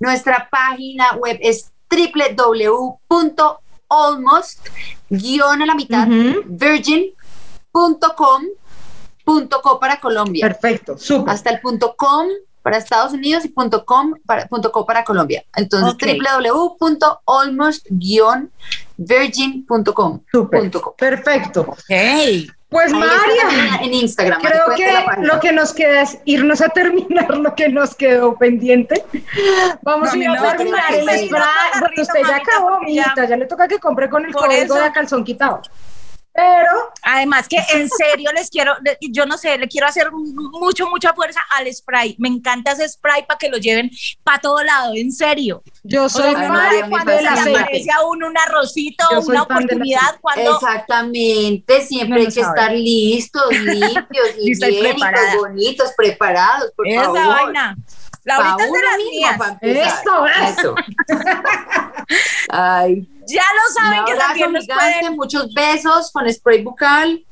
Nuestra 0.00 0.48
página 0.50 1.12
web 1.16 1.38
es 1.40 1.70
www.almost 1.90 2.98
guion 5.08 5.62
a 5.62 5.66
la 5.66 5.74
mitad 5.74 6.08
Ujú. 6.08 6.42
virgin 6.46 7.10
punto 7.70 8.14
com, 8.16 8.42
punto 9.24 9.60
co 9.62 9.78
para 9.80 10.00
Colombia. 10.00 10.46
Perfecto, 10.46 10.96
súper. 10.98 11.32
Hasta 11.34 11.50
el 11.50 11.60
punto 11.60 11.94
com 11.96 12.26
para 12.62 12.78
Estados 12.78 13.12
Unidos 13.12 13.44
y 13.44 13.48
punto 13.48 13.84
com 13.84 14.14
para, 14.24 14.46
punto 14.46 14.72
co 14.72 14.86
para 14.86 15.04
Colombia. 15.04 15.44
Entonces, 15.54 15.92
Ok. 15.94 16.02
www.almostvirgin.com. 19.18 20.20
Súper. 20.30 20.60
punto 20.60 20.80
co. 20.82 20.94
Perfecto. 20.96 21.76
Hey, 21.88 22.48
Pues 22.74 22.92
Ahí 22.92 22.98
María, 22.98 23.78
en 23.82 23.94
Instagram. 23.94 24.42
creo 24.42 24.74
que 24.74 25.24
lo 25.24 25.38
que 25.38 25.52
nos 25.52 25.72
queda 25.72 26.00
es 26.02 26.18
irnos 26.24 26.60
a 26.60 26.68
terminar 26.70 27.36
lo 27.36 27.54
que 27.54 27.68
nos 27.68 27.94
quedó 27.94 28.34
pendiente. 28.36 29.04
Vamos 29.82 30.08
No, 30.08 30.12
a 30.12 30.16
ir 30.16 30.28
mi 30.28 30.36
a 30.36 30.56
terminar 30.56 30.82
el 30.92 31.06
Rito, 31.06 32.02
usted 32.02 32.20
ya 32.28 32.34
acabó, 32.34 32.80
ya- 32.80 32.86
mijita, 33.04 33.24
ya 33.26 33.36
le 33.36 33.46
toca 33.46 33.68
que 33.68 33.78
compre 33.78 34.10
con 34.10 34.24
el 34.24 34.34
código 34.34 34.74
de 34.74 34.90
calzón 34.90 35.22
quitado. 35.22 35.62
Pero 36.34 36.92
Además 37.02 37.46
que 37.48 37.58
en 37.74 37.88
serio 37.96 38.30
les 38.34 38.50
quiero, 38.50 38.74
yo 39.00 39.24
no 39.24 39.38
sé, 39.38 39.56
le 39.56 39.68
quiero 39.68 39.86
hacer 39.86 40.10
mucho, 40.12 40.88
mucha 40.88 41.12
fuerza 41.14 41.40
al 41.50 41.72
spray. 41.72 42.16
Me 42.18 42.28
encanta 42.28 42.72
ese 42.72 42.88
spray 42.88 43.24
para 43.26 43.38
que 43.38 43.48
lo 43.48 43.58
lleven 43.58 43.90
para 44.24 44.40
todo 44.40 44.62
lado, 44.64 44.92
en 44.96 45.12
serio. 45.12 45.62
yo 45.84 46.04
O 46.04 46.08
sea, 46.08 46.24
soy 46.24 46.34
fan 46.34 46.46
sabe 46.46 46.58
María, 46.58 46.88
cuándo 46.88 47.12
me 47.12 47.16
se 47.18 47.22
le 47.22 47.28
aparece 47.58 47.90
a 47.92 48.06
uno 48.06 48.26
un 48.26 48.38
arrocito, 48.38 49.04
Yo 49.12 49.20
una 49.20 49.42
oportunidad, 49.42 50.18
cuando 50.20 50.54
Exactamente, 50.56 51.82
siempre 51.82 52.20
hay 52.22 52.26
que 52.26 52.32
sabe. 52.32 52.46
estar 52.60 52.72
listos, 52.72 53.50
limpios, 53.52 54.28
higiénicos, 54.40 54.80
preparada. 54.94 55.36
bonitos, 55.36 55.92
preparados, 55.96 56.72
por 56.74 56.88
esa 56.88 57.04
favor. 57.04 57.18
vaina. 57.26 57.76
Laurita 58.24 58.56
Pa' 58.56 58.64
es 58.64 58.72
de 58.72 58.82
las 58.82 58.98
mías. 59.10 59.92
Eso, 60.02 60.26
Eso. 60.60 60.74
Ay, 62.48 63.08
Ya 63.26 63.42
lo 63.54 63.68
un 63.68 63.74
saben 63.74 64.04
que 64.04 64.14
también 64.14 64.52
nos 64.52 64.66
pueden. 64.66 65.16
muchos 65.16 65.52
besos 65.54 66.10
con 66.12 66.30
spray 66.32 66.62
bucal. 66.62 67.24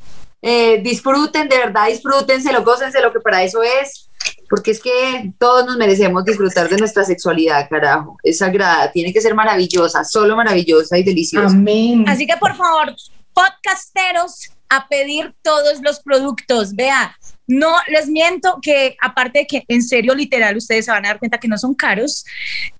Eh, 0.44 0.80
disfruten, 0.82 1.48
de 1.48 1.56
verdad, 1.56 1.86
disfrútenselo, 1.88 2.64
gócenselo, 2.64 3.12
que 3.12 3.20
para 3.20 3.42
eso 3.42 3.62
es. 3.62 4.08
Porque 4.48 4.72
es 4.72 4.80
que 4.82 5.32
todos 5.38 5.64
nos 5.66 5.76
merecemos 5.76 6.24
disfrutar 6.24 6.68
de 6.68 6.76
nuestra 6.76 7.04
sexualidad, 7.04 7.68
carajo. 7.70 8.16
Es 8.22 8.38
sagrada, 8.38 8.90
tiene 8.92 9.12
que 9.12 9.20
ser 9.20 9.34
maravillosa, 9.34 10.04
solo 10.04 10.36
maravillosa 10.36 10.98
y 10.98 11.02
deliciosa. 11.04 11.46
amén. 11.54 12.04
Así 12.08 12.26
que 12.26 12.36
por 12.36 12.54
favor, 12.56 12.94
podcasteros, 13.32 14.50
a 14.68 14.88
pedir 14.88 15.34
todos 15.42 15.80
los 15.82 16.00
productos. 16.00 16.74
Vea, 16.74 17.16
no 17.46 17.76
les 17.88 18.08
miento 18.08 18.58
que 18.62 18.96
aparte 19.00 19.40
de 19.40 19.46
que 19.46 19.64
en 19.68 19.82
serio, 19.82 20.14
literal, 20.14 20.56
ustedes 20.56 20.84
se 20.84 20.90
van 20.90 21.04
a 21.04 21.08
dar 21.08 21.18
cuenta 21.18 21.38
que 21.38 21.48
no 21.48 21.58
son 21.58 21.74
caros, 21.74 22.24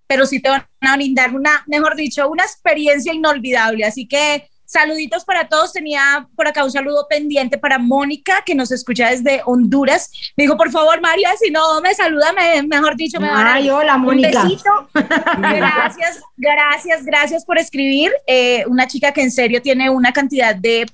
pero 0.06 0.26
sí 0.26 0.40
te 0.40 0.48
van 0.48 0.66
a 0.80 0.96
brindar 0.96 1.34
una, 1.34 1.64
mejor 1.66 1.96
dicho, 1.96 2.28
una 2.28 2.44
experiencia 2.44 3.12
inolvidable. 3.12 3.84
Así 3.84 4.06
que 4.06 4.48
saluditos 4.72 5.24
para 5.24 5.48
todos. 5.48 5.72
Tenía 5.72 6.26
por 6.34 6.48
acá 6.48 6.64
un 6.64 6.70
saludo 6.72 7.06
pendiente 7.08 7.58
para 7.58 7.78
Mónica, 7.78 8.42
que 8.44 8.54
nos 8.54 8.72
escucha 8.72 9.10
desde 9.10 9.42
Honduras. 9.44 10.10
Me 10.36 10.44
dijo, 10.44 10.56
por 10.56 10.70
favor, 10.70 11.00
María, 11.00 11.28
si 11.38 11.50
no 11.50 11.80
me 11.80 11.94
saluda, 11.94 12.32
me- 12.32 12.62
mejor 12.62 12.96
dicho, 12.96 13.20
me 13.20 13.28
van 13.30 13.46
a 13.46 13.54
Ay, 13.54 13.68
hola, 13.70 13.96
un 13.96 14.02
Mónica. 14.02 14.42
besito. 14.44 14.70
Gracias, 15.38 16.20
gracias, 16.36 17.04
gracias 17.04 17.44
por 17.44 17.58
escribir. 17.58 18.10
Eh, 18.26 18.64
una 18.66 18.86
chica 18.86 19.12
que 19.12 19.22
en 19.22 19.30
serio 19.30 19.60
tiene 19.62 19.90
una 19.90 20.12
cantidad 20.12 20.54
de, 20.54 20.86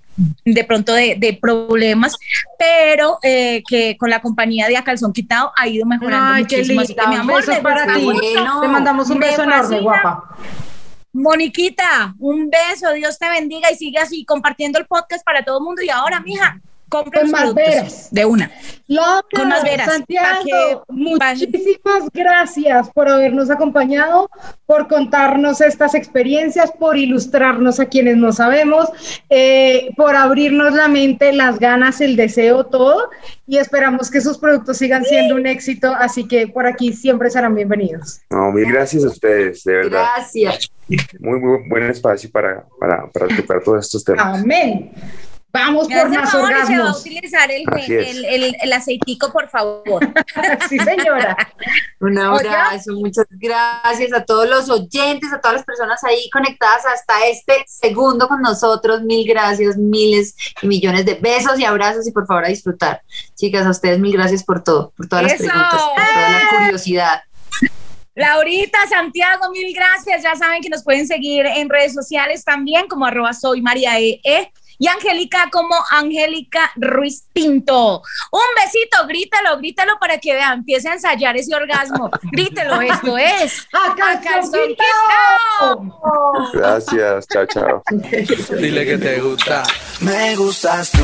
de 0.44 0.64
pronto, 0.64 0.92
de, 0.94 1.14
de 1.18 1.34
problemas, 1.40 2.16
pero 2.58 3.18
eh, 3.22 3.62
que 3.68 3.96
con 3.96 4.10
la 4.10 4.20
compañía 4.20 4.66
de 4.68 4.76
A 4.76 4.82
Calzón 4.84 5.12
Quitado 5.12 5.52
ha 5.56 5.68
ido 5.68 5.86
mejorando 5.86 6.34
Ay, 6.34 6.44
qué 6.44 6.56
muchísimo. 6.58 6.80
Así 6.80 6.88
linda. 6.88 7.02
que, 7.04 7.08
mi 7.10 7.16
amor, 7.16 7.36
Besos 7.40 7.54
me 7.54 7.60
para 7.62 7.94
ti. 7.94 8.08
Te 8.62 8.68
mandamos 8.68 9.10
un 9.10 9.18
beso 9.18 9.42
enorme, 9.44 9.80
guapa. 9.80 10.36
Moniquita, 11.12 12.14
un 12.18 12.50
beso, 12.50 12.92
Dios 12.92 13.18
te 13.18 13.28
bendiga 13.28 13.70
y 13.70 13.76
sigue 13.76 13.98
así 13.98 14.24
compartiendo 14.24 14.78
el 14.78 14.86
podcast 14.86 15.24
para 15.24 15.44
todo 15.44 15.58
el 15.58 15.64
mundo. 15.64 15.82
Y 15.82 15.90
ahora, 15.90 16.20
mija, 16.20 16.60
compra 16.88 17.20
Con 17.22 17.30
más 17.30 17.40
productos 17.42 17.66
veras. 17.74 18.08
de 18.10 18.24
una. 18.24 18.50
Laura, 18.86 19.22
Con 19.34 19.48
más 19.48 19.62
veras, 19.62 19.86
Santiago, 19.92 20.44
que- 20.44 20.78
muchísimas 20.88 22.08
gracias 22.12 22.88
por 22.90 23.08
habernos 23.08 23.50
acompañado, 23.50 24.30
por 24.64 24.88
contarnos 24.88 25.60
estas 25.60 25.94
experiencias, 25.94 26.72
por 26.72 26.96
ilustrarnos 26.96 27.80
a 27.80 27.86
quienes 27.86 28.16
no 28.16 28.32
sabemos, 28.32 28.88
eh, 29.28 29.90
por 29.96 30.16
abrirnos 30.16 30.72
la 30.72 30.88
mente, 30.88 31.32
las 31.32 31.58
ganas, 31.58 32.00
el 32.00 32.16
deseo, 32.16 32.64
todo. 32.64 33.10
Y 33.46 33.58
esperamos 33.58 34.10
que 34.10 34.20
sus 34.20 34.38
productos 34.38 34.78
sigan 34.78 35.04
siendo 35.04 35.34
un 35.34 35.46
éxito, 35.46 35.94
así 35.94 36.26
que 36.26 36.48
por 36.48 36.66
aquí 36.66 36.92
siempre 36.92 37.30
serán 37.30 37.54
bienvenidos. 37.54 38.20
No, 38.30 38.50
mil 38.52 38.70
gracias 38.72 39.04
a 39.04 39.08
ustedes, 39.08 39.64
de 39.64 39.72
verdad. 39.74 40.04
Gracias. 40.16 40.70
Muy, 41.20 41.38
muy 41.38 41.68
buen 41.68 41.84
espacio 41.90 42.30
para, 42.30 42.64
para, 42.80 43.06
para 43.10 43.28
tocar 43.36 43.62
todos 43.62 43.84
estos 43.84 44.02
temas. 44.04 44.40
Amén. 44.42 44.90
Vamos 45.50 45.88
Me 45.88 45.98
por 45.98 46.10
más 46.10 46.30
favor 46.30 46.52
se 46.66 46.78
va 46.78 46.90
a 46.90 46.96
utilizar 46.96 47.50
el, 47.50 47.64
el, 47.88 48.24
el, 48.26 48.56
el 48.60 48.72
aceitico, 48.72 49.32
por 49.32 49.48
favor. 49.48 50.00
Sí, 50.68 50.78
señora. 50.78 51.36
Un 52.00 52.18
abrazo, 52.18 52.92
muchas 52.92 53.26
gracias 53.30 54.12
a 54.12 54.24
todos 54.24 54.48
los 54.48 54.68
oyentes, 54.68 55.32
a 55.32 55.40
todas 55.40 55.58
las 55.58 55.64
personas 55.64 56.02
ahí 56.04 56.28
conectadas 56.30 56.84
hasta 56.84 57.26
este 57.26 57.64
segundo 57.66 58.28
con 58.28 58.42
nosotros. 58.42 59.02
Mil 59.02 59.26
gracias, 59.26 59.76
miles 59.76 60.34
y 60.60 60.66
millones 60.66 61.06
de 61.06 61.14
besos 61.14 61.58
y 61.58 61.64
abrazos 61.64 62.06
y 62.06 62.12
por 62.12 62.26
favor 62.26 62.44
a 62.44 62.48
disfrutar. 62.48 63.02
Chicas, 63.34 63.66
a 63.66 63.70
ustedes 63.70 63.98
mil 63.98 64.12
gracias 64.12 64.44
por 64.44 64.62
todo, 64.62 64.92
por 64.96 65.08
todas 65.08 65.24
las 65.24 65.34
preguntas, 65.34 65.70
por 65.70 66.04
toda 66.04 66.30
la 66.30 66.58
curiosidad. 66.58 67.22
Laurita, 68.14 68.78
Santiago, 68.88 69.50
mil 69.52 69.72
gracias. 69.74 70.22
Ya 70.22 70.34
saben 70.34 70.60
que 70.60 70.68
nos 70.68 70.82
pueden 70.84 71.06
seguir 71.06 71.46
en 71.46 71.68
redes 71.68 71.94
sociales 71.94 72.44
también 72.44 72.88
como 72.88 73.06
arroba 73.06 73.32
soy 73.32 73.62
María 73.62 73.98
E. 73.98 74.20
E. 74.24 74.52
Y 74.78 74.86
Angélica 74.86 75.48
como 75.50 75.74
Angélica 75.90 76.70
Ruiz 76.76 77.26
Pinto. 77.32 78.02
Un 78.30 78.40
besito, 78.56 79.06
grítalo, 79.06 79.58
grítalo 79.58 79.98
para 79.98 80.18
que 80.18 80.34
vean, 80.34 80.60
empiece 80.60 80.88
a 80.88 80.94
ensayar 80.94 81.36
ese 81.36 81.54
orgasmo. 81.54 82.10
Grítelo, 82.32 82.80
esto 82.80 83.18
es. 83.18 83.66
¡A 83.72 83.94
calzón. 84.20 84.76
Gracias, 86.52 87.26
chao, 87.28 87.46
chao. 87.46 87.82
Dile 88.58 88.84
que 88.84 88.98
te 88.98 89.20
gusta. 89.20 89.62
Me 90.00 90.36
gustas 90.36 90.92
tú, 90.92 90.98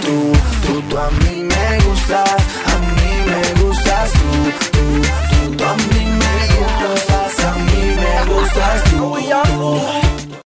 tú, 0.00 0.32
tú, 0.66 0.82
tú 0.88 0.98
a 0.98 1.10
mí 1.10 1.42
me 1.42 1.78
gustas, 1.84 2.30
a 2.66 2.78
mí 2.78 2.96
me 3.26 3.62
gustas 3.62 4.12
tú, 4.12 4.50
tú, 4.72 5.02
tú, 5.50 5.56
tú 5.56 5.64
a 5.64 5.74
mí 5.76 6.04
me 6.06 6.88
gustas, 6.88 7.40
a 7.44 7.52
mí 7.52 7.94
me 7.94 8.34
gustas 8.34 8.84
tú, 8.84 9.18
tú, 9.20 10.07